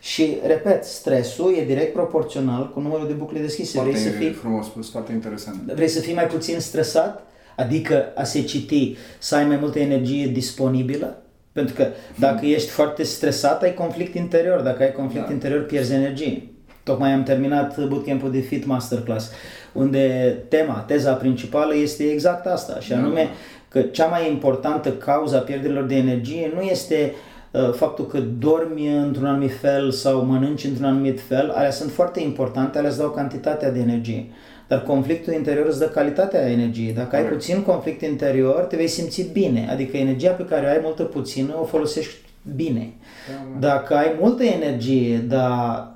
Și, 0.00 0.36
repet, 0.46 0.84
stresul 0.84 1.54
e 1.56 1.64
direct 1.64 1.92
proporțional 1.92 2.70
cu 2.72 2.80
numărul 2.80 3.06
de 3.06 3.12
bucle 3.12 3.40
deschise. 3.40 3.72
Foarte 3.72 3.90
vrei 3.90 4.02
să 4.02 4.10
fii, 4.10 4.30
frumos 4.30 4.66
spus, 4.66 4.90
foarte 4.90 5.12
interesant. 5.12 5.72
Vrei 5.74 5.88
să 5.88 6.00
fii 6.00 6.14
mai 6.14 6.26
puțin 6.26 6.60
stresat? 6.60 7.31
Adică 7.56 8.04
a 8.14 8.22
se 8.22 8.42
citi, 8.42 8.96
să 9.18 9.36
ai 9.36 9.44
mai 9.44 9.56
multă 9.56 9.78
energie 9.78 10.26
disponibilă, 10.26 11.22
pentru 11.52 11.74
că 11.74 11.86
dacă 12.18 12.46
ești 12.46 12.68
foarte 12.68 13.02
stresat, 13.02 13.62
ai 13.62 13.74
conflict 13.74 14.14
interior. 14.14 14.60
Dacă 14.60 14.82
ai 14.82 14.92
conflict 14.92 15.26
da. 15.26 15.32
interior, 15.32 15.62
pierzi 15.62 15.92
energie. 15.92 16.42
Tocmai 16.82 17.12
am 17.12 17.22
terminat 17.22 17.86
bootcamp-ul 17.86 18.30
de 18.30 18.38
Fit 18.38 18.66
Masterclass, 18.66 19.30
unde 19.72 20.36
tema, 20.48 20.84
teza 20.86 21.12
principală 21.12 21.74
este 21.74 22.02
exact 22.02 22.46
asta, 22.46 22.80
și 22.80 22.92
anume 22.92 23.28
că 23.68 23.80
cea 23.80 24.06
mai 24.06 24.30
importantă 24.30 24.90
cauza 24.92 25.38
pierderilor 25.38 25.84
de 25.84 25.96
energie 25.96 26.52
nu 26.54 26.60
este 26.60 27.12
uh, 27.50 27.72
faptul 27.72 28.06
că 28.06 28.18
dormi 28.38 28.96
într-un 28.96 29.26
anumit 29.26 29.58
fel 29.60 29.90
sau 29.90 30.24
mănânci 30.24 30.64
într-un 30.64 30.86
anumit 30.86 31.20
fel, 31.20 31.50
alea 31.50 31.70
sunt 31.70 31.90
foarte 31.90 32.20
importante, 32.20 32.78
alea 32.78 32.90
îți 32.90 32.98
dau 32.98 33.10
cantitatea 33.10 33.70
de 33.70 33.78
energie. 33.78 34.26
Dar 34.72 34.82
conflictul 34.82 35.32
interior 35.32 35.66
îți 35.66 35.78
dă 35.78 35.84
calitatea 35.84 36.50
energiei. 36.50 36.92
Dacă 36.92 37.16
ai 37.16 37.24
puțin 37.24 37.62
conflict 37.62 38.02
interior, 38.02 38.60
te 38.60 38.76
vei 38.76 38.86
simți 38.86 39.22
bine. 39.32 39.68
Adică 39.70 39.96
energia 39.96 40.30
pe 40.30 40.44
care 40.44 40.66
o 40.66 40.68
ai 40.68 40.80
multă 40.82 41.02
puțină, 41.02 41.54
o 41.60 41.64
folosești 41.64 42.14
bine. 42.56 42.92
Da, 43.28 43.68
Dacă 43.68 43.94
ai 43.94 44.16
multă 44.20 44.42
energie, 44.42 45.16
dar 45.18 45.88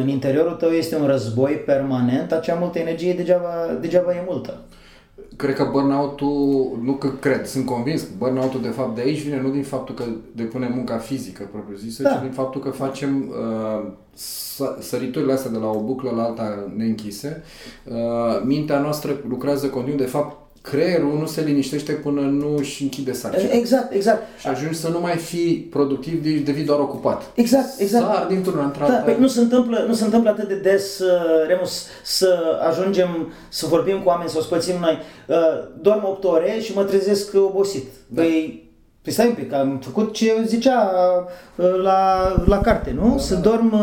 în 0.00 0.08
interiorul 0.08 0.52
tău 0.52 0.70
este 0.70 0.96
un 0.96 1.06
război 1.06 1.52
permanent, 1.52 2.32
acea 2.32 2.54
multă 2.54 2.78
energie 2.78 3.12
degeaba, 3.12 3.78
degeaba 3.80 4.12
e 4.12 4.22
multă. 4.26 4.54
Cred 5.38 5.54
că 5.54 5.68
burnout-ul, 5.70 6.78
nu 6.82 6.92
că 6.92 7.08
cred, 7.20 7.46
sunt 7.46 7.66
convins 7.66 8.02
că 8.02 8.08
burnout-ul 8.18 8.60
de 8.60 8.68
fapt 8.68 8.94
de 8.94 9.00
aici 9.00 9.22
vine 9.22 9.40
nu 9.40 9.50
din 9.50 9.62
faptul 9.62 9.94
că 9.94 10.04
depunem 10.32 10.72
munca 10.74 10.96
fizică 10.96 11.48
propriu 11.52 11.76
zisă, 11.76 12.02
da. 12.02 12.14
ci 12.14 12.20
din 12.20 12.30
faptul 12.30 12.60
că 12.60 12.70
facem 12.70 13.28
uh, 13.28 13.90
săriturile 14.80 15.32
astea 15.32 15.50
de 15.50 15.58
la 15.58 15.70
o 15.70 15.82
buclă 15.82 16.10
la 16.10 16.22
alta 16.22 16.72
neînchise. 16.76 17.42
Uh, 17.84 18.42
mintea 18.44 18.80
noastră 18.80 19.20
lucrează 19.28 19.66
continuu, 19.66 19.98
de 19.98 20.04
fapt 20.04 20.47
creierul 20.60 21.18
nu 21.18 21.26
se 21.26 21.42
liniștește 21.42 21.92
până 21.92 22.20
nu 22.20 22.56
își 22.56 22.82
închide 22.82 23.12
sarcina. 23.12 23.52
Exact, 23.52 23.92
exact. 23.92 24.22
Și 24.38 24.46
ajungi 24.46 24.78
să 24.78 24.88
nu 24.88 25.00
mai 25.00 25.16
fii 25.16 25.68
productiv, 25.70 26.22
deci 26.22 26.40
devii 26.40 26.64
doar 26.64 26.78
ocupat. 26.78 27.30
Exact, 27.34 27.80
exact. 27.80 28.04
Sar 28.04 28.26
dintr-una 28.26 28.64
într 28.64 28.78
da, 28.78 28.92
păi 28.92 29.16
nu 29.18 29.26
se 29.26 29.40
întâmplă, 29.40 29.84
nu 29.86 29.94
se 29.94 30.04
întâmplă 30.04 30.30
atât 30.30 30.48
de 30.48 30.54
des, 30.54 30.98
uh, 30.98 31.46
Remus, 31.46 31.86
să 32.02 32.38
ajungem 32.68 33.32
să 33.48 33.66
vorbim 33.66 34.00
cu 34.00 34.08
oameni, 34.08 34.30
să 34.30 34.38
o 34.38 34.42
spățim 34.42 34.74
noi. 34.80 34.98
Uh, 35.26 35.36
dorm 35.80 36.04
8 36.04 36.24
ore 36.24 36.58
și 36.60 36.74
mă 36.74 36.82
trezesc 36.82 37.34
obosit. 37.34 37.86
Da. 38.06 38.22
Păi 38.22 38.66
Păi 39.02 39.16
stai 39.16 39.28
un 39.28 39.34
pic, 39.34 39.52
am 39.52 39.78
făcut 39.84 40.12
ce 40.12 40.42
zicea 40.46 40.90
uh, 41.56 41.64
la, 41.82 42.32
la 42.46 42.58
carte, 42.60 42.96
nu? 43.00 43.10
Da, 43.10 43.18
să 43.18 43.34
da. 43.34 43.40
dorm 43.40 43.74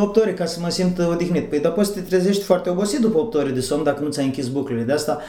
8 0.00 0.16
ore 0.16 0.34
ca 0.34 0.44
să 0.44 0.58
mă 0.62 0.68
simt 0.68 0.98
odihnit. 0.98 1.48
Păi 1.48 1.60
dar 1.60 1.72
poți 1.72 1.88
să 1.88 1.94
te 1.94 2.00
trezești 2.00 2.42
foarte 2.42 2.70
obosit 2.70 3.00
după 3.00 3.18
8 3.18 3.34
ore 3.34 3.50
de 3.50 3.60
somn 3.60 3.82
dacă 3.82 4.02
nu 4.02 4.10
ți-ai 4.10 4.24
închis 4.24 4.48
buclele. 4.48 4.82
De 4.82 4.92
asta 4.92 5.20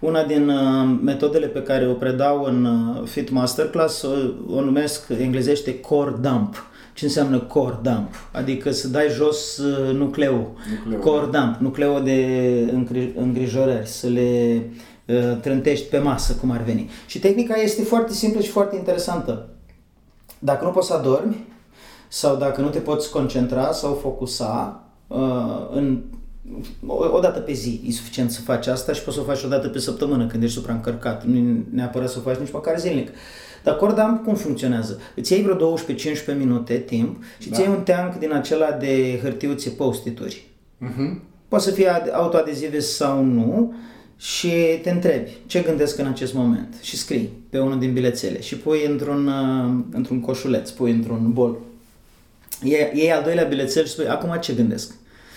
una 0.00 0.24
din 0.24 0.48
uh, 0.48 0.98
metodele 1.02 1.46
pe 1.46 1.62
care 1.62 1.88
o 1.88 1.92
predau 1.92 2.44
în 2.44 2.64
uh, 2.64 3.06
Fit 3.08 3.30
Masterclass 3.30 4.02
o, 4.02 4.10
o 4.50 4.60
numesc 4.60 5.08
englezește 5.20 5.80
core 5.80 6.14
dump. 6.20 6.66
Ce 6.94 7.04
înseamnă 7.04 7.38
core 7.38 7.78
dump? 7.82 8.14
Adică 8.32 8.70
să 8.70 8.88
dai 8.88 9.08
jos 9.08 9.56
uh, 9.56 9.94
nucleul. 9.94 10.50
nucleu 10.84 11.00
core 11.00 11.26
da. 11.30 11.38
dump, 11.38 11.56
nucleul 11.58 12.04
de 12.04 13.12
îngrijorări, 13.16 13.86
să 13.86 14.06
le 14.06 14.62
uh, 15.06 15.40
trântești 15.40 15.88
pe 15.88 15.98
masă, 15.98 16.34
cum 16.34 16.50
ar 16.50 16.62
veni. 16.62 16.90
Și 17.06 17.18
tehnica 17.18 17.54
este 17.54 17.82
foarte 17.82 18.12
simplă 18.12 18.40
și 18.40 18.50
foarte 18.50 18.76
interesantă. 18.76 19.48
Dacă 20.38 20.64
nu 20.64 20.70
poți 20.70 20.86
să 20.86 20.94
adormi, 20.94 21.46
sau 22.08 22.36
dacă 22.36 22.60
nu 22.60 22.68
te 22.68 22.78
poți 22.78 23.10
concentra 23.10 23.72
sau 23.72 23.94
focusa 23.94 24.82
uh, 25.06 25.68
în 25.70 26.02
o, 26.86 26.94
o 27.16 27.20
dată 27.20 27.40
pe 27.40 27.52
zi 27.52 27.80
e 27.86 27.90
suficient 27.90 28.30
să 28.30 28.40
faci 28.40 28.66
asta 28.66 28.92
și 28.92 29.02
poți 29.02 29.16
să 29.16 29.22
o 29.22 29.24
faci 29.24 29.42
o 29.42 29.48
dată 29.48 29.68
pe 29.68 29.78
săptămână 29.78 30.26
când 30.26 30.42
ești 30.42 30.56
supraîncărcat. 30.56 31.24
Nu 31.24 31.36
e 31.36 31.64
neapărat 31.70 32.10
să 32.10 32.18
o 32.18 32.28
faci 32.28 32.38
nici 32.38 32.52
măcar 32.52 32.78
zilnic. 32.78 33.10
Dar 33.62 33.76
cordam 33.76 34.22
cum 34.24 34.34
funcționează? 34.34 35.00
Îți 35.14 35.32
iei 35.32 35.42
vreo 35.42 35.76
12-15 35.76 36.38
minute 36.38 36.74
timp 36.74 37.22
și 37.38 37.48
da. 37.48 37.56
îți 37.56 37.66
iei 37.66 37.76
un 37.76 37.82
teanc 37.82 38.18
din 38.18 38.32
acela 38.32 38.70
de 38.70 39.18
hârtiuțe 39.22 39.70
post-ituri. 39.70 40.44
Uh-huh. 40.80 41.20
Poate 41.48 41.64
să 41.64 41.70
fie 41.70 41.88
autoadezive 42.12 42.78
sau 42.78 43.24
nu 43.24 43.74
și 44.16 44.50
te 44.82 44.90
întrebi 44.90 45.30
ce 45.46 45.60
gândesc 45.60 45.98
în 45.98 46.06
acest 46.06 46.34
moment 46.34 46.74
și 46.82 46.96
scrii 46.96 47.30
pe 47.50 47.58
unul 47.58 47.78
din 47.78 47.92
bilețele 47.92 48.40
și 48.40 48.56
pui 48.56 48.86
într-un, 48.86 49.26
uh, 49.26 49.84
într-un 49.90 50.20
coșuleț, 50.20 50.70
pui 50.70 50.90
într-un 50.90 51.32
bol. 51.32 51.58
Iei, 52.62 52.90
iei 52.94 53.12
al 53.12 53.22
doilea 53.22 53.44
bilețel 53.44 53.84
și 53.84 53.90
spui 53.90 54.08
acum 54.08 54.36
ce 54.40 54.52
gândesc 54.52 54.94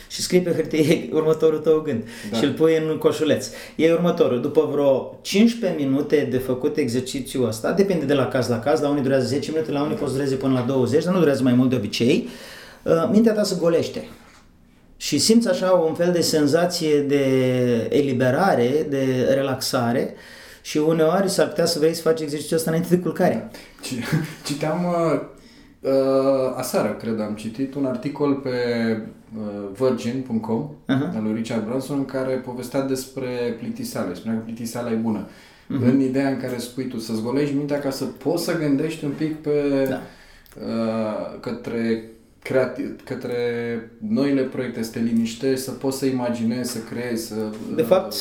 și 0.08 0.22
scrii 0.22 0.41
pe 0.41 0.54
hârtie 0.54 1.10
următorul 1.12 1.60
tău 1.60 1.80
gând 1.80 2.04
da. 2.32 2.38
și 2.38 2.43
îl 2.43 2.52
pui 2.52 2.78
în 2.78 2.98
coșuleț. 2.98 3.48
E 3.76 3.91
următorul. 3.91 4.41
După 4.41 4.70
vreo 4.72 5.20
15 5.22 5.84
minute 5.84 6.28
de 6.32 6.38
făcut 6.38 6.78
exercițiul 6.78 7.48
ăsta, 7.48 7.72
depinde 7.72 8.06
de 8.06 8.13
la 8.13 8.28
caz 8.28 8.48
la 8.48 8.60
caz, 8.60 8.82
la 8.82 8.89
unii 8.89 9.02
durează 9.02 9.26
10 9.26 9.52
minute, 9.52 9.72
la 9.72 9.82
unii 9.82 9.96
poți 9.96 10.13
dureze 10.13 10.36
până 10.36 10.54
la 10.54 10.62
20, 10.62 11.04
dar 11.04 11.13
nu 11.13 11.20
durează 11.20 11.43
mai 11.43 11.54
mult 11.54 11.70
de 11.70 11.76
obicei, 11.76 12.28
uh, 12.84 13.10
mintea 13.12 13.34
ta 13.34 13.43
se 13.43 13.56
golește. 13.60 14.08
Și 14.98 15.17
simți 15.17 15.50
așa 15.50 15.70
un 15.72 15.93
fel 15.93 16.12
de 16.12 16.22
senzație 16.22 17.00
de 17.00 17.24
eliberare, 17.89 18.86
de 18.89 19.28
relaxare 19.34 20.13
și 20.62 20.78
uneori 20.78 21.30
s-ar 21.30 21.48
putea 21.48 21.65
să 21.65 21.80
vrei 21.80 21.93
să 21.93 22.02
faci 22.02 22.20
exercițiul 22.20 22.58
ăsta 22.58 22.72
înainte 22.72 22.96
de 22.96 23.02
culcare. 23.02 23.52
Citeam 24.46 24.86
uh, 25.82 25.92
uh, 25.92 26.54
aseară, 26.56 26.94
cred, 26.94 27.20
am 27.20 27.34
citit 27.34 27.76
un 27.76 27.86
articol 27.86 28.34
pe 28.34 28.50
uh, 29.38 29.88
virgin.com 29.88 30.70
uh-huh. 30.70 31.16
al 31.16 31.24
lui 31.24 31.34
Richard 31.34 31.66
Branson 31.66 31.98
în 31.98 32.06
care 32.06 32.34
povestea 32.34 32.82
despre 32.82 33.56
plictiseală. 33.60 34.13
Spunea 34.13 34.38
că 34.38 34.44
plictiseala 34.44 34.92
e 34.92 34.96
bună. 34.96 35.28
Uh-huh. 35.28 35.86
În 35.86 36.00
ideea 36.00 36.30
în 36.30 36.40
care 36.40 36.58
spui 36.58 36.88
tu 36.88 37.00
să-ți 37.00 37.22
golești 37.22 37.56
mintea 37.56 37.80
ca 37.80 37.90
să 37.90 38.06
poți 38.06 38.44
să 38.44 38.58
gândești 38.58 39.06
un 39.06 39.12
pic 39.18 39.36
pe 39.36 39.88
da. 39.90 40.02
uh, 40.66 41.40
către 41.40 42.04
creativ, 42.48 43.04
către 43.04 43.36
noile 44.08 44.42
proiecte, 44.42 44.84
să 44.84 44.92
te 44.92 45.00
liniștești, 45.00 45.64
să 45.64 45.72
poți 45.72 45.98
să 45.98 46.06
imaginezi, 46.06 46.72
să 46.72 46.80
creezi, 46.80 47.28
să... 47.28 47.36
De 47.76 47.82
fapt, 47.82 48.16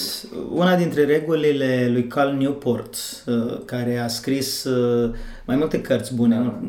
una 0.50 0.76
dintre 0.76 1.04
regulile 1.04 1.88
lui 1.92 2.06
Cal 2.06 2.34
Newport, 2.34 2.96
uh, 3.26 3.60
care 3.64 3.98
a 3.98 4.08
scris 4.08 4.64
uh, 4.64 5.14
mai 5.46 5.56
multe 5.56 5.80
cărți 5.80 6.14
bune, 6.14 6.36
da. 6.36 6.60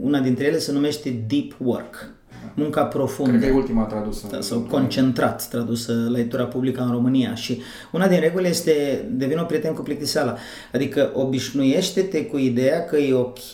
una 0.00 0.20
dintre 0.20 0.44
ele 0.44 0.58
se 0.58 0.72
numește 0.72 1.24
Deep 1.28 1.54
Work, 1.58 2.10
munca 2.54 2.84
profundă. 2.84 3.30
Cred 3.30 3.42
că 3.42 3.46
e 3.46 3.52
ultima 3.52 3.84
tradusă. 3.84 4.26
Da, 4.30 4.40
sau 4.40 4.58
concentrat 4.58 5.48
tradusă 5.48 6.08
la 6.10 6.18
editura 6.18 6.44
publică 6.44 6.82
în 6.82 6.90
România. 6.90 7.34
Și 7.34 7.60
una 7.92 8.08
din 8.08 8.20
reguli 8.20 8.48
este 8.48 9.04
devin 9.10 9.38
o 9.38 9.44
prieten 9.44 9.72
cu 9.72 9.82
plictiseala. 9.82 10.36
Adică 10.72 11.10
obișnuiește-te 11.14 12.26
cu 12.26 12.38
ideea 12.38 12.84
că 12.84 12.96
e 12.96 13.14
ok 13.14 13.52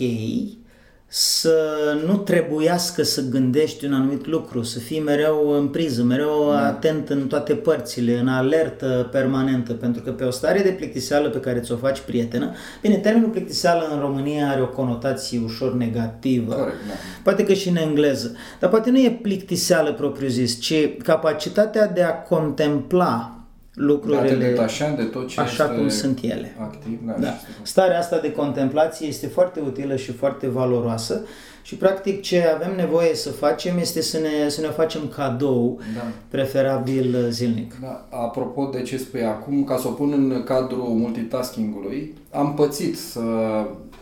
să 1.16 1.58
nu 2.06 2.16
trebuiască 2.16 3.02
să 3.02 3.28
gândești 3.28 3.84
un 3.84 3.92
anumit 3.92 4.26
lucru, 4.26 4.62
să 4.62 4.78
fii 4.78 5.00
mereu 5.00 5.50
în 5.50 5.68
priză, 5.68 6.02
mereu 6.02 6.48
da. 6.50 6.66
atent 6.66 7.08
în 7.08 7.26
toate 7.26 7.54
părțile, 7.54 8.18
în 8.18 8.28
alertă 8.28 9.08
permanentă, 9.12 9.72
pentru 9.72 10.02
că 10.02 10.10
pe 10.10 10.24
o 10.24 10.30
stare 10.30 10.62
de 10.62 10.68
plictiseală 10.68 11.28
pe 11.28 11.40
care 11.40 11.60
ți-o 11.60 11.76
faci 11.76 12.00
prietenă, 12.00 12.54
bine, 12.80 12.96
termenul 12.96 13.28
plictiseală 13.28 13.88
în 13.92 14.00
România 14.00 14.48
are 14.48 14.62
o 14.62 14.68
conotație 14.68 15.40
ușor 15.44 15.74
negativă, 15.74 16.54
Corect, 16.54 16.86
da. 16.86 16.92
poate 17.22 17.44
că 17.44 17.52
și 17.52 17.68
în 17.68 17.76
engleză, 17.76 18.36
dar 18.60 18.70
poate 18.70 18.90
nu 18.90 18.98
e 18.98 19.18
plictiseală 19.22 19.92
propriu 19.92 20.28
zis, 20.28 20.60
ci 20.60 20.96
capacitatea 21.02 21.86
de 21.86 22.02
a 22.02 22.12
contempla 22.12 23.43
lucrurile 23.74 24.52
de 24.54 24.60
așa, 24.60 24.94
de 24.96 25.02
tot 25.02 25.28
ce 25.28 25.40
așa 25.40 25.64
cum 25.64 25.88
sunt 25.88 26.18
ele. 26.22 26.56
Activ, 26.60 26.98
da, 27.06 27.12
da. 27.12 27.34
Starea 27.62 27.98
asta 27.98 28.18
de 28.18 28.32
contemplație 28.32 29.06
este 29.06 29.26
foarte 29.26 29.60
utilă 29.60 29.96
și 29.96 30.12
foarte 30.12 30.48
valoroasă 30.48 31.24
și 31.62 31.76
practic 31.76 32.22
ce 32.22 32.44
avem 32.54 32.76
nevoie 32.76 33.14
să 33.14 33.30
facem 33.30 33.78
este 33.78 34.02
să 34.02 34.18
ne, 34.18 34.48
să 34.48 34.60
ne 34.60 34.66
facem 34.66 35.08
cadou, 35.08 35.80
da. 35.94 36.00
preferabil 36.28 37.26
zilnic. 37.30 37.74
Da. 37.80 38.08
Apropo 38.10 38.70
de 38.72 38.82
ce 38.82 38.96
spui 38.96 39.24
acum, 39.24 39.64
ca 39.64 39.76
să 39.76 39.88
o 39.88 39.90
pun 39.90 40.12
în 40.12 40.42
cadrul 40.44 40.88
multitaskingului, 40.88 42.14
am 42.30 42.54
pățit 42.54 42.98
să 42.98 43.20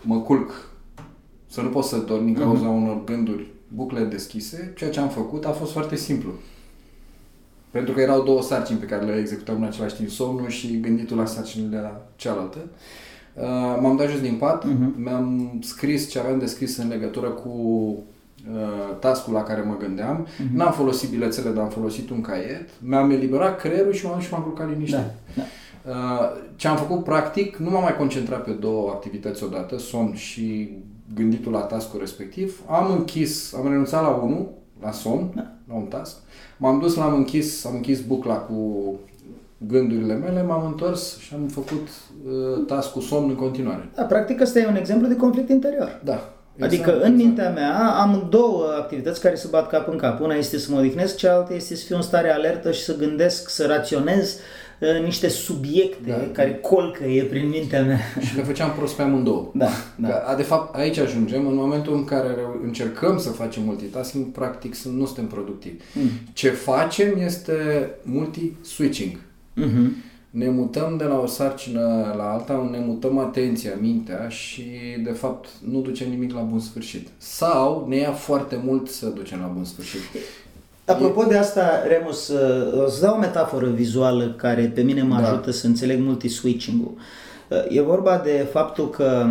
mă 0.03 0.21
culc, 0.21 0.71
să 1.51 1.61
nu 1.61 1.69
pot 1.69 1.85
să 1.85 1.97
dorm 1.97 2.25
din 2.25 2.35
cauza 2.35 2.65
uh-huh. 2.65 2.83
unor 2.83 3.05
gânduri, 3.05 3.51
bucle 3.69 4.05
deschise. 4.05 4.73
Ceea 4.77 4.91
ce 4.91 5.01
am 5.01 5.09
făcut 5.09 5.45
a 5.45 5.51
fost 5.51 5.73
foarte 5.73 5.97
simplu. 5.97 6.31
Pentru 7.73 7.95
că 7.95 8.01
erau 8.01 8.23
două 8.23 8.43
sarcini 8.43 8.79
pe 8.79 8.87
care 8.87 9.05
le 9.05 9.19
executam 9.19 9.57
în 9.57 9.65
același 9.65 9.95
timp, 9.95 10.09
somnul 10.09 10.49
și 10.49 10.81
gânditul 10.81 11.17
la 11.17 11.25
sarcinile 11.25 11.93
cealaltă. 12.17 12.59
Uh, 13.35 13.79
m-am 13.81 13.97
dat 13.97 14.09
jos 14.09 14.21
din 14.21 14.35
pat, 14.35 14.65
uh-huh. 14.65 14.97
mi-am 14.97 15.59
scris 15.63 16.11
ce 16.11 16.19
aveam 16.19 16.39
de 16.39 16.47
scris 16.47 16.77
în 16.77 16.89
legătură 16.89 17.29
cu 17.29 17.49
uh, 17.49 18.97
task-ul 18.99 19.33
la 19.33 19.43
care 19.43 19.61
mă 19.61 19.77
gândeam. 19.79 20.27
Uh-huh. 20.27 20.55
N-am 20.55 20.73
folosit 20.73 21.11
bilețele, 21.11 21.51
dar 21.51 21.63
am 21.63 21.71
folosit 21.71 22.11
un 22.11 22.21
caiet. 22.21 22.69
Mi-am 22.81 23.11
eliberat 23.11 23.61
creierul 23.61 23.93
și 23.93 24.07
m-am 24.07 24.21
și 24.21 24.33
m-am 24.33 24.43
culcat 24.43 24.69
liniștit. 24.69 24.97
Da, 24.97 25.13
da. 25.35 25.43
Uh, 25.91 26.41
ce 26.57 26.69
am 26.69 26.77
făcut 26.77 27.05
practic, 27.05 27.57
nu 27.57 27.71
m-am 27.71 27.83
mai 27.83 27.97
concentrat 27.97 28.45
pe 28.45 28.51
două 28.51 28.91
activități 28.91 29.45
odată, 29.45 29.79
somn 29.79 30.15
și 30.15 30.77
gânditul 31.15 31.53
la 31.53 31.61
task 31.61 31.89
respectiv. 31.99 32.61
Am 32.67 32.93
închis, 32.93 33.55
am 33.55 33.69
renunțat 33.69 34.03
la 34.03 34.09
unul, 34.09 34.49
la 34.83 34.93
somn, 34.93 35.33
da. 35.35 35.47
la 35.69 35.75
un 35.75 35.85
task. 35.85 36.17
M-am 36.57 36.79
dus, 36.79 36.97
l-am 36.97 37.15
închis, 37.15 37.65
am 37.65 37.75
închis 37.75 38.01
bucla 38.01 38.35
cu 38.35 38.95
gândurile 39.67 40.15
mele, 40.15 40.43
m-am 40.43 40.67
întors 40.67 41.19
și 41.19 41.35
am 41.35 41.47
făcut 41.47 41.89
uh, 42.27 42.67
task 42.67 42.93
cu 42.93 43.01
somn 43.01 43.29
în 43.29 43.37
continuare. 43.37 43.89
Da, 43.95 44.03
practic 44.03 44.41
ăsta 44.41 44.59
e 44.59 44.67
un 44.67 44.77
exemplu 44.77 45.09
de 45.09 45.17
conflict 45.17 45.49
interior. 45.49 46.01
Da. 46.05 46.33
Exact, 46.55 46.73
adică 46.73 46.91
în 46.91 46.99
exact. 46.99 47.17
mintea 47.17 47.51
mea 47.51 47.95
am 48.01 48.27
două 48.31 48.65
activități 48.79 49.21
care 49.21 49.35
se 49.35 49.49
bat 49.51 49.69
cap 49.69 49.89
în 49.89 49.97
cap. 49.97 50.21
Una 50.21 50.35
este 50.35 50.59
să 50.59 50.73
mă 50.73 50.79
odihnesc, 50.79 51.17
cealaltă 51.17 51.55
este 51.55 51.77
să 51.77 51.85
fiu 51.85 51.97
în 51.97 52.03
stare 52.03 52.31
alertă 52.31 52.73
și 52.73 52.83
să 52.83 52.97
gândesc, 52.97 53.49
să 53.49 53.67
raționez 53.67 54.35
uh, 54.35 54.41
niște 55.05 55.29
subiecte 55.29 56.11
da. 56.11 56.29
care 56.33 56.55
colcăie 56.55 57.23
prin 57.23 57.49
mintea 57.49 57.83
mea. 57.83 58.01
Și 58.27 58.37
le 58.37 58.43
făceam 58.43 58.73
prost 58.77 58.95
pe 58.95 59.03
amândouă. 59.03 59.51
Da, 59.55 59.69
da. 59.97 60.35
de 60.37 60.43
fapt, 60.43 60.75
aici 60.75 60.99
ajungem 60.99 61.47
în 61.47 61.55
momentul 61.55 61.95
în 61.95 62.05
care 62.05 62.37
încercăm 62.65 63.19
să 63.19 63.31
facem 63.31 63.63
multitasking, 63.63 64.27
practic 64.27 64.77
nu 64.77 65.05
suntem 65.05 65.27
productivi. 65.27 65.83
Mm. 65.95 66.09
Ce 66.33 66.51
facem 66.51 67.19
este 67.19 67.91
multi-switching. 68.03 69.17
Mm-hmm 69.57 70.11
ne 70.33 70.51
mutăm 70.51 70.97
de 70.97 71.05
la 71.05 71.19
o 71.19 71.27
sarcină 71.27 72.15
la 72.17 72.33
alta, 72.33 72.69
ne 72.71 72.79
mutăm 72.79 73.19
atenția, 73.19 73.71
mintea 73.81 74.29
și 74.29 74.65
de 75.05 75.11
fapt 75.11 75.49
nu 75.71 75.81
ducem 75.81 76.11
nimic 76.11 76.33
la 76.33 76.41
bun 76.41 76.61
sfârșit. 76.61 77.09
Sau 77.17 77.87
ne 77.89 77.97
ia 77.97 78.13
foarte 78.13 78.61
mult 78.65 78.89
să 78.89 79.07
ducem 79.07 79.41
la 79.41 79.47
bun 79.47 79.65
sfârșit. 79.65 80.01
Apropo 80.85 81.25
de 81.25 81.37
asta, 81.37 81.83
Remus, 81.87 82.29
uh, 82.29 82.85
o 82.85 82.89
să 82.89 83.01
dau 83.01 83.15
o 83.15 83.19
metaforă 83.19 83.67
vizuală 83.67 84.35
care 84.37 84.73
pe 84.75 84.83
mine 84.83 85.03
mă 85.03 85.21
da. 85.21 85.29
ajută 85.29 85.51
să 85.51 85.67
înțeleg 85.67 86.01
multi-switching-ul. 86.01 86.95
Uh, 87.49 87.65
e 87.69 87.81
vorba 87.81 88.21
de 88.25 88.47
faptul 88.53 88.91
că 88.91 89.27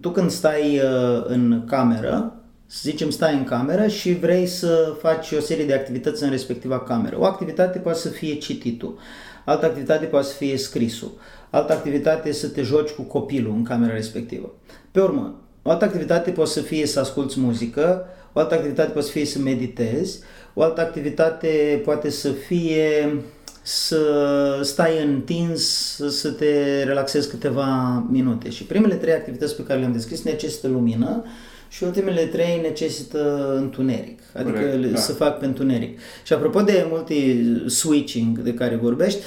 tu 0.00 0.10
când 0.10 0.30
stai 0.30 0.78
uh, 0.78 1.24
în 1.26 1.64
cameră, 1.66 2.34
să 2.66 2.80
zicem 2.82 3.10
stai 3.10 3.34
în 3.34 3.44
cameră 3.44 3.86
și 3.86 4.14
vrei 4.14 4.46
să 4.46 4.94
faci 5.00 5.32
o 5.32 5.40
serie 5.40 5.64
de 5.64 5.74
activități 5.74 6.22
în 6.22 6.30
respectiva 6.30 6.80
cameră. 6.80 7.16
O 7.18 7.24
activitate 7.24 7.78
poate 7.78 7.98
să 7.98 8.08
fie 8.08 8.34
cititul, 8.34 8.98
altă 9.44 9.66
activitate 9.66 10.04
poate 10.04 10.26
să 10.26 10.34
fie 10.34 10.56
scrisul, 10.56 11.12
altă 11.50 11.72
activitate 11.72 12.32
să 12.32 12.48
te 12.48 12.62
joci 12.62 12.90
cu 12.90 13.02
copilul 13.02 13.52
în 13.52 13.62
camera 13.62 13.94
respectivă. 13.94 14.52
Pe 14.90 15.00
urmă, 15.00 15.34
o 15.62 15.70
altă 15.70 15.84
activitate 15.84 16.30
poate 16.30 16.50
să 16.50 16.60
fie 16.60 16.86
să 16.86 17.00
asculți 17.00 17.40
muzică, 17.40 18.06
o 18.32 18.40
altă 18.40 18.54
activitate 18.54 18.90
poate 18.90 19.06
să 19.06 19.12
fie 19.12 19.24
să 19.24 19.38
meditezi, 19.38 20.18
o 20.54 20.62
altă 20.62 20.80
activitate 20.80 21.80
poate 21.84 22.10
să 22.10 22.30
fie 22.30 23.18
să 23.62 24.60
stai 24.62 25.04
întins, 25.04 25.64
să 26.08 26.30
te 26.30 26.82
relaxezi 26.82 27.28
câteva 27.28 27.98
minute. 28.10 28.50
Și 28.50 28.64
primele 28.64 28.94
trei 28.94 29.12
activități 29.12 29.56
pe 29.56 29.64
care 29.64 29.78
le-am 29.78 29.92
descris 29.92 30.22
necesită 30.22 30.68
lumină, 30.68 31.24
și 31.68 31.84
ultimele 31.84 32.24
trei 32.24 32.60
necesită 32.62 33.54
întuneric, 33.56 34.20
adică 34.34 34.58
Corect, 34.58 34.92
da. 34.92 34.98
să 34.98 35.12
fac 35.12 35.38
pe 35.38 35.44
întuneric. 35.44 35.98
Și 36.24 36.32
apropo 36.32 36.60
de 36.60 36.86
multi-switching 36.90 38.38
de 38.38 38.54
care 38.54 38.76
vorbești, 38.76 39.20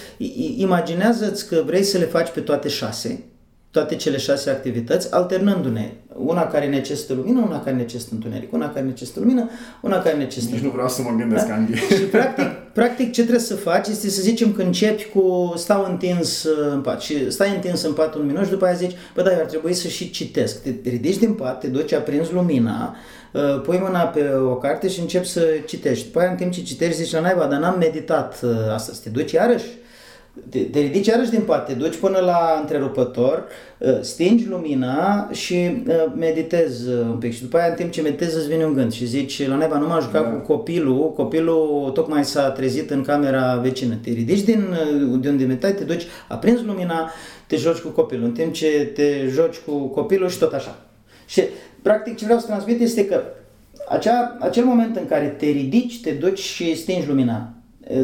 imaginează-ți 0.58 1.48
că 1.48 1.64
vrei 1.66 1.84
să 1.84 1.98
le 1.98 2.06
faci 2.06 2.30
pe 2.30 2.40
toate 2.40 2.68
șase, 2.68 3.24
toate 3.78 3.96
cele 3.96 4.18
șase 4.18 4.50
activități, 4.50 5.14
alternându-ne. 5.14 5.92
Una 6.16 6.48
care 6.48 6.68
necesită 6.68 7.14
lumină, 7.14 7.44
una 7.48 7.64
care 7.64 7.76
necesită 7.76 8.10
întuneric, 8.14 8.54
una 8.54 8.74
care 8.74 8.86
necesită 8.86 9.20
lumină, 9.20 9.50
una 9.82 10.02
care 10.02 10.16
necesită... 10.16 10.54
Nici 10.54 10.64
nu 10.64 10.70
vreau 10.70 10.90
să 10.90 11.02
mă 11.02 11.16
gândesc, 11.18 11.48
da? 11.48 11.54
Andy. 11.54 11.74
Și 11.98 12.02
practic, 12.02 12.46
practic 12.74 13.12
ce 13.12 13.22
trebuie 13.22 13.44
să 13.44 13.56
faci 13.56 13.88
este 13.88 14.10
să 14.10 14.22
zicem 14.22 14.54
că 14.54 14.62
începi 14.62 15.06
cu 15.14 15.54
stau 15.56 15.86
întins 15.90 16.44
uh, 16.44 16.72
în 16.72 16.82
pat 16.82 17.02
și 17.02 17.32
stai 17.32 17.56
întins 17.56 17.82
în 17.82 17.94
pat 17.94 18.16
un 18.16 18.26
minut 18.26 18.44
și 18.44 18.50
după 18.50 18.66
aia 18.66 18.74
zici, 18.74 18.96
bă 19.16 19.22
da, 19.22 19.32
eu 19.32 19.40
ar 19.40 19.46
trebui 19.46 19.74
să 19.74 19.88
și 19.88 20.10
citesc. 20.10 20.64
Te 20.64 20.90
ridici 20.90 21.18
din 21.18 21.34
pat, 21.34 21.60
te 21.60 21.68
duci, 21.68 21.94
aprinzi 21.94 22.34
lumina, 22.34 22.96
uh, 23.34 23.62
pui 23.62 23.80
mâna 23.84 24.02
pe 24.02 24.34
o 24.34 24.56
carte 24.56 24.88
și 24.88 25.00
începi 25.00 25.28
să 25.28 25.42
citești. 25.66 26.06
După 26.06 26.20
aia 26.20 26.30
în 26.30 26.36
timp 26.36 26.52
ce 26.52 26.62
citești 26.62 27.04
zici 27.04 27.12
la 27.12 27.20
naiba, 27.20 27.46
dar 27.46 27.60
n-am 27.60 27.78
meditat 27.80 28.40
uh, 28.44 28.50
asta, 28.74 28.94
să 28.94 29.00
te 29.04 29.10
duci 29.10 29.32
iarăși 29.32 29.66
te, 30.50 30.60
te 30.60 30.80
ridici 30.80 31.08
iarăși 31.08 31.30
din 31.30 31.42
pat, 31.42 31.66
te 31.66 31.74
duci 31.74 31.96
până 31.96 32.20
la 32.20 32.58
întrerupător, 32.62 33.44
uh, 33.78 33.98
stingi 34.02 34.48
lumina 34.48 35.30
și 35.32 35.84
uh, 35.88 35.94
meditezi 36.16 36.90
uh, 36.90 37.00
un 37.00 37.18
pic. 37.18 37.34
Și 37.34 37.42
după 37.42 37.58
aia 37.58 37.70
în 37.70 37.76
timp 37.76 37.92
ce 37.92 38.02
meditezi 38.02 38.36
îți 38.36 38.48
vine 38.48 38.66
un 38.66 38.74
gând 38.74 38.92
și 38.92 39.06
zici 39.06 39.48
la 39.48 39.56
neba 39.56 39.78
nu 39.78 39.88
m-a 39.88 40.00
jucat 40.00 40.24
da. 40.24 40.30
cu 40.30 40.54
copilul, 40.54 41.14
copilul 41.14 41.92
tocmai 41.94 42.26
s-a 42.26 42.50
trezit 42.50 42.90
în 42.90 43.02
camera 43.02 43.56
vecină, 43.56 43.96
te 44.04 44.10
ridici 44.10 44.44
din, 44.44 44.66
de 45.20 45.30
unde 45.30 45.46
meditai, 45.46 45.74
te 45.74 45.84
duci, 45.84 46.04
aprinzi 46.28 46.64
lumina, 46.64 47.12
te 47.48 47.56
joci 47.56 47.78
cu 47.78 47.88
copilul, 47.88 48.26
în 48.26 48.32
timp 48.32 48.54
ce 48.54 48.92
te 48.94 49.28
joci 49.30 49.58
cu 49.66 49.72
copilul 49.72 50.30
și 50.30 50.38
tot 50.38 50.54
așa. 50.54 50.86
Și 51.26 51.42
practic 51.82 52.18
ce 52.18 52.24
vreau 52.24 52.40
să 52.40 52.46
transmit 52.46 52.82
este 52.82 53.06
că 53.06 53.22
acea, 53.90 54.38
acel 54.40 54.66
moment 54.66 54.96
în 54.96 55.06
care 55.06 55.28
te 55.28 55.46
ridici, 55.46 56.02
te 56.02 56.12
duci 56.12 56.40
și 56.40 56.76
stingi 56.76 57.08
lumina, 57.08 57.54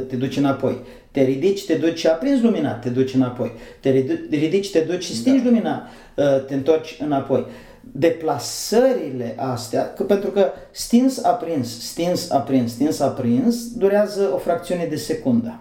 te 0.08 0.16
duci 0.16 0.38
înapoi 0.38 0.78
te 1.14 1.22
ridici, 1.22 1.66
te 1.66 1.74
duci 1.74 2.00
și 2.00 2.08
aprinzi 2.08 2.44
lumina, 2.44 2.74
te 2.74 2.90
duci 2.90 3.14
înapoi. 3.14 3.52
Te 3.80 3.90
ridici, 4.30 4.72
te 4.72 4.80
duci 4.80 5.04
și 5.04 5.16
stingi 5.16 5.44
da. 5.44 5.50
lumina, 5.50 5.88
uh, 6.16 6.46
te 6.46 6.54
întorci 6.54 6.98
înapoi. 7.00 7.46
Deplasările 7.82 9.36
astea, 9.38 9.94
că 9.94 10.04
pentru 10.04 10.30
că 10.30 10.52
stins, 10.72 11.24
aprins, 11.24 11.80
stins, 11.90 12.30
aprins, 12.30 12.72
stins, 12.72 13.00
aprins, 13.00 13.74
durează 13.74 14.32
o 14.34 14.38
fracțiune 14.38 14.86
de 14.86 14.96
secundă. 14.96 15.60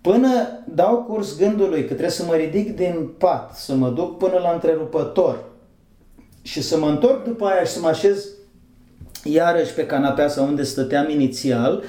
Până 0.00 0.28
dau 0.74 1.04
curs 1.08 1.38
gândului 1.38 1.80
că 1.80 1.86
trebuie 1.86 2.10
să 2.10 2.24
mă 2.24 2.34
ridic 2.34 2.76
din 2.76 3.10
pat, 3.18 3.56
să 3.56 3.74
mă 3.74 3.90
duc 3.90 4.18
până 4.18 4.38
la 4.42 4.50
întrerupător 4.52 5.44
și 6.42 6.62
să 6.62 6.78
mă 6.78 6.88
întorc 6.88 7.24
după 7.24 7.46
aia 7.46 7.64
și 7.64 7.72
să 7.72 7.80
mă 7.80 7.88
așez 7.88 8.26
iarăși 9.22 9.74
pe 9.74 9.86
canapea 9.86 10.28
sau 10.28 10.46
unde 10.46 10.62
stăteam 10.62 11.10
inițial, 11.10 11.82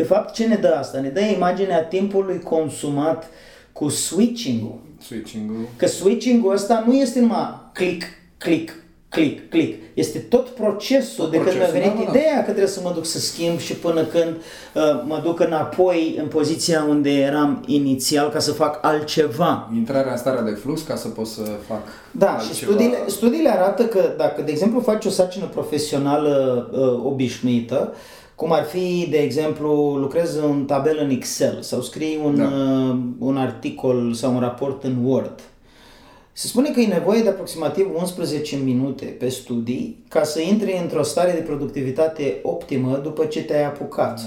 de 0.00 0.06
fapt 0.06 0.34
ce 0.34 0.46
ne 0.46 0.56
dă 0.56 0.74
asta? 0.78 1.00
Ne 1.00 1.08
dă 1.08 1.20
imaginea 1.20 1.84
timpului 1.84 2.40
consumat 2.40 3.30
cu 3.72 3.88
switching-ul. 3.88 4.78
Switching-ul. 5.02 5.68
Că 5.76 5.86
switching-ul 5.86 6.52
ăsta 6.52 6.84
nu 6.86 6.94
este 6.94 7.20
numai 7.20 7.60
click, 7.72 8.04
click, 8.38 8.72
click, 9.08 9.50
click. 9.50 9.82
Este 9.94 10.18
tot 10.18 10.48
procesul 10.48 11.24
Tot 11.24 11.30
de 11.30 11.36
când 11.36 11.56
mi-a 11.56 11.64
procesul, 11.66 11.80
venit 11.80 12.06
da, 12.06 12.12
da. 12.12 12.18
ideea 12.18 12.36
că 12.38 12.44
trebuie 12.50 12.66
să 12.66 12.80
mă 12.84 12.92
duc 12.94 13.06
să 13.06 13.18
schimb 13.18 13.58
și 13.58 13.74
până 13.74 14.04
când 14.04 14.36
uh, 14.36 14.82
mă 15.06 15.20
duc 15.24 15.40
înapoi 15.40 16.16
în 16.18 16.26
poziția 16.26 16.86
unde 16.88 17.10
eram 17.10 17.62
inițial 17.66 18.28
ca 18.28 18.38
să 18.38 18.52
fac 18.52 18.78
altceva. 18.82 19.70
Intrarea 19.74 20.12
în 20.12 20.18
starea 20.18 20.42
de 20.42 20.50
flux 20.50 20.80
ca 20.80 20.96
să 20.96 21.08
pot 21.08 21.26
să 21.26 21.42
fac 21.68 21.82
Da, 22.10 22.30
altceva. 22.30 22.52
și 22.54 22.62
studiile, 22.64 22.96
studiile 23.06 23.48
arată 23.50 23.84
că 23.84 24.14
dacă, 24.16 24.42
de 24.42 24.50
exemplu, 24.50 24.80
faci 24.80 25.04
o 25.04 25.10
sarcină 25.10 25.44
profesională 25.44 26.68
uh, 26.72 27.04
obișnuită, 27.12 27.94
cum 28.40 28.52
ar 28.52 28.64
fi, 28.64 29.06
de 29.10 29.16
exemplu, 29.18 29.96
lucrezi 29.96 30.38
în 30.38 30.64
tabel 30.64 30.98
în 31.02 31.10
Excel 31.10 31.58
sau 31.62 31.80
scrii 31.80 32.20
un, 32.24 32.36
Da. 32.36 32.44
uh, 32.44 32.96
un 33.18 33.36
articol 33.36 34.12
sau 34.12 34.34
un 34.34 34.40
raport 34.40 34.84
în 34.84 34.96
Word, 35.04 35.40
se 36.32 36.46
spune 36.46 36.70
că 36.70 36.80
e 36.80 36.86
nevoie 36.86 37.22
de 37.22 37.28
aproximativ 37.28 37.86
11 37.96 38.56
minute 38.56 39.04
pe 39.04 39.28
studii 39.28 40.04
ca 40.08 40.22
să 40.22 40.40
intri 40.40 40.78
într-o 40.82 41.02
stare 41.02 41.32
de 41.32 41.40
productivitate 41.40 42.38
optimă 42.42 43.00
după 43.02 43.24
ce 43.24 43.42
te-ai 43.42 43.64
apucat. 43.64 44.20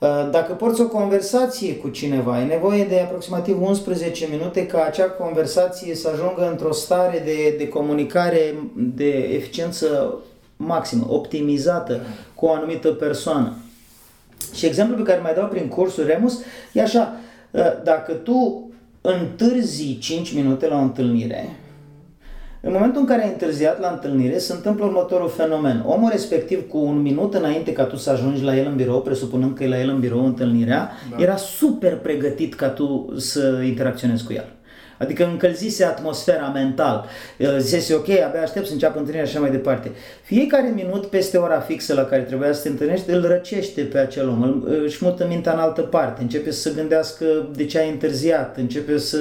Uh, 0.00 0.28
Dacă 0.30 0.52
porți 0.52 0.80
o 0.80 0.88
conversație 0.88 1.76
cu 1.76 1.88
cineva, 1.88 2.40
e 2.40 2.44
nevoie 2.44 2.84
de 2.84 3.00
aproximativ 3.00 3.62
11 3.62 4.28
minute 4.30 4.66
ca 4.66 4.84
acea 4.84 5.10
conversație 5.10 5.94
să 5.94 6.08
ajungă 6.12 6.48
într-o 6.50 6.72
stare 6.72 7.22
de, 7.24 7.54
de 7.58 7.68
comunicare 7.68 8.54
de 8.74 9.08
eficiență 9.32 10.14
maximă, 10.56 11.06
optimizată 11.08 12.00
cu 12.34 12.46
o 12.46 12.52
anumită 12.52 12.88
persoană. 12.88 13.52
Și 14.54 14.66
exemplul 14.66 14.98
pe 14.98 15.10
care 15.10 15.20
mai 15.20 15.34
dau 15.34 15.46
prin 15.46 15.68
cursul 15.68 16.06
Remus 16.06 16.40
e 16.72 16.82
așa, 16.82 17.16
uh, 17.50 17.82
dacă 17.84 18.12
tu 18.12 18.68
întârzi 19.00 19.98
5 19.98 20.34
minute 20.34 20.68
la 20.68 20.76
o 20.76 20.82
întâlnire, 20.82 21.58
în 22.66 22.72
momentul 22.72 23.00
în 23.00 23.06
care 23.06 23.22
ai 23.22 23.28
întârziat 23.28 23.80
la 23.80 23.88
întâlnire, 23.88 24.38
se 24.38 24.52
întâmplă 24.52 24.84
următorul 24.84 25.28
fenomen. 25.28 25.84
Omul 25.86 26.10
respectiv, 26.10 26.68
cu 26.68 26.78
un 26.78 27.02
minut 27.02 27.34
înainte 27.34 27.72
ca 27.72 27.84
tu 27.84 27.96
să 27.96 28.10
ajungi 28.10 28.42
la 28.42 28.56
el 28.56 28.66
în 28.66 28.76
birou, 28.76 29.00
presupunând 29.00 29.56
că 29.56 29.64
e 29.64 29.68
la 29.68 29.80
el 29.80 29.88
în 29.88 30.00
birou 30.00 30.24
întâlnirea, 30.24 30.90
da. 31.10 31.22
era 31.22 31.36
super 31.36 31.96
pregătit 31.96 32.54
ca 32.54 32.68
tu 32.68 33.14
să 33.16 33.62
interacționezi 33.66 34.24
cu 34.24 34.32
el. 34.32 34.44
Adică 35.04 35.24
încălzise 35.24 35.84
atmosfera 35.84 36.50
mental. 36.54 37.04
Zise, 37.58 37.94
ok, 37.94 38.08
abia 38.08 38.42
aștept 38.42 38.66
să 38.66 38.72
înceapă 38.72 38.98
întâlnirea 38.98 39.26
și 39.28 39.32
așa 39.32 39.40
mai 39.40 39.50
departe. 39.50 39.90
Fiecare 40.22 40.72
minut 40.74 41.06
peste 41.06 41.36
ora 41.36 41.60
fixă 41.60 41.94
la 41.94 42.04
care 42.04 42.22
trebuia 42.22 42.52
să 42.52 42.62
te 42.62 42.68
întâlnești, 42.68 43.10
îl 43.10 43.26
răcește 43.26 43.82
pe 43.82 43.98
acel 43.98 44.28
om, 44.28 44.42
îl- 44.42 44.82
își 44.84 44.96
șmută 44.96 45.26
mintea 45.28 45.52
în 45.52 45.58
altă 45.58 45.80
parte, 45.80 46.22
începe 46.22 46.50
să 46.50 46.60
se 46.60 46.74
gândească 46.76 47.24
de 47.56 47.64
ce 47.64 47.78
ai 47.78 47.90
întârziat, 47.90 48.56
începe 48.56 48.98
să, 48.98 49.18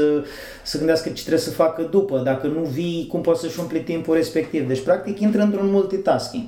să 0.63 0.77
gândească 0.77 1.09
ce 1.09 1.21
trebuie 1.21 1.39
să 1.43 1.49
facă 1.51 1.87
după, 1.91 2.21
dacă 2.25 2.47
nu 2.47 2.61
vii, 2.61 3.07
cum 3.09 3.21
poți 3.21 3.41
să-și 3.41 3.59
umpli 3.59 3.79
timpul 3.81 4.15
respectiv. 4.15 4.67
Deci, 4.67 4.81
practic, 4.83 5.19
intră 5.19 5.41
într-un 5.41 5.69
multitasking. 5.71 6.43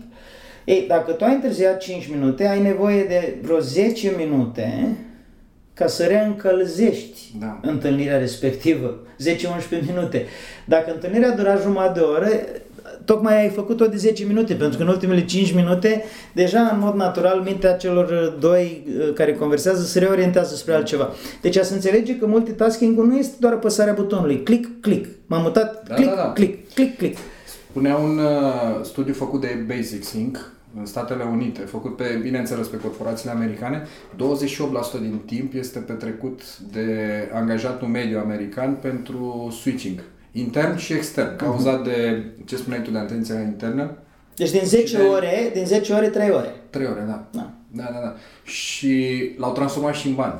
Ei, 0.65 0.85
dacă 0.87 1.11
tu 1.11 1.23
ai 1.23 1.33
întârziat 1.33 1.77
5 1.79 2.07
minute, 2.13 2.47
ai 2.47 2.61
nevoie 2.61 3.03
de 3.03 3.37
vreo 3.41 3.59
10 3.59 4.13
minute 4.17 4.97
ca 5.75 5.87
să 5.87 6.03
reîncălzești 6.03 7.19
Da. 7.39 7.59
întâlnirea 7.61 8.17
respectivă, 8.17 8.95
10-11 9.23 9.85
minute. 9.87 10.25
Dacă 10.65 10.91
întâlnirea 10.93 11.35
dura 11.35 11.55
jumătate 11.55 11.99
de 11.99 12.05
oră, 12.05 12.27
tocmai 13.05 13.41
ai 13.41 13.49
făcut-o 13.49 13.85
de 13.85 13.97
10 13.97 14.25
minute, 14.25 14.53
pentru 14.53 14.77
că 14.77 14.83
în 14.83 14.89
ultimele 14.89 15.25
5 15.25 15.53
minute, 15.53 16.03
deja 16.33 16.59
în 16.73 16.79
mod 16.79 16.93
natural, 16.95 17.39
mintea 17.39 17.73
celor 17.73 18.35
doi 18.39 18.83
uh, 18.99 19.13
care 19.13 19.33
conversează 19.33 19.83
se 19.83 19.99
reorientează 19.99 20.55
spre 20.55 20.73
altceva. 20.73 21.13
Deci 21.41 21.57
a 21.57 21.63
să 21.63 21.73
înțelege 21.73 22.17
că 22.17 22.25
multitasking-ul 22.25 23.07
nu 23.07 23.17
este 23.17 23.35
doar 23.39 23.53
apăsarea 23.53 23.93
butonului, 23.93 24.43
click, 24.43 24.81
click, 24.81 25.09
m-am 25.25 25.41
mutat, 25.41 25.87
Da, 25.87 25.93
click, 25.95 26.09
da, 26.09 26.15
da. 26.15 26.31
click, 26.31 26.73
click, 26.73 26.97
click. 26.97 27.17
Spunea 27.69 27.95
un 27.95 28.17
uh, 28.17 28.83
studiu 28.83 29.13
făcut 29.13 29.41
de 29.41 29.65
Basic 29.75 30.05
Inc. 30.09 30.51
în 30.77 30.85
Statele 30.85 31.23
Unite, 31.23 31.61
făcut 31.61 31.95
pe, 31.95 32.19
bineînțeles, 32.21 32.67
pe 32.67 32.77
corporațiile 32.79 33.31
americane, 33.31 33.83
28% 34.15 34.99
din 34.99 35.21
timp 35.25 35.53
este 35.53 35.79
petrecut 35.79 36.57
de 36.59 36.95
angajatul 37.33 37.87
mediu 37.87 38.19
american 38.19 38.77
pentru 38.81 39.53
switching, 39.61 40.03
intern 40.31 40.77
și 40.77 40.93
extern, 40.93 41.35
cauzat 41.35 41.83
de, 41.83 42.23
ce 42.45 42.55
spuneai 42.55 42.81
tu, 42.81 42.91
de 42.91 42.97
atenția 42.97 43.39
internă, 43.41 43.97
Deci 44.35 44.51
din 44.51 44.61
10 44.65 44.97
de- 44.97 45.03
ore, 45.03 45.51
din 45.53 45.65
10 45.65 45.93
ore, 45.93 46.07
3 46.09 46.29
ore. 46.29 46.53
3 46.69 46.85
ore, 46.85 47.03
da. 47.07 47.27
Da. 47.31 47.51
Da, 47.71 47.83
da, 47.93 47.99
da. 47.99 48.15
Și 48.43 49.15
l-au 49.37 49.51
transformat 49.53 49.93
și 49.95 50.07
în 50.07 50.15
bani. 50.15 50.39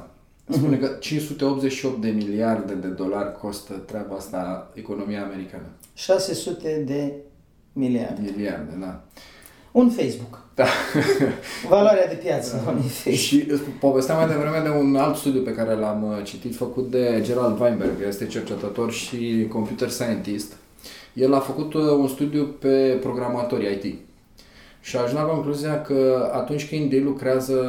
Spune 0.49 0.77
că 0.77 0.87
588 0.99 2.01
de 2.01 2.09
miliarde 2.09 2.73
de 2.73 2.87
dolari 2.87 3.37
costă 3.37 3.73
treaba 3.73 4.15
asta 4.15 4.71
economia 4.73 5.23
americană. 5.23 5.63
600 5.93 6.83
de 6.85 7.13
miliarde. 7.73 8.21
Miliarde, 8.35 8.77
da. 8.79 9.03
Un 9.75 9.89
Facebook. 9.89 10.39
Da. 10.53 10.65
Valoarea 11.69 12.07
de 12.07 12.15
piață 12.15 12.63
a 12.65 12.69
unui 12.69 12.81
Facebook. 12.81 13.15
Și 13.15 13.45
îți 13.49 13.61
povesteam 13.61 14.17
mai 14.17 14.27
devreme 14.27 14.59
de 14.63 14.69
un 14.69 14.95
alt 14.95 15.15
studiu 15.15 15.41
pe 15.41 15.53
care 15.53 15.73
l-am 15.73 16.03
uh, 16.03 16.23
citit, 16.23 16.55
făcut 16.55 16.91
de 16.91 17.19
Gerald 17.21 17.59
Weinberg, 17.59 17.91
este 18.07 18.25
cercetător 18.25 18.91
și 18.91 19.47
computer 19.49 19.89
scientist. 19.89 20.53
El 21.13 21.33
a 21.33 21.39
făcut 21.39 21.73
uh, 21.73 21.81
un 21.81 22.07
studiu 22.07 22.43
pe 22.43 22.97
programatori 23.01 23.71
IT. 23.71 23.95
Și 24.81 24.97
a 24.97 25.01
ajuns 25.01 25.19
la 25.19 25.25
concluzia 25.25 25.81
că 25.81 26.29
atunci 26.33 26.69
când 26.69 26.91
ei 26.91 27.01
lucrează 27.01 27.59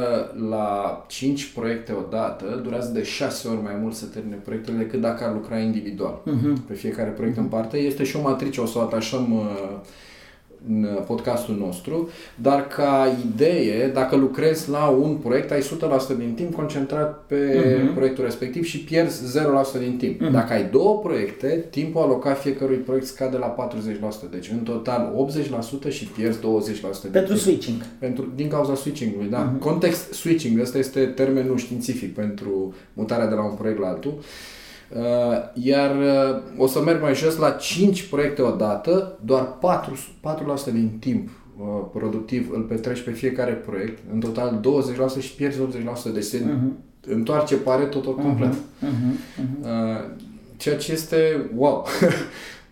la 0.49 1.05
5 1.07 1.45
proiecte 1.45 1.93
odată, 1.93 2.61
durează 2.63 2.91
de 2.93 3.03
6 3.03 3.47
ori 3.47 3.63
mai 3.63 3.75
mult 3.81 3.95
să 3.95 4.05
termine 4.05 4.35
proiectele 4.35 4.77
decât 4.77 5.01
dacă 5.01 5.23
ar 5.23 5.33
lucra 5.33 5.57
individual. 5.57 6.21
Uh-huh. 6.25 6.67
Pe 6.67 6.73
fiecare 6.73 7.09
proiect 7.09 7.37
în 7.37 7.45
parte. 7.45 7.77
Este 7.77 8.03
și 8.03 8.15
o 8.15 8.21
matrice, 8.21 8.61
o 8.61 8.65
să 8.65 8.77
o 8.77 8.81
atașăm 8.81 9.33
uh, 9.33 9.79
în 10.67 10.87
podcastul 11.05 11.55
nostru, 11.55 12.09
dar 12.35 12.67
ca 12.67 13.17
idee, 13.25 13.87
dacă 13.87 14.15
lucrezi 14.15 14.69
la 14.69 14.87
un 14.87 15.15
proiect, 15.15 15.51
ai 15.51 15.61
100% 15.61 16.17
din 16.17 16.33
timp 16.35 16.55
concentrat 16.55 17.23
pe 17.27 17.35
uh-huh. 17.35 17.93
proiectul 17.95 18.23
respectiv 18.23 18.63
și 18.63 18.79
pierzi 18.79 19.39
0% 19.77 19.79
din 19.79 19.97
timp. 19.97 20.21
Uh-huh. 20.21 20.31
Dacă 20.31 20.53
ai 20.53 20.69
două 20.71 20.99
proiecte, 20.99 21.65
timpul 21.69 22.01
alocat 22.01 22.41
fiecărui 22.41 22.77
proiect 22.77 23.05
scade 23.05 23.37
la 23.37 23.69
40%, 24.27 24.29
deci 24.31 24.49
în 24.49 24.59
total 24.59 25.13
80% 25.87 25.89
și 25.89 26.05
pierzi 26.05 26.39
20% 26.39 26.41
din 27.01 27.11
Pentru 27.11 27.33
timp. 27.33 27.39
switching. 27.39 27.85
Pentru, 27.99 28.31
din 28.35 28.47
cauza 28.47 28.75
switching-ului, 28.75 29.29
da. 29.29 29.53
Uh-huh. 29.53 29.59
Context 29.59 30.13
switching, 30.13 30.59
ăsta 30.59 30.77
este 30.77 31.05
termenul 31.05 31.57
științific 31.57 32.13
pentru 32.13 32.73
mutarea 32.93 33.27
de 33.27 33.35
la 33.35 33.43
un 33.43 33.55
proiect 33.55 33.79
la 33.79 33.87
altul. 33.87 34.13
Uh, 34.17 34.25
iar 35.53 35.95
uh, 35.95 36.41
o 36.57 36.67
să 36.67 36.81
merg 36.81 37.01
mai 37.01 37.15
jos 37.15 37.37
la 37.37 37.49
5 37.49 38.03
proiecte 38.03 38.41
odată, 38.41 39.19
doar 39.25 39.57
4, 39.59 39.97
4% 40.69 40.71
din 40.71 40.97
timp 40.99 41.29
uh, 41.57 41.65
productiv 41.93 42.51
îl 42.53 42.61
petreci 42.61 43.01
pe 43.01 43.11
fiecare 43.11 43.51
proiect, 43.51 43.99
în 44.13 44.19
total 44.19 44.59
20% 45.19 45.21
și 45.21 45.35
pierzi 45.35 45.59
80%, 46.09 46.13
deci 46.13 46.23
se 46.23 46.39
uh-huh. 46.39 47.11
întoarce 47.11 47.55
pare 47.55 47.83
totul 47.83 48.15
complet. 48.15 48.53
Uh-huh. 48.53 49.61
Uh, 49.61 49.67
ceea 50.57 50.77
ce 50.77 50.91
este 50.91 51.49
wow. 51.55 51.85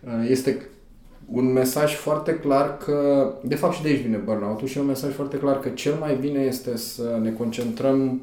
Uh, 0.04 0.28
este 0.34 0.66
un 1.26 1.52
mesaj 1.52 1.94
foarte 1.94 2.34
clar 2.34 2.76
că, 2.76 3.32
de 3.42 3.54
fapt 3.54 3.74
și 3.74 3.82
de 3.82 3.88
aici 3.88 4.02
vine 4.02 4.16
burnout-ul 4.16 4.68
și 4.68 4.78
e 4.78 4.80
un 4.80 4.86
mesaj 4.86 5.12
foarte 5.12 5.36
clar 5.36 5.60
că 5.60 5.68
cel 5.68 5.94
mai 6.00 6.16
bine 6.20 6.40
este 6.40 6.76
să 6.76 7.18
ne 7.22 7.30
concentrăm 7.30 8.22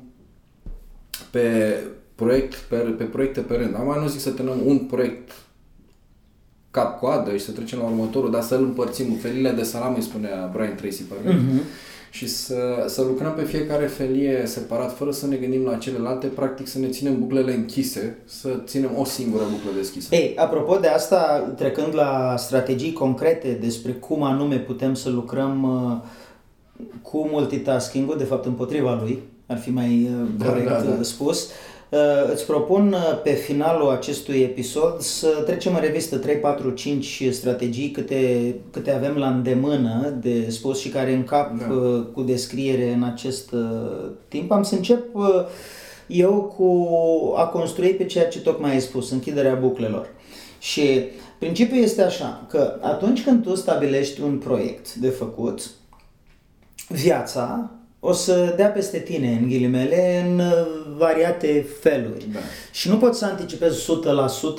pe, 1.32 1.78
proiect, 2.16 2.56
pe, 2.56 2.76
pe 2.76 3.04
proiecte 3.04 3.40
pe 3.40 3.56
rând. 3.56 3.76
Am 3.76 3.98
nu 4.02 4.08
zic 4.08 4.20
să 4.20 4.30
terminăm 4.30 4.60
un 4.66 4.78
proiect 4.78 5.32
cap-coadă 6.72 7.32
și 7.32 7.44
să 7.44 7.52
trecem 7.52 7.80
la 7.80 7.86
următorul, 7.86 8.32
dar 8.32 8.42
să-l 8.42 8.64
împărțim 8.64 9.06
în 9.10 9.18
felile 9.18 9.50
de 9.50 9.64
salam, 9.64 9.94
îi 9.96 10.02
spunea 10.02 10.50
Brian 10.54 10.76
Tracy, 10.76 11.04
parcă. 11.04 11.38
Uh-huh. 11.38 11.92
Și 12.10 12.28
să, 12.28 12.86
să 12.88 13.02
lucrăm 13.02 13.34
pe 13.34 13.44
fiecare 13.44 13.86
felie 13.86 14.44
separat, 14.46 14.96
fără 14.98 15.12
să 15.12 15.28
ne 15.28 15.36
gândim 15.36 15.64
la 15.64 15.78
celelalte, 15.78 16.28
practic 16.28 16.68
să 16.68 16.80
ne 16.80 16.88
ținem 16.88 17.20
buclele 17.20 17.54
închise, 17.54 18.18
să 18.26 18.60
ținem 18.66 18.90
o 18.98 19.04
singură 19.04 19.44
buclă 19.44 19.70
deschisă. 19.78 20.16
Ei, 20.16 20.34
apropo 20.36 20.78
de 20.78 20.88
asta, 20.88 21.54
trecând 21.58 21.96
la 21.96 22.36
strategii 22.38 22.94
concrete 22.94 23.58
despre 23.62 23.92
cum 23.92 24.24
anume 24.24 24.58
putem 24.58 24.94
să 24.94 25.10
lucrăm 25.10 25.64
uh, 25.64 26.88
cu 27.02 27.28
multitasking-ul, 27.32 28.18
de 28.18 28.24
fapt 28.24 28.46
împotriva 28.46 29.00
lui, 29.02 29.20
ar 29.46 29.58
fi 29.58 29.70
mai 29.70 30.10
uh, 30.22 30.28
Da, 30.38 30.46
corect 30.46 30.68
da, 30.68 30.82
da. 30.82 31.04
spus, 31.04 31.44
uh, 31.44 31.52
îți 32.32 32.46
propun 32.46 32.94
uh, 32.94 33.22
pe 33.24 33.32
finalul 33.32 33.90
acestui 33.90 34.42
episod 34.42 35.00
să 35.00 35.28
trecem 35.28 35.74
în 35.76 35.82
revistă 35.82 36.18
3, 36.18 36.36
4, 36.36 36.70
5 36.70 37.24
strategii 37.32 37.92
câte, 37.92 38.56
câte 38.72 38.92
avem 38.92 39.16
la 39.16 39.28
îndemână 39.28 40.18
de 40.22 40.50
spus 40.50 40.80
și 40.80 40.90
care 40.90 41.14
încap 41.14 41.58
Da. 41.58 41.74
uh, 41.74 42.06
cu 42.14 42.22
descriere 42.22 42.94
în 42.94 43.04
acest 43.04 43.52
uh, 43.52 44.12
timp. 44.28 44.52
Am 44.52 44.64
să 44.64 44.76
încep 44.76 45.16
uh, 45.16 45.46
eu 46.08 46.54
cu 46.58 46.90
a 47.36 47.46
construi 47.46 47.94
pe 47.94 48.06
ceea 48.06 48.28
ce 48.28 48.42
tocmai 48.42 48.72
ai 48.72 48.82
spus, 48.82 49.12
închiderea 49.12 49.54
buclelor. 49.54 50.08
Și 50.60 51.04
principiul 51.40 51.84
este 51.84 52.02
așa, 52.02 52.46
că 52.50 52.80
atunci 52.82 53.24
când 53.24 53.44
tu 53.44 53.56
stabilești 53.56 54.22
un 54.22 54.38
proiect 54.38 54.94
de 54.94 55.10
făcut, 55.10 55.70
viața 56.88 57.72
o 58.06 58.12
să 58.12 58.54
dea 58.56 58.68
peste 58.68 58.98
tine, 58.98 59.38
în 59.42 59.48
ghilimele, 59.48 60.26
în 60.28 60.40
uh, 60.40 60.68
variate 60.98 61.66
feluri. 61.80 62.26
Da. 62.34 62.40
Și 62.72 62.90
nu 62.90 62.98
poți 62.98 63.20
să 63.20 63.26
anticipezi 63.26 63.92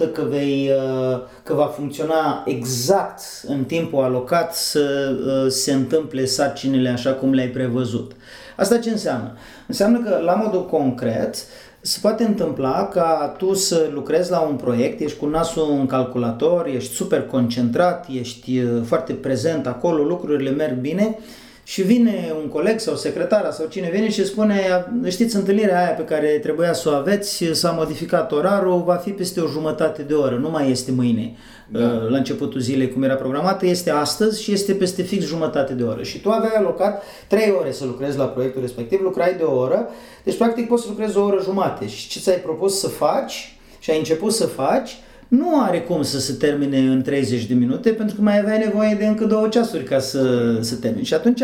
100% 0.09 0.13
că, 0.13 0.23
vei, 0.29 0.71
uh, 0.71 1.19
că 1.43 1.55
va 1.55 1.65
funcționa 1.65 2.43
exact 2.47 3.21
în 3.47 3.65
timpul 3.65 4.03
alocat 4.03 4.55
să 4.55 5.15
uh, 5.27 5.51
se 5.51 5.73
întâmple 5.73 6.25
sarcinile 6.25 6.89
așa 6.89 7.13
cum 7.13 7.33
le-ai 7.33 7.49
prevăzut. 7.49 8.13
Asta 8.57 8.79
ce 8.79 8.91
înseamnă? 8.91 9.37
Înseamnă 9.67 9.99
că, 9.99 10.21
la 10.25 10.35
modul 10.35 10.67
concret, 10.67 11.37
se 11.81 11.99
poate 12.03 12.25
întâmpla 12.25 12.89
ca 12.89 13.35
tu 13.39 13.55
să 13.55 13.89
lucrezi 13.93 14.31
la 14.31 14.41
un 14.41 14.57
proiect, 14.57 15.01
ești 15.01 15.19
cu 15.19 15.27
nasul 15.27 15.71
în 15.71 15.87
calculator, 15.87 16.67
ești 16.67 16.95
super 16.95 17.27
concentrat, 17.27 18.07
ești 18.09 18.63
foarte 18.85 19.13
prezent 19.13 19.67
acolo, 19.67 20.03
lucrurile 20.03 20.51
merg 20.51 20.79
bine, 20.79 21.19
și 21.65 21.83
vine 21.83 22.33
un 22.43 22.49
coleg 22.49 22.81
sau 22.81 22.97
secretara 22.97 23.51
sau 23.51 23.67
cine 23.67 23.91
vine 23.91 24.11
și 24.11 24.25
spune, 24.25 24.87
știți, 25.09 25.37
întâlnirea 25.37 25.85
aia 25.85 25.93
pe 25.93 26.05
care 26.05 26.27
trebuia 26.27 26.73
să 26.73 26.89
o 26.89 26.93
aveți, 26.93 27.45
s-a 27.53 27.71
modificat 27.71 28.33
orarul, 28.33 28.83
va 28.83 28.95
fi 28.95 29.11
peste 29.11 29.41
o 29.41 29.47
jumătate 29.47 30.03
de 30.03 30.15
oră, 30.15 30.37
nu 30.37 30.51
mai 30.51 30.71
este 30.71 30.93
mâine 30.93 31.35
da. 31.69 31.79
Uh, 31.79 32.09
la 32.09 32.17
începutul 32.17 32.61
zilei 32.61 32.93
cum 32.93 33.03
era 33.03 33.15
programată, 33.15 33.67
este 33.67 33.91
astăzi 33.91 34.43
și 34.43 34.53
este 34.53 34.73
peste 34.73 35.03
fix 35.03 35.25
jumătate 35.25 35.73
de 35.73 35.83
oră. 35.83 36.03
Și 36.03 36.21
tu 36.21 36.31
aveai 36.31 36.55
alocat 36.57 37.03
3 37.29 37.55
ore 37.61 37.73
să 37.73 37.85
lucrezi 37.85 38.19
la 38.19 38.25
proiectul 38.25 38.61
respectiv, 38.61 39.01
lucrai 39.03 39.35
de 39.35 39.43
o 39.43 39.57
oră, 39.57 39.89
deci 40.25 40.37
practic 40.37 40.69
poți 40.69 40.83
să 40.83 40.89
lucrezi 40.89 41.17
o 41.17 41.25
oră 41.25 41.41
jumate. 41.43 41.87
Și 41.87 42.09
ce 42.09 42.21
ți-ai 42.21 42.37
propus 42.37 42.79
să 42.79 42.89
faci 42.89 43.59
și 43.79 43.91
ai 43.91 43.99
început 43.99 44.33
să 44.33 44.47
faci, 44.47 44.99
nu 45.37 45.63
are 45.63 45.81
cum 45.81 46.03
să 46.03 46.21
se 46.21 46.33
termine 46.33 46.79
în 46.79 47.03
30 47.03 47.45
de 47.45 47.55
minute 47.55 47.91
pentru 47.91 48.17
că 48.17 48.23
mai 48.23 48.39
aveai 48.39 48.59
nevoie 48.59 48.95
de 48.99 49.07
încă 49.07 49.25
două 49.25 49.49
ceasuri 49.49 49.85
ca 49.85 49.99
să 49.99 50.57
se 50.61 50.75
termine. 50.75 51.03
Și 51.03 51.15
atunci 51.15 51.41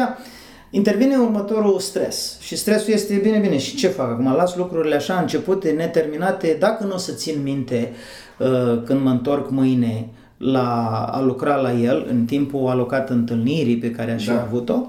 intervine 0.71 1.17
următorul 1.17 1.79
stres. 1.79 2.39
Și 2.41 2.57
stresul 2.57 2.93
este 2.93 3.15
bine, 3.15 3.39
bine. 3.39 3.59
Și 3.59 3.77
ce 3.77 3.89
fac 3.89 4.11
acum? 4.11 4.33
Las 4.33 4.57
lucrurile 4.57 4.95
așa 4.95 5.21
începute, 5.21 5.71
neterminate. 5.71 6.57
Dacă 6.59 6.85
nu 6.85 6.95
o 6.95 6.99
să 6.99 7.13
țin 7.13 7.43
minte 7.43 7.93
uh, 8.39 8.83
când 8.85 9.03
mă 9.03 9.11
întorc 9.11 9.51
mâine 9.51 10.09
la 10.37 11.05
a 11.13 11.21
lucra 11.21 11.57
la 11.57 11.73
el 11.73 12.07
în 12.11 12.25
timpul 12.25 12.69
alocat 12.69 13.11
întâlnirii 13.11 13.77
pe 13.79 13.91
care 13.91 14.13
aș 14.13 14.25
da. 14.25 14.41
avut-o, 14.41 14.87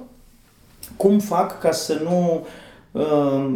cum 0.97 1.19
fac 1.19 1.59
ca 1.59 1.71
să 1.71 2.01
nu 2.03 2.45
uh, 2.91 3.53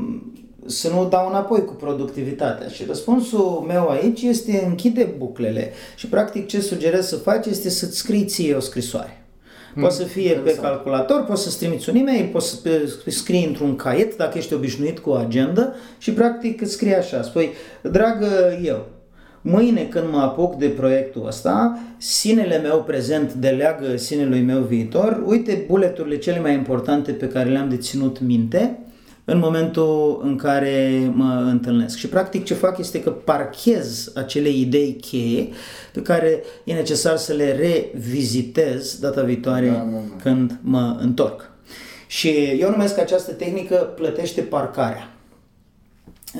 să 0.66 0.90
nu 0.90 1.08
dau 1.10 1.30
înapoi 1.30 1.66
cu 1.66 1.74
productivitatea. 1.74 2.68
Și 2.68 2.86
răspunsul 2.88 3.64
meu 3.68 3.90
aici 3.90 4.22
este 4.22 4.64
închide 4.68 5.16
buclele 5.18 5.72
și 5.96 6.08
practic 6.08 6.48
ce 6.48 6.62
sugerez 6.62 7.08
să 7.08 7.16
faci 7.16 7.46
este 7.46 7.70
să-ți 7.70 7.98
scrii 7.98 8.26
ție 8.26 8.54
o 8.54 8.60
scrisoare. 8.60 9.20
Poate 9.80 9.96
să 9.96 10.04
fie 10.04 10.32
pe 10.32 10.56
calculator, 10.62 11.24
poți 11.24 11.44
să-ți 11.44 11.58
trimiți 11.58 11.90
un 11.90 11.96
e-mail, 11.96 12.30
poți 12.32 12.50
să 12.50 12.70
scrii 13.06 13.46
într-un 13.46 13.76
caiet 13.76 14.18
dacă 14.18 14.38
ești 14.38 14.54
obișnuit 14.54 15.00
cu 15.00 15.10
o 15.10 15.14
agenda 15.14 15.74
și 15.98 16.12
practic 16.14 16.62
îți 16.62 16.72
scrie 16.72 16.96
așa, 16.96 17.22
spui, 17.22 17.50
dragă 17.82 18.60
eu, 18.64 18.86
mâine 19.42 19.86
când 19.86 20.06
mă 20.12 20.20
apuc 20.20 20.56
de 20.56 20.68
proiectul 20.68 21.28
ăsta, 21.28 21.80
sinele 21.98 22.58
meu 22.58 22.84
prezent 22.84 23.34
deleagă 23.34 23.98
sinelui 23.98 24.42
meu 24.42 24.60
viitor, 24.60 25.24
uite 25.26 25.66
buleturile 25.68 26.18
cele 26.18 26.40
mai 26.40 26.54
importante 26.54 27.12
pe 27.12 27.28
care 27.28 27.50
le-am 27.50 27.70
de 27.70 27.78
ținut 27.78 28.20
minte, 28.20 28.80
în 29.26 29.38
momentul 29.38 30.20
în 30.24 30.36
care 30.36 31.12
mă 31.14 31.48
întâlnesc. 31.50 31.98
Și 31.98 32.08
practic 32.08 32.44
ce 32.44 32.54
fac 32.54 32.78
este 32.78 33.02
că 33.02 33.10
parchez 33.10 34.12
acele 34.16 34.50
idei 34.50 34.96
cheie 34.96 35.48
pe 35.94 36.02
care 36.02 36.44
e 36.64 36.74
necesar 36.74 37.18
să 37.18 37.34
le 37.34 37.52
revizitez 37.52 39.00
data 39.00 39.22
viitoare 39.22 39.68
da, 39.68 39.74
da, 39.74 39.82
da. 39.84 40.22
când 40.22 40.60
mă 40.62 40.98
întorc. 41.00 41.50
Și 42.08 42.30
eu 42.60 42.70
numesc 42.70 43.00
această 43.00 43.32
tehnică 43.32 43.76
plătește 43.76 44.42
parcarea 44.42 45.15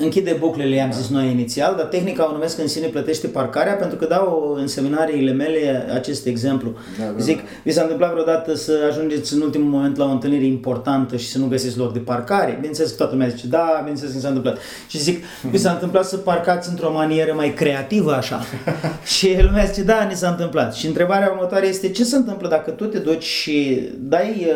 închide 0.00 0.36
buclele, 0.38 0.74
i-am 0.74 0.92
zis 0.92 1.08
noi 1.08 1.30
inițial, 1.30 1.74
dar 1.76 1.86
tehnica 1.86 2.28
o 2.28 2.32
numesc 2.32 2.58
în 2.58 2.68
sine 2.68 2.86
plătește 2.86 3.26
parcarea 3.26 3.74
pentru 3.74 3.98
că 3.98 4.06
dau 4.06 4.56
în 4.58 4.66
seminariile 4.66 5.32
mele 5.32 5.86
acest 5.94 6.26
exemplu. 6.26 6.74
Da, 6.98 7.04
da, 7.04 7.18
Zic, 7.18 7.36
da. 7.36 7.42
vi 7.62 7.72
s-a 7.72 7.82
întâmplat 7.82 8.12
vreodată 8.12 8.54
să 8.54 8.72
ajungeți 8.90 9.34
în 9.34 9.40
ultimul 9.40 9.70
moment 9.70 9.96
la 9.96 10.04
o 10.04 10.10
întâlnire 10.10 10.44
importantă 10.44 11.16
și 11.16 11.28
să 11.28 11.38
nu 11.38 11.46
găsiți 11.46 11.78
loc 11.78 11.92
de 11.92 11.98
parcare? 11.98 12.52
Bineînțeles 12.54 12.90
că 12.90 12.96
toată 12.96 13.12
lumea 13.12 13.28
zice, 13.28 13.46
da, 13.46 13.74
bineînțeles 13.78 14.10
că 14.10 14.16
mi 14.16 14.22
s-a 14.22 14.28
întâmplat. 14.28 14.58
Și 14.88 14.98
zic, 14.98 15.24
vi 15.50 15.58
s-a 15.58 15.70
întâmplat 15.70 16.04
să 16.04 16.16
parcați 16.16 16.68
într-o 16.68 16.92
manieră 16.92 17.32
mai 17.34 17.54
creativă 17.54 18.14
așa? 18.14 18.40
și 19.16 19.36
lumea 19.40 19.64
zice, 19.64 19.82
da, 19.82 20.06
ni 20.08 20.14
s-a 20.14 20.28
întâmplat. 20.28 20.74
Și 20.74 20.86
întrebarea 20.86 21.30
următoare 21.30 21.66
este, 21.66 21.90
ce 21.90 22.04
se 22.04 22.16
întâmplă 22.16 22.48
dacă 22.48 22.70
tu 22.70 22.84
te 22.84 22.98
duci 22.98 23.24
și 23.24 23.88
dai, 23.98 24.52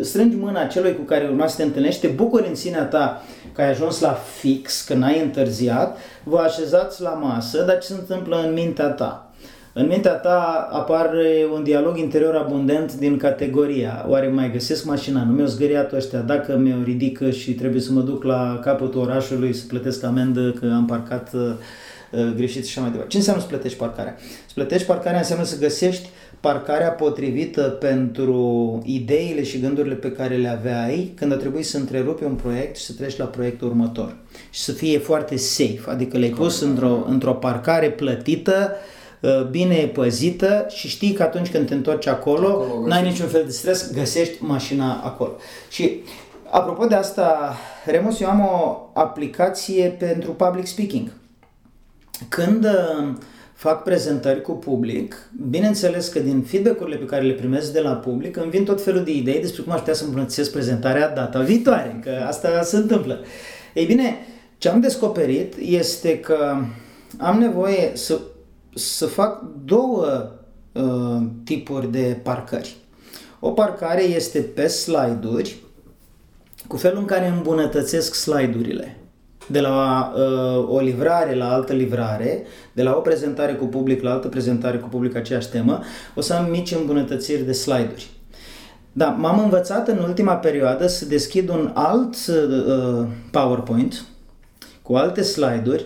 strângi 0.00 0.36
mâna 0.36 0.64
celui 0.64 0.96
cu 0.96 1.02
care 1.02 1.28
urma 1.30 1.46
să 1.46 1.56
te 1.56 1.62
întâlnești, 1.62 2.00
te 2.00 2.06
bucuri 2.06 2.48
în 2.48 2.54
sinea 2.54 2.82
ta 2.82 3.22
că 3.52 3.60
ai 3.60 3.70
ajuns 3.70 4.00
la 4.00 4.12
fix, 4.12 4.82
că 4.82 4.94
n-ai 4.94 5.20
întârziat, 5.22 5.98
vă 6.24 6.38
așezați 6.38 7.02
la 7.02 7.10
masă, 7.10 7.62
dar 7.62 7.78
ce 7.78 7.86
se 7.86 7.94
întâmplă 7.98 8.42
în 8.46 8.52
mintea 8.52 8.88
ta? 8.88 9.30
În 9.72 9.86
mintea 9.86 10.12
ta 10.12 10.68
apare 10.72 11.46
un 11.54 11.62
dialog 11.62 11.98
interior 11.98 12.34
abundent 12.34 12.94
din 12.94 13.16
categoria 13.16 14.04
Oare 14.08 14.28
mai 14.28 14.50
găsesc 14.52 14.84
mașina? 14.84 15.24
Nu 15.24 15.32
mi-au 15.32 15.46
zgăriat 15.46 15.92
ăștia? 15.92 16.20
Dacă 16.20 16.56
mi-o 16.56 16.82
ridică 16.84 17.30
și 17.30 17.52
trebuie 17.52 17.80
să 17.80 17.92
mă 17.92 18.00
duc 18.00 18.22
la 18.24 18.58
capătul 18.62 19.00
orașului 19.00 19.52
să 19.52 19.64
plătesc 19.68 20.04
amendă 20.04 20.50
că 20.50 20.72
am 20.74 20.86
parcat 20.86 21.30
uh, 21.34 21.40
uh 22.12 22.32
greșit 22.36 22.66
și 22.66 22.70
așa 22.70 22.80
mai 22.80 22.90
departe. 22.90 23.10
Ce 23.10 23.16
înseamnă 23.16 23.42
să 23.42 23.48
plătești 23.48 23.78
parcarea? 23.78 24.16
Să 24.46 24.52
plătești 24.54 24.86
parcarea 24.86 25.18
înseamnă 25.18 25.44
să 25.44 25.58
găsești 25.58 26.08
parcarea 26.40 26.90
potrivită 26.90 27.62
pentru 27.62 28.78
ideile 28.84 29.42
și 29.42 29.60
gândurile 29.60 29.94
pe 29.94 30.12
care 30.12 30.36
le 30.36 30.48
aveai 30.48 31.12
când 31.16 31.32
a 31.32 31.36
trebuit 31.36 31.66
să 31.66 31.76
întrerupi 31.76 32.24
un 32.24 32.34
proiect 32.34 32.76
și 32.76 32.84
să 32.84 32.92
treci 32.92 33.16
la 33.16 33.24
proiectul 33.24 33.68
următor. 33.68 34.16
Și 34.50 34.60
să 34.60 34.72
fie 34.72 34.98
foarte 34.98 35.36
safe, 35.36 35.80
adică 35.86 36.18
le-ai 36.18 36.30
pus 36.30 36.60
într-o, 36.60 37.04
într-o 37.08 37.34
parcare 37.34 37.90
plătită, 37.90 38.72
uh, 39.20 39.46
bine 39.50 39.84
păzită 39.84 40.66
și 40.68 40.88
știi 40.88 41.12
că 41.12 41.22
atunci 41.22 41.50
când 41.50 41.66
te 41.66 41.74
întorci 41.74 42.06
acolo, 42.06 42.48
acolo 42.48 42.86
n-ai 42.86 43.02
niciun 43.02 43.26
fel 43.26 43.42
de 43.44 43.50
stres, 43.50 43.92
găsești 43.92 44.44
mașina 44.44 45.00
acolo. 45.04 45.36
Și 45.70 46.00
apropo 46.50 46.86
de 46.86 46.94
asta, 46.94 47.56
Remus, 47.84 48.20
eu 48.20 48.28
am 48.28 48.40
o 48.40 48.90
aplicație 48.92 49.96
pentru 49.98 50.30
public 50.30 50.66
speaking. 50.66 51.12
Când 52.28 52.64
uh, 52.64 53.14
fac 53.60 53.82
prezentări 53.82 54.42
cu 54.42 54.52
public, 54.52 55.30
bineînțeles 55.48 56.08
că 56.08 56.18
din 56.18 56.42
feedback-urile 56.42 56.96
pe 56.96 57.04
care 57.04 57.22
le 57.22 57.32
primesc 57.32 57.72
de 57.72 57.80
la 57.80 57.92
public 57.92 58.36
îmi 58.36 58.50
vin 58.50 58.64
tot 58.64 58.82
felul 58.82 59.04
de 59.04 59.10
idei 59.10 59.40
despre 59.40 59.62
cum 59.62 59.72
aș 59.72 59.78
putea 59.78 59.94
să 59.94 60.04
îmbunătățesc 60.04 60.52
prezentarea 60.52 61.08
data 61.08 61.40
viitoare, 61.40 62.00
că 62.02 62.10
asta 62.26 62.62
se 62.62 62.76
întâmplă. 62.76 63.20
Ei 63.74 63.86
bine, 63.86 64.16
ce 64.58 64.68
am 64.68 64.80
descoperit 64.80 65.54
este 65.60 66.20
că 66.20 66.56
am 67.18 67.38
nevoie 67.38 67.90
să, 67.94 68.20
să 68.74 69.06
fac 69.06 69.44
două 69.64 70.30
uh, 70.72 71.22
tipuri 71.44 71.92
de 71.92 72.18
parcări. 72.22 72.76
O 73.40 73.50
parcare 73.50 74.02
este 74.02 74.38
pe 74.38 74.66
slide-uri, 74.66 75.56
cu 76.66 76.76
felul 76.76 76.98
în 76.98 77.04
care 77.04 77.26
îmbunătățesc 77.26 78.14
slide-urile 78.14 78.99
de 79.50 79.60
la 79.60 80.12
uh, 80.16 80.68
o 80.68 80.80
livrare 80.80 81.34
la 81.34 81.52
altă 81.52 81.72
livrare, 81.72 82.42
de 82.72 82.82
la 82.82 82.94
o 82.96 83.00
prezentare 83.00 83.52
cu 83.52 83.64
public 83.64 84.02
la 84.02 84.12
altă 84.12 84.28
prezentare 84.28 84.76
cu 84.76 84.88
public 84.88 85.16
aceeași 85.16 85.48
temă, 85.48 85.80
o 86.14 86.20
să 86.20 86.34
am 86.34 86.50
mici 86.50 86.72
îmbunătățiri 86.72 87.42
de 87.42 87.52
slide-uri. 87.52 88.10
Da, 88.92 89.06
m-am 89.06 89.38
învățat 89.38 89.88
în 89.88 89.98
ultima 89.98 90.34
perioadă 90.34 90.86
să 90.86 91.04
deschid 91.04 91.48
un 91.48 91.70
alt 91.74 92.14
uh, 92.14 93.06
PowerPoint 93.30 94.04
cu 94.82 94.94
alte 94.94 95.22
slide-uri 95.22 95.84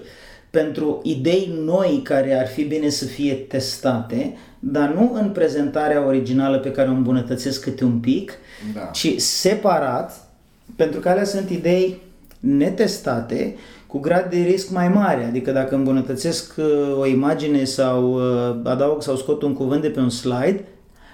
pentru 0.51 1.01
idei 1.03 1.59
noi 1.65 2.01
care 2.05 2.41
ar 2.41 2.47
fi 2.47 2.65
bine 2.65 2.89
să 2.89 3.05
fie 3.05 3.35
testate, 3.35 4.37
dar 4.59 4.89
nu 4.89 5.13
în 5.15 5.31
prezentarea 5.31 6.07
originală 6.07 6.59
pe 6.59 6.71
care 6.71 6.89
o 6.89 6.93
îmbunătățesc 6.93 7.61
câte 7.61 7.85
un 7.85 7.99
pic, 7.99 8.33
da. 8.75 8.81
ci 8.81 9.15
separat, 9.17 10.29
pentru 10.77 11.01
că 11.01 11.09
alea 11.09 11.25
sunt 11.25 11.51
idei 11.51 12.01
netestate 12.45 13.55
cu 13.87 13.99
grad 13.99 14.31
de 14.31 14.37
risc 14.37 14.71
mai 14.71 14.89
mare. 14.89 15.25
Adică 15.25 15.51
dacă 15.51 15.75
îmbunătățesc 15.75 16.55
uh, 16.57 16.99
o 16.99 17.07
imagine 17.07 17.65
sau 17.65 18.15
uh, 18.15 18.57
adaug 18.65 19.03
sau 19.03 19.17
scot 19.17 19.43
un 19.43 19.53
cuvânt 19.53 19.83
de 19.83 19.89
pe 19.89 20.01
un 20.01 20.11
slide, 20.11 20.65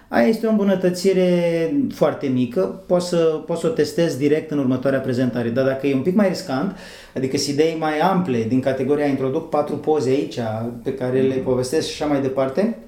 aia 0.09 0.27
este 0.27 0.47
o 0.47 0.51
îmbunătățire 0.51 1.75
foarte 1.95 2.27
mică, 2.27 2.83
poți 2.87 3.09
să, 3.09 3.43
poți 3.47 3.61
să 3.61 3.67
o 3.67 3.71
testezi 3.71 4.19
direct 4.19 4.51
în 4.51 4.59
următoarea 4.59 5.01
prezentare. 5.01 5.49
Dar 5.49 5.65
dacă 5.65 5.87
e 5.87 5.95
un 5.95 6.03
pic 6.03 6.15
mai 6.15 6.29
riscant, 6.29 6.77
adică 7.17 7.37
sunt 7.37 7.55
idei 7.55 7.77
mai 7.79 7.99
ample 7.99 8.43
din 8.49 8.61
categoria 8.61 9.07
introduc 9.07 9.49
patru 9.49 9.77
poze 9.77 10.11
aici 10.11 10.39
pe 10.83 10.95
care 10.95 11.21
le 11.21 11.35
povestesc 11.35 11.89
și 11.89 12.03
așa 12.03 12.13
mai 12.13 12.23
departe, 12.23 12.79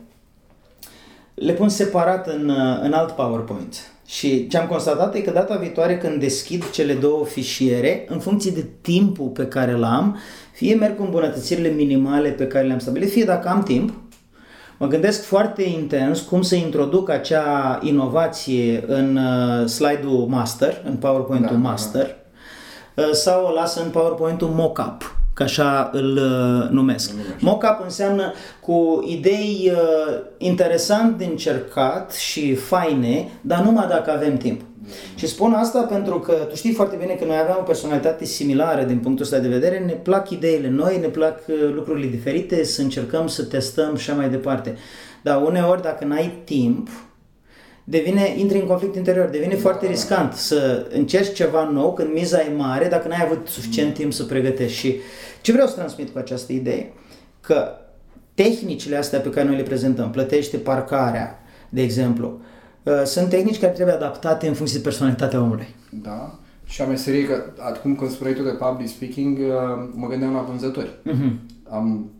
le 1.34 1.52
pun 1.52 1.68
separat 1.68 2.26
în, 2.26 2.48
uh, 2.48 2.78
în 2.82 2.92
alt 2.92 3.10
PowerPoint 3.10 3.91
Și 4.06 4.46
ce 4.46 4.58
am 4.58 4.66
constatat 4.66 5.14
e 5.14 5.20
că 5.20 5.30
data 5.30 5.56
viitoare 5.56 5.98
când 5.98 6.20
deschid 6.20 6.70
cele 6.70 6.94
două 6.94 7.24
fișiere, 7.24 8.04
în 8.08 8.18
funcție 8.18 8.50
de 8.50 8.66
timpul 8.80 9.28
pe 9.28 9.46
care 9.46 9.72
l-am, 9.72 10.18
fie 10.52 10.74
merg 10.74 10.96
cu 10.96 11.02
îmbunătățirile 11.02 11.68
minimale 11.68 12.28
pe 12.28 12.46
care 12.46 12.66
le-am 12.66 12.78
stabilit, 12.78 13.10
fie 13.10 13.24
dacă 13.24 13.48
am 13.48 13.62
timp, 13.62 13.92
mă 14.78 14.86
gândesc 14.86 15.22
foarte 15.22 15.62
intens 15.62 16.20
cum 16.20 16.42
să 16.42 16.54
introduc 16.54 17.10
acea 17.10 17.78
inovație 17.82 18.84
în 18.86 19.16
uh, 19.16 19.68
slide-ul 19.68 20.26
master, 20.26 20.82
în 20.84 20.96
PowerPoint-ul 20.96 21.56
Da, 21.56 21.62
da, 21.62 21.68
master, 21.68 22.16
uh, 22.96 23.10
sau 23.12 23.46
o 23.46 23.52
las 23.52 23.76
în 23.76 23.90
PowerPoint-ul 23.90 24.48
mock-up, 24.48 25.16
că 25.42 25.48
așa 25.48 25.90
îl 25.92 26.16
uh, 26.16 26.68
numesc. 26.70 27.10
Mock-up 27.40 27.80
înseamnă 27.82 28.32
cu 28.60 29.04
idei 29.08 29.72
uh, 29.72 30.20
interesant 30.38 31.18
de 31.18 31.24
încercat 31.24 32.12
și 32.12 32.54
faine, 32.54 33.28
dar 33.40 33.62
numai 33.62 33.86
dacă 33.88 34.10
avem 34.10 34.36
timp. 34.36 34.60
Și 35.14 35.26
spun 35.26 35.52
asta 35.52 35.80
pentru 35.80 36.18
că 36.18 36.32
tu 36.32 36.54
știi 36.54 36.72
foarte 36.72 36.96
bine 36.96 37.12
că 37.12 37.24
noi 37.24 37.38
aveam 37.40 37.56
o 37.60 37.64
personalitate 37.64 38.24
similară 38.24 38.82
din 38.82 38.98
punctul 38.98 39.24
ăsta 39.24 39.38
de 39.38 39.48
vedere, 39.48 39.78
ne 39.78 39.92
plac 39.92 40.30
ideile 40.30 40.68
noi, 40.68 40.98
ne 41.00 41.06
plac 41.06 41.40
uh, 41.48 41.54
lucrurile 41.74 42.06
diferite, 42.06 42.64
să 42.64 42.82
încercăm 42.82 43.26
să 43.26 43.42
testăm 43.42 43.96
și 43.96 44.10
așa 44.10 44.18
mai 44.18 44.30
departe. 44.30 44.76
Dar 45.22 45.42
uneori 45.42 45.82
dacă 45.82 46.04
n-ai 46.04 46.32
timp, 46.44 46.88
devine, 47.84 48.34
intri 48.36 48.58
în 48.58 48.66
conflict 48.66 48.96
interior, 48.96 49.28
devine 49.28 49.54
foarte 49.54 49.86
riscant 49.86 50.32
să 50.32 50.86
încerci 50.92 51.34
ceva 51.34 51.70
nou 51.72 51.92
când 51.92 52.12
miza 52.12 52.40
e 52.40 52.52
mare 52.56 52.88
dacă 52.88 53.08
n-ai 53.08 53.22
avut 53.24 53.46
suficient 53.46 53.94
timp 53.94 54.12
să 54.12 54.24
pregătești. 54.24 54.78
Și 54.78 54.96
ce 55.42 55.52
vreau 55.52 55.66
să 55.66 55.74
transmit 55.74 56.10
cu 56.10 56.18
această 56.18 56.52
idee? 56.52 56.92
Că 57.40 57.68
tehnicile 58.34 58.96
astea 58.96 59.20
pe 59.20 59.30
care 59.30 59.46
noi 59.46 59.56
le 59.56 59.62
prezentăm, 59.62 60.10
plătește 60.10 60.56
parcarea, 60.56 61.38
de 61.68 61.82
exemplu, 61.82 62.40
uh, 62.82 63.02
sunt 63.04 63.28
tehnici 63.28 63.58
care 63.58 63.72
trebuie 63.72 63.94
adaptate 63.94 64.48
în 64.48 64.54
funcție 64.54 64.78
de 64.78 64.84
personalitatea 64.84 65.40
omului. 65.40 65.74
Da. 65.90 66.38
Și 66.64 66.82
a 66.82 66.86
meseriei, 66.86 67.24
că 67.24 67.42
acum 67.58 67.94
când 67.96 68.10
spuneai 68.10 68.34
tu 68.34 68.42
de 68.42 68.50
public 68.50 68.88
speaking, 68.88 69.38
uh, 69.38 69.88
mă 69.94 70.06
gândeam 70.08 70.32
la 70.32 70.40
vânzători. 70.40 70.90
Am 71.70 72.10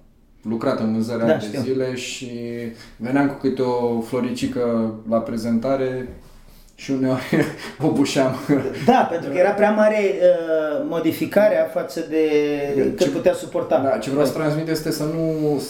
lucrat 0.43 0.81
în 0.81 0.93
vânzărea 0.93 1.27
Da, 1.27 1.33
de 1.37 1.47
știu. 1.47 1.61
zile 1.61 1.95
și 1.95 2.31
veneam 2.97 3.29
cu 3.29 3.35
câte 3.35 3.63
o 3.63 4.01
floricică 4.01 4.95
la 5.09 5.19
prezentare 5.19 6.09
și 6.83 6.91
uneori 6.91 7.23
o 7.87 7.91
bușeam. 7.91 8.35
Da, 8.87 9.09
pentru 9.11 9.31
că 9.31 9.37
era 9.39 9.51
prea 9.51 9.71
mare 9.71 9.99
uh, 9.99 10.87
modificarea 10.89 11.65
față 11.65 12.05
de 12.09 12.27
cât 12.77 12.99
Ce- 12.99 13.09
putea 13.09 13.33
suporta. 13.35 13.81
Da, 13.81 13.99
ce 13.99 14.11
vreau 14.11 14.27
să 14.27 14.33
transmit 14.33 14.69
este 14.69 14.91
să 14.91 15.05
nu, 15.05 15.61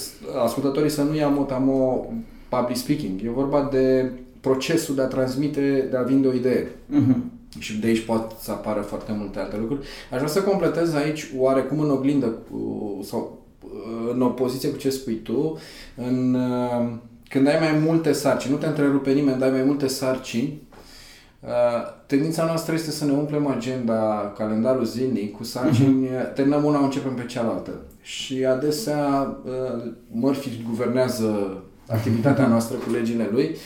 ascultătorii 0.44 0.90
să 0.90 1.02
nu 1.02 1.14
ia 1.16 1.28
motamo 1.28 2.06
public 2.48 2.76
speaking. 2.76 3.20
E 3.24 3.30
vorba 3.30 3.68
de 3.72 4.10
procesul 4.40 4.94
de 4.94 5.02
a 5.02 5.06
transmite, 5.06 5.86
de 5.90 5.96
a 5.96 6.02
vinde 6.02 6.28
o 6.28 6.32
idee. 6.32 6.70
Mhm. 6.86 7.30
Și 7.58 7.78
de 7.80 7.86
aici 7.86 8.04
pot 8.04 8.32
să 8.40 8.50
apară 8.50 8.80
foarte 8.80 9.12
multe 9.18 9.38
alte 9.38 9.56
lucruri. 9.60 9.86
Aș 10.10 10.16
vrea 10.16 10.28
să 10.30 10.42
completez 10.42 10.94
aici 10.94 11.26
oarecum 11.38 11.80
în 11.80 11.90
oglindă 11.90 12.26
cu, 12.26 12.98
sau 13.04 13.38
în 14.12 14.20
opoziție 14.22 14.68
cu 14.68 14.76
ce 14.76 14.90
spui 14.90 15.14
tu, 15.14 15.58
în, 16.08 16.34
uh, 16.34 16.86
când 17.28 17.46
ai 17.48 17.56
mai 17.60 17.82
multe 17.86 18.12
sarcini, 18.12 18.52
nu 18.52 18.58
te 18.58 18.66
întrerupe 18.66 19.10
nimeni, 19.12 19.38
dar 19.38 19.48
ai 19.48 19.54
mai 19.54 19.64
multe 19.64 19.86
sarcini, 19.86 20.60
uh, 20.70 20.71
tendința 22.06 22.44
noastră 22.44 22.74
este 22.74 22.90
să 22.90 23.04
ne 23.04 23.12
umplem 23.12 23.46
agenda, 23.46 24.32
calendarul 24.36 24.84
zilnic 24.84 25.36
cu 25.36 25.44
sarcini, 25.44 26.08
terminăm 26.34 26.64
una, 26.64 26.78
începem 26.78 27.14
pe 27.14 27.24
cealaltă. 27.24 27.70
Și 28.00 28.44
adesea 28.44 29.36
uh, 29.44 29.92
Murphy 30.10 30.64
guvernează 30.68 31.62
activitatea 31.88 32.46
noastră 32.54 32.76
cu 32.76 32.90
legile 32.90 33.28
lui, 33.32 33.56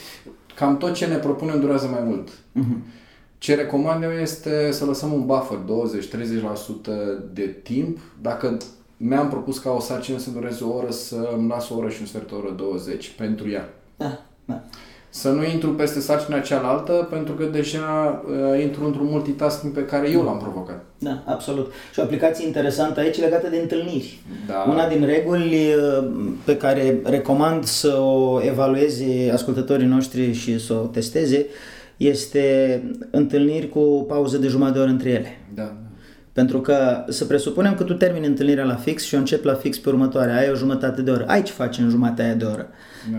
cam 0.55 0.77
tot 0.77 0.93
ce 0.93 1.05
ne 1.05 1.15
propunem 1.15 1.59
durează 1.59 1.87
mai 1.87 2.01
mult. 2.03 2.29
Ce 3.37 3.55
recomand 3.55 4.03
eu 4.03 4.11
este 4.11 4.71
să 4.71 4.85
lăsăm 4.85 5.13
un 5.13 5.25
buffer, 5.25 5.57
20-30% 5.57 5.63
de 7.33 7.45
timp. 7.63 7.97
Dacă 8.21 8.57
mi-am 8.97 9.29
propus 9.29 9.59
ca 9.59 9.69
o 9.69 9.79
sarcină 9.79 10.17
să 10.17 10.29
dureze 10.29 10.63
o 10.63 10.75
oră, 10.75 10.91
să 10.91 11.29
îmi 11.37 11.47
las 11.47 11.69
o 11.69 11.77
oră 11.77 11.89
și 11.89 11.97
un 11.99 12.07
sfert 12.07 12.29
de 12.29 12.35
oră 12.35 12.51
20 12.51 13.09
pentru 13.09 13.49
ea. 13.49 13.69
Da, 13.97 14.25
da. 14.45 14.63
Să 15.21 15.29
nu 15.29 15.43
intru 15.43 15.69
peste 15.69 15.99
sarcina 15.99 16.39
cealaltă, 16.39 17.07
pentru 17.11 17.33
că 17.33 17.43
deja 17.43 18.23
uh, 18.25 18.61
intru 18.61 18.85
într-un 18.85 19.07
multitasking 19.09 19.73
pe 19.73 19.85
care 19.85 20.09
eu 20.09 20.23
l-am 20.23 20.37
provocat. 20.37 20.83
Da, 20.97 21.23
absolut. 21.25 21.71
Și 21.93 21.99
o 21.99 22.03
aplicație 22.03 22.45
interesantă 22.45 22.99
aici 22.99 23.19
legată 23.19 23.49
de 23.49 23.57
întâlniri. 23.57 24.19
Da. 24.47 24.65
Una 24.69 24.87
din 24.87 25.05
reguli 25.05 25.73
uh, 25.73 26.07
pe 26.43 26.57
care 26.57 26.99
recomand 27.03 27.63
să 27.63 27.97
o 27.97 28.43
evalueze 28.43 29.31
ascultătorii 29.33 29.87
noștri 29.87 30.33
și 30.33 30.59
să 30.59 30.73
o 30.73 30.85
testeze 30.85 31.45
este 31.97 32.81
întâlniri 33.11 33.69
cu 33.69 34.05
pauză 34.07 34.37
de 34.37 34.47
jumătate 34.47 34.77
de 34.77 34.83
oră 34.83 34.91
între 34.91 35.09
ele. 35.09 35.39
Da. 35.55 35.73
Pentru 36.37 36.61
că 36.61 37.03
să 37.09 37.25
presupunem 37.25 37.75
că 37.75 37.83
tu 37.83 37.93
termini 37.93 38.25
întâlnirea 38.25 38.63
la 38.63 38.75
fix 38.75 39.03
și 39.03 39.15
o 39.15 39.17
începi 39.17 39.45
la 39.45 39.53
fix 39.53 39.77
pe 39.77 39.89
următoarea, 39.89 40.37
ai 40.37 40.49
o 40.51 40.55
jumătate 40.55 41.01
de 41.01 41.11
oră. 41.11 41.23
Ai 41.27 41.43
ce 41.43 41.51
faci 41.51 41.77
în 41.77 41.89
jumătatea 41.89 42.25
aia 42.25 42.33
de 42.33 42.45
oră. 42.45 42.67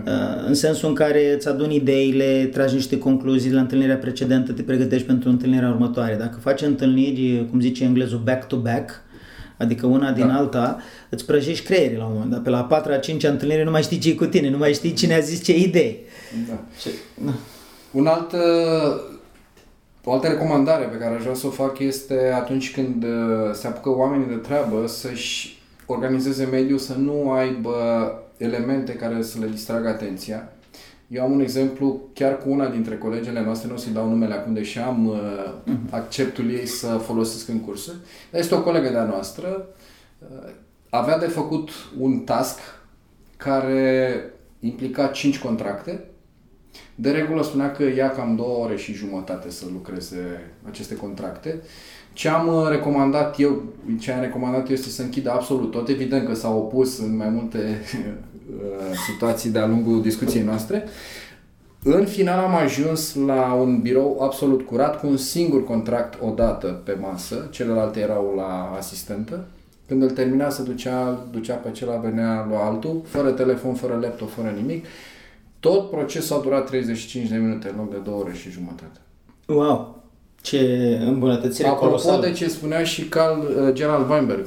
Da. 0.03 0.11
Uh, 0.11 0.43
În 0.47 0.53
sensul 0.53 0.89
în 0.89 0.95
care 0.95 1.33
îți 1.33 1.47
aduni 1.47 1.75
ideile, 1.75 2.49
tragi 2.53 2.73
niște 2.73 2.97
concluzii 2.97 3.51
la 3.51 3.59
întâlnirea 3.59 3.97
precedentă, 3.97 4.51
te 4.51 4.61
pregătești 4.61 5.07
pentru 5.07 5.29
întâlnirea 5.29 5.69
următoare. 5.69 6.15
Dacă 6.19 6.37
faci 6.41 6.61
întâlniri, 6.61 7.47
cum 7.49 7.59
zice 7.59 7.83
englezul, 7.83 8.21
back-to-back, 8.23 9.01
adică 9.57 9.85
una 9.85 10.11
din 10.11 10.27
Da. 10.27 10.33
alta, 10.33 10.79
îți 11.09 11.25
prăjești 11.25 11.65
creierii 11.65 11.97
la 11.97 12.05
un 12.05 12.11
moment 12.13 12.31
dat. 12.31 12.41
Pe 12.41 12.49
la 12.49 12.57
a 12.57 12.63
patra, 12.63 12.93
a 12.93 12.97
cincea 12.97 13.29
întâlnire 13.29 13.63
nu 13.63 13.71
mai 13.71 13.81
știi 13.81 13.97
ce 13.97 14.15
cu 14.15 14.25
tine, 14.25 14.49
nu 14.49 14.57
mai 14.57 14.73
știi 14.73 14.93
cine 14.93 15.13
a 15.13 15.19
zis 15.19 15.43
ce 15.43 15.57
idee. 15.57 15.95
da. 16.47 16.63
Ce... 16.81 16.89
Da. 17.25 17.31
Un 17.91 18.05
alt, 18.05 18.31
uh, 18.31 18.39
o 20.03 20.13
altă 20.13 20.27
recomandare 20.27 20.85
pe 20.85 20.97
care 20.97 21.15
aș 21.15 21.21
vrea 21.21 21.33
să 21.33 21.47
o 21.47 21.49
fac 21.49 21.79
este 21.79 22.31
atunci 22.35 22.73
când 22.73 23.03
uh, 23.03 23.09
se 23.53 23.67
apucă 23.67 23.89
oamenii 23.89 24.27
de 24.27 24.35
treabă 24.35 24.87
să-și 24.87 25.61
organizeze 25.85 26.45
mediul, 26.45 26.77
să 26.77 26.93
nu 26.93 27.31
aibă 27.31 27.73
elemente 28.37 28.93
care 28.93 29.21
să 29.21 29.39
le 29.39 29.47
distragă 29.47 29.87
atenția. 29.87 30.51
Eu 31.07 31.23
am 31.23 31.31
un 31.31 31.39
exemplu 31.39 32.01
chiar 32.13 32.37
cu 32.37 32.49
una 32.49 32.67
dintre 32.67 32.97
colegele 32.97 33.41
noastre, 33.43 33.67
nu 33.67 33.73
o 33.73 33.77
să-i 33.77 33.93
dau 33.93 34.09
numele 34.09 34.33
acum, 34.33 34.53
deși 34.53 34.79
am 34.79 35.07
uh, 35.07 35.75
acceptul 35.89 36.51
ei 36.51 36.65
să 36.65 36.87
folosesc 36.87 37.47
în 37.47 37.59
cursuri, 37.59 37.97
dar 38.31 38.41
este 38.41 38.55
o 38.55 38.61
colegă 38.61 38.89
de-a 38.89 39.03
noastră, 39.03 39.67
uh, 40.19 40.49
avea 40.89 41.17
de 41.17 41.25
făcut 41.25 41.69
un 41.99 42.19
task 42.19 42.59
care 43.37 44.23
implica 44.59 45.07
5 45.07 45.39
contracte, 45.39 46.03
de 46.95 47.11
regulă 47.11 47.43
spunea 47.43 47.71
că 47.71 47.83
ia 47.83 48.11
cam 48.11 48.35
două 48.35 48.63
ore 48.63 48.75
și 48.75 48.93
jumătate 48.93 49.49
să 49.49 49.65
lucreze 49.71 50.51
aceste 50.69 50.95
contracte. 50.95 51.61
Ce 52.13 52.29
am 52.29 52.47
uh, 52.47 52.67
recomandat 52.69 53.39
eu, 53.39 53.63
ce 53.99 54.11
am 54.11 54.21
recomandat 54.21 54.67
eu 54.67 54.73
este 54.73 54.89
să 54.89 55.01
închidă 55.01 55.31
absolut 55.31 55.71
tot. 55.71 55.87
Evident 55.87 56.27
că 56.27 56.33
s-a 56.33 56.49
opus 56.49 56.99
în 56.99 57.15
mai 57.15 57.29
multe 57.29 57.57
uh, 57.97 58.95
situații 59.11 59.49
de-a 59.49 59.67
lungul 59.67 60.01
discuției 60.01 60.43
noastre. 60.43 60.83
În 61.83 62.05
final 62.05 62.39
am 62.39 62.55
ajuns 62.55 63.15
la 63.15 63.53
un 63.53 63.81
birou 63.81 64.19
absolut 64.21 64.61
curat 64.61 64.99
cu 64.99 65.07
un 65.07 65.17
singur 65.17 65.63
contract 65.63 66.21
odată 66.21 66.67
pe 66.67 66.97
masă, 67.01 67.47
celelalte 67.51 67.99
erau 67.99 68.33
la 68.35 68.75
asistentă. 68.77 69.45
Când 69.87 70.01
îl 70.01 70.09
termina, 70.09 70.49
se 70.49 70.63
ducea, 70.63 71.27
ducea 71.31 71.53
pe 71.53 71.67
acela, 71.67 71.95
venea 71.95 72.47
la 72.51 72.65
altul, 72.65 73.01
fără 73.05 73.31
telefon, 73.31 73.73
fără 73.73 73.99
laptop, 74.01 74.29
fără 74.29 74.53
nimic. 74.55 74.85
Tot 75.59 75.89
procesul 75.89 76.35
a 76.35 76.39
durat 76.39 76.65
35 76.65 77.27
de 77.29 77.35
minute 77.35 77.69
în 77.69 77.75
loc 77.77 77.89
de 77.91 77.97
2 77.97 78.13
ore 78.13 78.33
și 78.33 78.49
jumătate. 78.49 78.99
Wow! 79.47 80.03
Ce 80.41 80.59
îmbunătățire 81.05 81.67
Apropo 81.67 81.85
colosală. 81.85 82.25
de 82.25 82.31
ce 82.31 82.47
spunea 82.49 82.83
și 82.83 83.03
Carl 83.03 83.39
uh, 83.39 83.73
Gerald 83.73 84.09
Weinberg, 84.09 84.45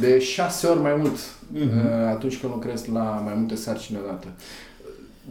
de 0.00 0.18
șase 0.18 0.66
ori 0.66 0.80
mai 0.80 0.94
mult 0.98 1.16
uh, 1.54 1.70
atunci 2.08 2.38
când 2.40 2.52
lucrezi 2.52 2.90
la 2.90 3.22
mai 3.24 3.34
multe 3.36 3.54
sarcini 3.54 3.98
odată. 4.04 4.26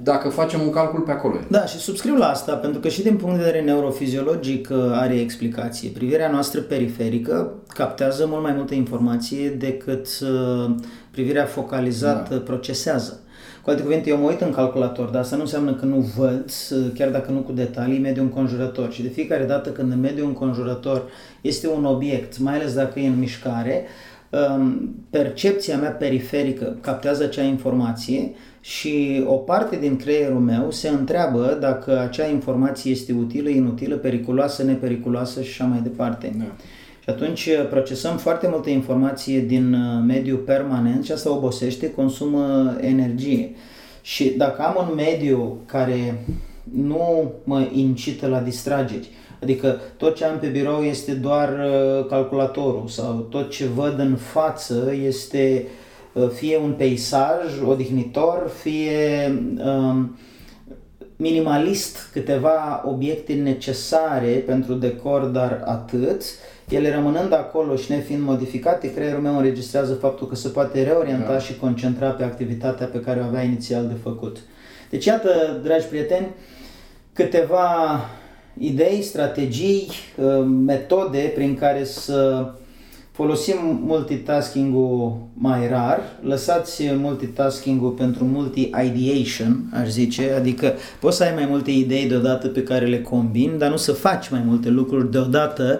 Dacă 0.03 0.29
facem 0.29 0.61
un 0.61 0.69
calcul 0.69 0.99
pe 0.99 1.11
acolo. 1.11 1.35
e. 1.35 1.45
Da, 1.49 1.65
și 1.65 1.77
subscriu 1.77 2.15
la 2.15 2.29
asta, 2.29 2.53
pentru 2.53 2.79
că 2.79 2.87
și 2.87 3.01
din 3.01 3.15
punct 3.15 3.37
de 3.37 3.43
vedere 3.43 3.63
neurofiziologic 3.63 4.69
uh, 4.71 4.77
are 4.91 5.19
explicație. 5.19 5.89
Privirea 5.89 6.31
noastră 6.31 6.61
periferică 6.61 7.53
captează 7.67 8.25
mult 8.27 8.41
mai 8.41 8.53
multă 8.53 8.73
informație 8.73 9.49
decât 9.49 10.07
uh, 10.21 10.75
privirea 11.11 11.45
focalizată 11.45 12.33
da. 12.33 12.39
procesează. 12.39 13.19
Cu 13.65 13.71
alte 13.71 13.83
cuvinte, 13.83 14.09
eu 14.09 14.17
mă 14.17 14.27
uit 14.27 14.41
în 14.41 14.51
calculator, 14.51 15.09
dar 15.09 15.21
asta 15.21 15.35
nu 15.35 15.41
înseamnă 15.41 15.73
că 15.73 15.85
nu 15.85 15.99
văd, 16.17 16.51
uh, 16.71 16.77
chiar 16.93 17.09
dacă 17.09 17.31
nu 17.31 17.39
cu 17.39 17.51
detalii, 17.51 17.99
mediul 17.99 18.25
înconjurător. 18.25 18.91
Și 18.91 19.01
de 19.01 19.07
fiecare 19.07 19.43
dată 19.43 19.69
când 19.69 19.91
în 19.91 19.99
mediul 19.99 20.27
înconjurător 20.27 21.03
este 21.41 21.67
un 21.67 21.85
obiect, 21.85 22.39
mai 22.39 22.53
ales 22.53 22.73
dacă 22.73 22.99
e 22.99 23.07
în 23.07 23.19
mișcare, 23.19 23.83
um, 24.29 24.95
percepția 25.09 25.77
mea 25.77 25.89
periferică 25.89 26.77
captează 26.81 27.23
acea 27.23 27.43
informație 27.43 28.31
și 28.59 29.23
o 29.27 29.33
parte 29.33 29.75
din 29.75 29.97
creierul 29.97 30.39
meu 30.39 30.71
se 30.71 30.89
întreabă 30.89 31.57
dacă 31.59 31.99
acea 31.99 32.27
informație 32.27 32.91
este 32.91 33.13
utilă, 33.13 33.49
inutilă, 33.49 33.95
periculoasă, 33.95 34.63
nepericuloasă 34.63 35.41
și 35.41 35.61
așa 35.61 35.69
mai 35.69 35.79
departe. 35.83 36.31
Da. 36.37 36.45
Și 37.05 37.11
atunci 37.11 37.45
uh, 37.45 37.67
procesăm 37.69 38.17
foarte 38.17 38.47
multă 38.47 38.69
informație 38.69 39.39
din 39.39 39.73
uh, 39.73 40.03
mediu 40.07 40.37
permanent 40.37 41.05
și 41.05 41.11
asta 41.11 41.31
obosește, 41.31 41.91
consumă 41.91 42.75
energie. 42.81 43.55
Și 44.01 44.29
dacă 44.29 44.61
am 44.61 44.87
un 44.89 44.95
mediu 44.95 45.57
care 45.65 46.25
nu 46.63 47.31
mă 47.43 47.67
incită 47.73 48.27
la 48.27 48.39
distrageri. 48.39 49.09
Adică 49.41 49.79
tot 49.97 50.15
ce 50.15 50.25
am 50.25 50.39
pe 50.39 50.47
birou 50.47 50.81
este 50.83 51.13
doar 51.13 51.49
uh, 51.49 52.05
calculatorul 52.07 52.87
sau 52.87 53.13
tot 53.13 53.49
ce 53.49 53.65
văd 53.65 53.99
în 53.99 54.15
față 54.15 54.93
este 55.05 55.67
uh, 56.13 56.29
fie 56.29 56.57
un 56.57 56.71
peisaj 56.71 57.61
odihnitor, 57.65 58.51
fie 58.61 59.33
um, 59.65 60.17
minimalist, 61.15 62.09
câteva 62.11 62.83
obiecte 62.85 63.33
necesare 63.33 64.43
pentru 64.45 64.73
decor, 64.73 65.21
dar 65.21 65.61
atât. 65.65 66.23
Ele 66.69 66.93
rămânând 66.93 67.33
acolo 67.33 67.75
și 67.75 67.91
nefiind 67.91 68.23
modificate, 68.23 68.93
creierul 68.93 69.21
meu 69.21 69.35
înregistrează 69.37 69.93
faptul 69.93 70.27
că 70.27 70.35
se 70.35 70.47
poate 70.47 70.83
reorienta 70.83 71.31
da. 71.31 71.39
și 71.39 71.55
concentra 71.55 72.09
pe 72.09 72.23
activitatea 72.23 72.85
pe 72.85 72.99
care 72.99 73.19
o 73.19 73.23
avea 73.23 73.41
inițial 73.41 73.87
de 73.87 73.97
făcut. 74.03 74.37
Deci 74.89 75.05
iată, 75.05 75.59
dragi 75.63 75.85
prieteni, 75.85 76.27
câteva 77.13 77.99
idei, 78.57 79.01
strategii, 79.01 79.89
uh, 80.17 80.45
metode 80.65 81.31
prin 81.35 81.55
care 81.55 81.83
să 81.83 82.49
folosim 83.11 83.81
multitasking-ul 83.85 85.17
mai 85.33 85.67
rar, 85.67 85.99
lăsați 86.21 86.83
multitasking-ul 86.93 87.89
pentru 87.89 88.23
multi-ideation, 88.23 89.63
aș 89.73 89.87
zice, 89.87 90.31
adică 90.31 90.73
poți 90.99 91.17
să 91.17 91.23
ai 91.23 91.33
mai 91.33 91.45
multe 91.45 91.71
idei 91.71 92.07
deodată 92.07 92.47
pe 92.47 92.63
care 92.63 92.85
le 92.85 93.01
combini, 93.01 93.57
dar 93.57 93.69
nu 93.69 93.77
să 93.77 93.91
faci 93.91 94.29
mai 94.29 94.43
multe 94.45 94.69
lucruri 94.69 95.11
deodată, 95.11 95.79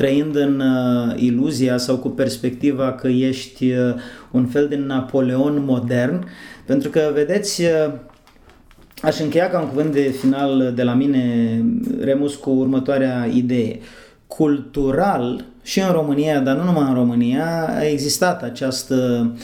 trăind 0.00 0.36
în 0.36 0.60
uh, 0.60 1.14
iluzia 1.16 1.76
sau 1.76 1.96
cu 1.96 2.08
perspectiva 2.08 2.92
că 2.92 3.08
ești 3.08 3.70
uh, 3.70 3.94
un 4.30 4.46
fel 4.46 4.68
de 4.68 4.76
Napoleon 4.76 5.64
modern, 5.64 6.26
pentru 6.66 6.90
că, 6.90 7.10
vedeți, 7.14 7.62
uh, 7.62 7.92
Aș 9.02 9.18
încheia 9.18 9.48
ca 9.48 9.60
un 9.60 9.68
cuvânt 9.68 9.92
de 9.92 10.14
final 10.20 10.72
de 10.74 10.82
la 10.82 10.94
mine, 10.94 11.24
Remus, 12.00 12.34
cu 12.34 12.50
următoarea 12.50 13.28
idee. 13.32 13.78
Cultural, 14.26 15.44
și 15.62 15.80
în 15.80 15.92
România, 15.92 16.40
dar 16.40 16.56
nu 16.56 16.64
numai 16.64 16.88
în 16.88 16.94
România, 16.94 17.68
a 17.68 17.84
existat 17.84 18.42
această, 18.42 19.30
uh, 19.34 19.40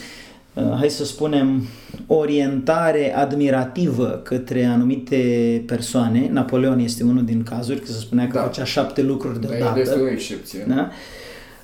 hai 0.79 0.89
să 0.89 1.05
spunem, 1.05 1.63
orientare 2.07 3.17
admirativă 3.17 4.21
către 4.25 4.65
anumite 4.65 5.63
persoane. 5.67 6.29
Napoleon 6.33 6.79
este 6.79 7.05
unul 7.05 7.25
din 7.25 7.43
cazuri, 7.43 7.81
că 7.81 7.87
se 7.87 7.99
spunea 7.99 8.27
că 8.27 8.39
da. 8.39 8.43
făcea 8.43 8.65
șapte 8.65 9.03
lucruri 9.03 9.41
deodată. 9.41 9.81
Este 9.81 9.99
o 9.99 10.09
excepție. 10.09 10.67
Da? 10.69 10.91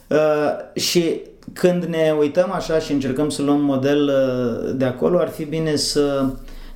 Uh, 0.09 0.80
și 0.82 1.20
când 1.53 1.84
ne 1.84 2.14
uităm 2.18 2.53
așa 2.53 2.78
și 2.78 2.93
încercăm 2.93 3.28
să 3.28 3.43
luăm 3.43 3.61
model 3.61 4.11
uh, 4.11 4.74
de 4.76 4.84
acolo, 4.84 5.18
ar 5.18 5.28
fi 5.28 5.45
bine 5.45 5.76
să 5.76 6.24
uh, 6.24 6.32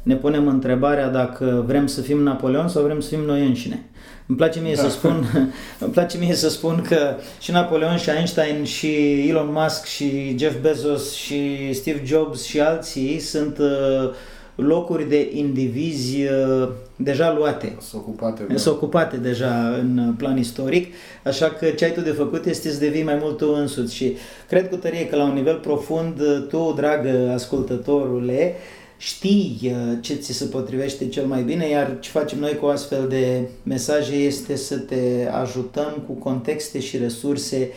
ne 0.06 0.14
punem 0.14 0.48
întrebarea 0.48 1.08
dacă 1.08 1.64
vrem 1.66 1.86
să 1.86 2.00
fim 2.00 2.22
Napoleon 2.22 2.68
sau 2.68 2.82
vrem 2.82 3.00
să 3.00 3.08
fim 3.08 3.20
noi 3.20 3.46
înșine. 3.46 3.90
Îmi 4.26 4.38
place 4.38 4.60
mie 4.60 4.74
da. 4.74 4.82
să 4.82 4.88
spun, 4.88 5.24
îmi 5.80 5.92
place 5.92 6.18
mie 6.18 6.34
să 6.34 6.48
spun 6.48 6.84
că 6.88 7.14
și 7.40 7.50
Napoleon 7.50 7.96
și 7.96 8.10
Einstein 8.10 8.64
și 8.64 9.22
Elon 9.28 9.50
Musk 9.52 9.84
și 9.84 10.38
Jeff 10.38 10.60
Bezos 10.60 11.12
și 11.12 11.72
Steve 11.72 12.02
Jobs 12.04 12.44
și 12.44 12.60
alții 12.60 13.18
sunt 13.18 13.58
uh, 13.58 14.10
locuri 14.54 15.08
de 15.08 15.30
indivizi 15.34 16.22
uh, 16.22 16.68
deja 16.96 17.34
luate. 17.38 17.76
Sunt 17.80 18.02
ocupate. 18.02 18.42
Da. 18.48 18.56
Sunt 18.56 18.74
ocupate 18.74 19.16
deja 19.16 19.76
în 19.80 20.14
plan 20.18 20.38
istoric, 20.38 20.94
așa 21.24 21.50
că 21.50 21.66
ce 21.66 21.84
ai 21.84 21.92
tu 21.92 22.00
de 22.00 22.10
făcut 22.10 22.46
este 22.46 22.70
să 22.70 22.78
devii 22.78 23.02
mai 23.02 23.18
mult 23.20 23.36
tu 23.36 23.54
însuți 23.58 23.94
și 23.94 24.16
cred 24.48 24.68
cu 24.68 24.76
tărie 24.76 25.06
că 25.06 25.16
la 25.16 25.24
un 25.24 25.34
nivel 25.34 25.56
profund 25.56 26.22
tu, 26.48 26.72
dragă 26.76 27.30
ascultătorule, 27.34 28.54
știi 28.96 29.60
uh, 29.62 29.98
ce 30.00 30.14
ți 30.14 30.32
se 30.32 30.44
potrivește 30.44 31.08
cel 31.08 31.26
mai 31.26 31.42
bine, 31.42 31.68
iar 31.68 31.96
ce 32.00 32.10
facem 32.10 32.38
noi 32.38 32.56
cu 32.56 32.66
astfel 32.66 33.08
de 33.08 33.48
mesaje 33.62 34.14
este 34.14 34.56
să 34.56 34.78
te 34.78 35.28
ajutăm 35.32 36.02
cu 36.06 36.12
contexte 36.12 36.80
și 36.80 36.96
resurse 36.96 37.70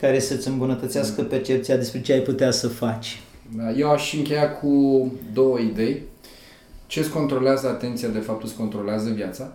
care 0.00 0.18
să-ți 0.18 0.48
îmbunătățească 0.48 1.22
percepția 1.22 1.76
despre 1.76 2.00
ce 2.00 2.12
ai 2.12 2.20
putea 2.20 2.50
să 2.50 2.68
faci. 2.68 3.22
Da, 3.56 3.70
eu 3.70 3.90
aș 3.90 4.14
încheia 4.14 4.52
cu 4.52 5.12
două 5.32 5.58
idei. 5.58 6.02
Ce 6.86 7.00
îți 7.00 7.10
controlează 7.10 7.68
atenția, 7.68 8.08
de 8.08 8.18
fapt 8.18 8.42
îți 8.42 8.56
controlează 8.56 9.10
viața. 9.10 9.52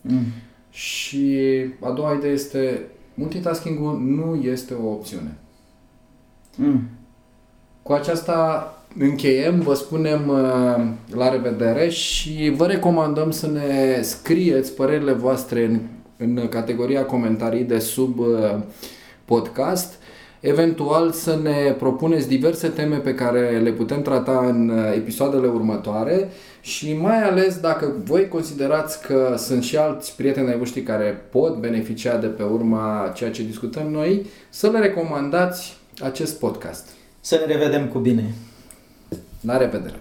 Mm. 0.00 0.24
Și 0.70 1.46
a 1.80 1.90
doua 1.90 2.14
idee 2.14 2.30
este 2.30 2.80
multitasking-ul 3.14 4.00
nu 4.00 4.34
este 4.34 4.74
o 4.74 4.88
opțiune. 4.88 5.36
Mm. 6.56 6.88
Cu 7.82 7.92
aceasta 7.92 8.66
încheiem, 8.98 9.60
vă 9.60 9.74
spunem 9.74 10.28
uh, 10.28 10.84
la 11.16 11.28
revedere 11.30 11.88
și 11.88 12.52
vă 12.56 12.66
recomandăm 12.66 13.30
să 13.30 13.46
ne 13.46 14.00
scrieți 14.02 14.74
părerile 14.74 15.12
voastre 15.12 15.64
în, 15.64 15.80
în 16.16 16.48
categoria 16.48 17.04
comentarii 17.04 17.64
de 17.64 17.78
sub 17.78 18.18
uh, 18.18 18.56
podcast. 19.24 19.94
Eventual 20.40 21.10
să 21.10 21.38
ne 21.42 21.74
propuneți 21.78 22.28
diverse 22.28 22.68
teme 22.68 22.96
pe 22.96 23.14
care 23.14 23.60
le 23.62 23.70
putem 23.70 24.02
trata 24.02 24.46
în 24.48 24.68
uh, 24.68 24.94
episoadele 24.94 25.46
următoare 25.46 26.28
și 26.60 26.96
mai 27.00 27.22
ales 27.22 27.56
dacă 27.56 27.92
voi 28.04 28.28
considerați 28.28 29.06
că 29.06 29.34
sunt 29.38 29.62
și 29.62 29.76
alți 29.76 30.16
prieteni 30.16 30.48
ai 30.48 30.58
voștri 30.58 30.82
care 30.82 31.24
pot 31.30 31.56
beneficia 31.56 32.16
de 32.16 32.26
pe 32.26 32.42
urma 32.42 33.12
ceea 33.14 33.30
ce 33.30 33.42
discutăm 33.42 33.90
noi, 33.90 34.26
să 34.48 34.68
le 34.68 34.78
recomandați 34.78 35.76
acest 36.02 36.38
podcast. 36.38 36.88
Să 37.20 37.44
ne 37.46 37.52
revedem 37.52 37.88
cu 37.88 37.98
bine! 37.98 38.34
La 39.44 39.56
revedere! 39.56 39.96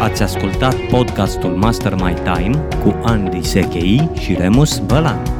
Ați 0.00 0.22
ascultat 0.22 0.74
podcastul 0.90 1.50
Master 1.50 1.94
My 1.94 2.14
Time 2.14 2.68
cu 2.82 3.00
Andy 3.02 3.42
Sechei 3.42 4.10
și 4.18 4.34
Remus 4.34 4.78
Bălan. 4.78 5.35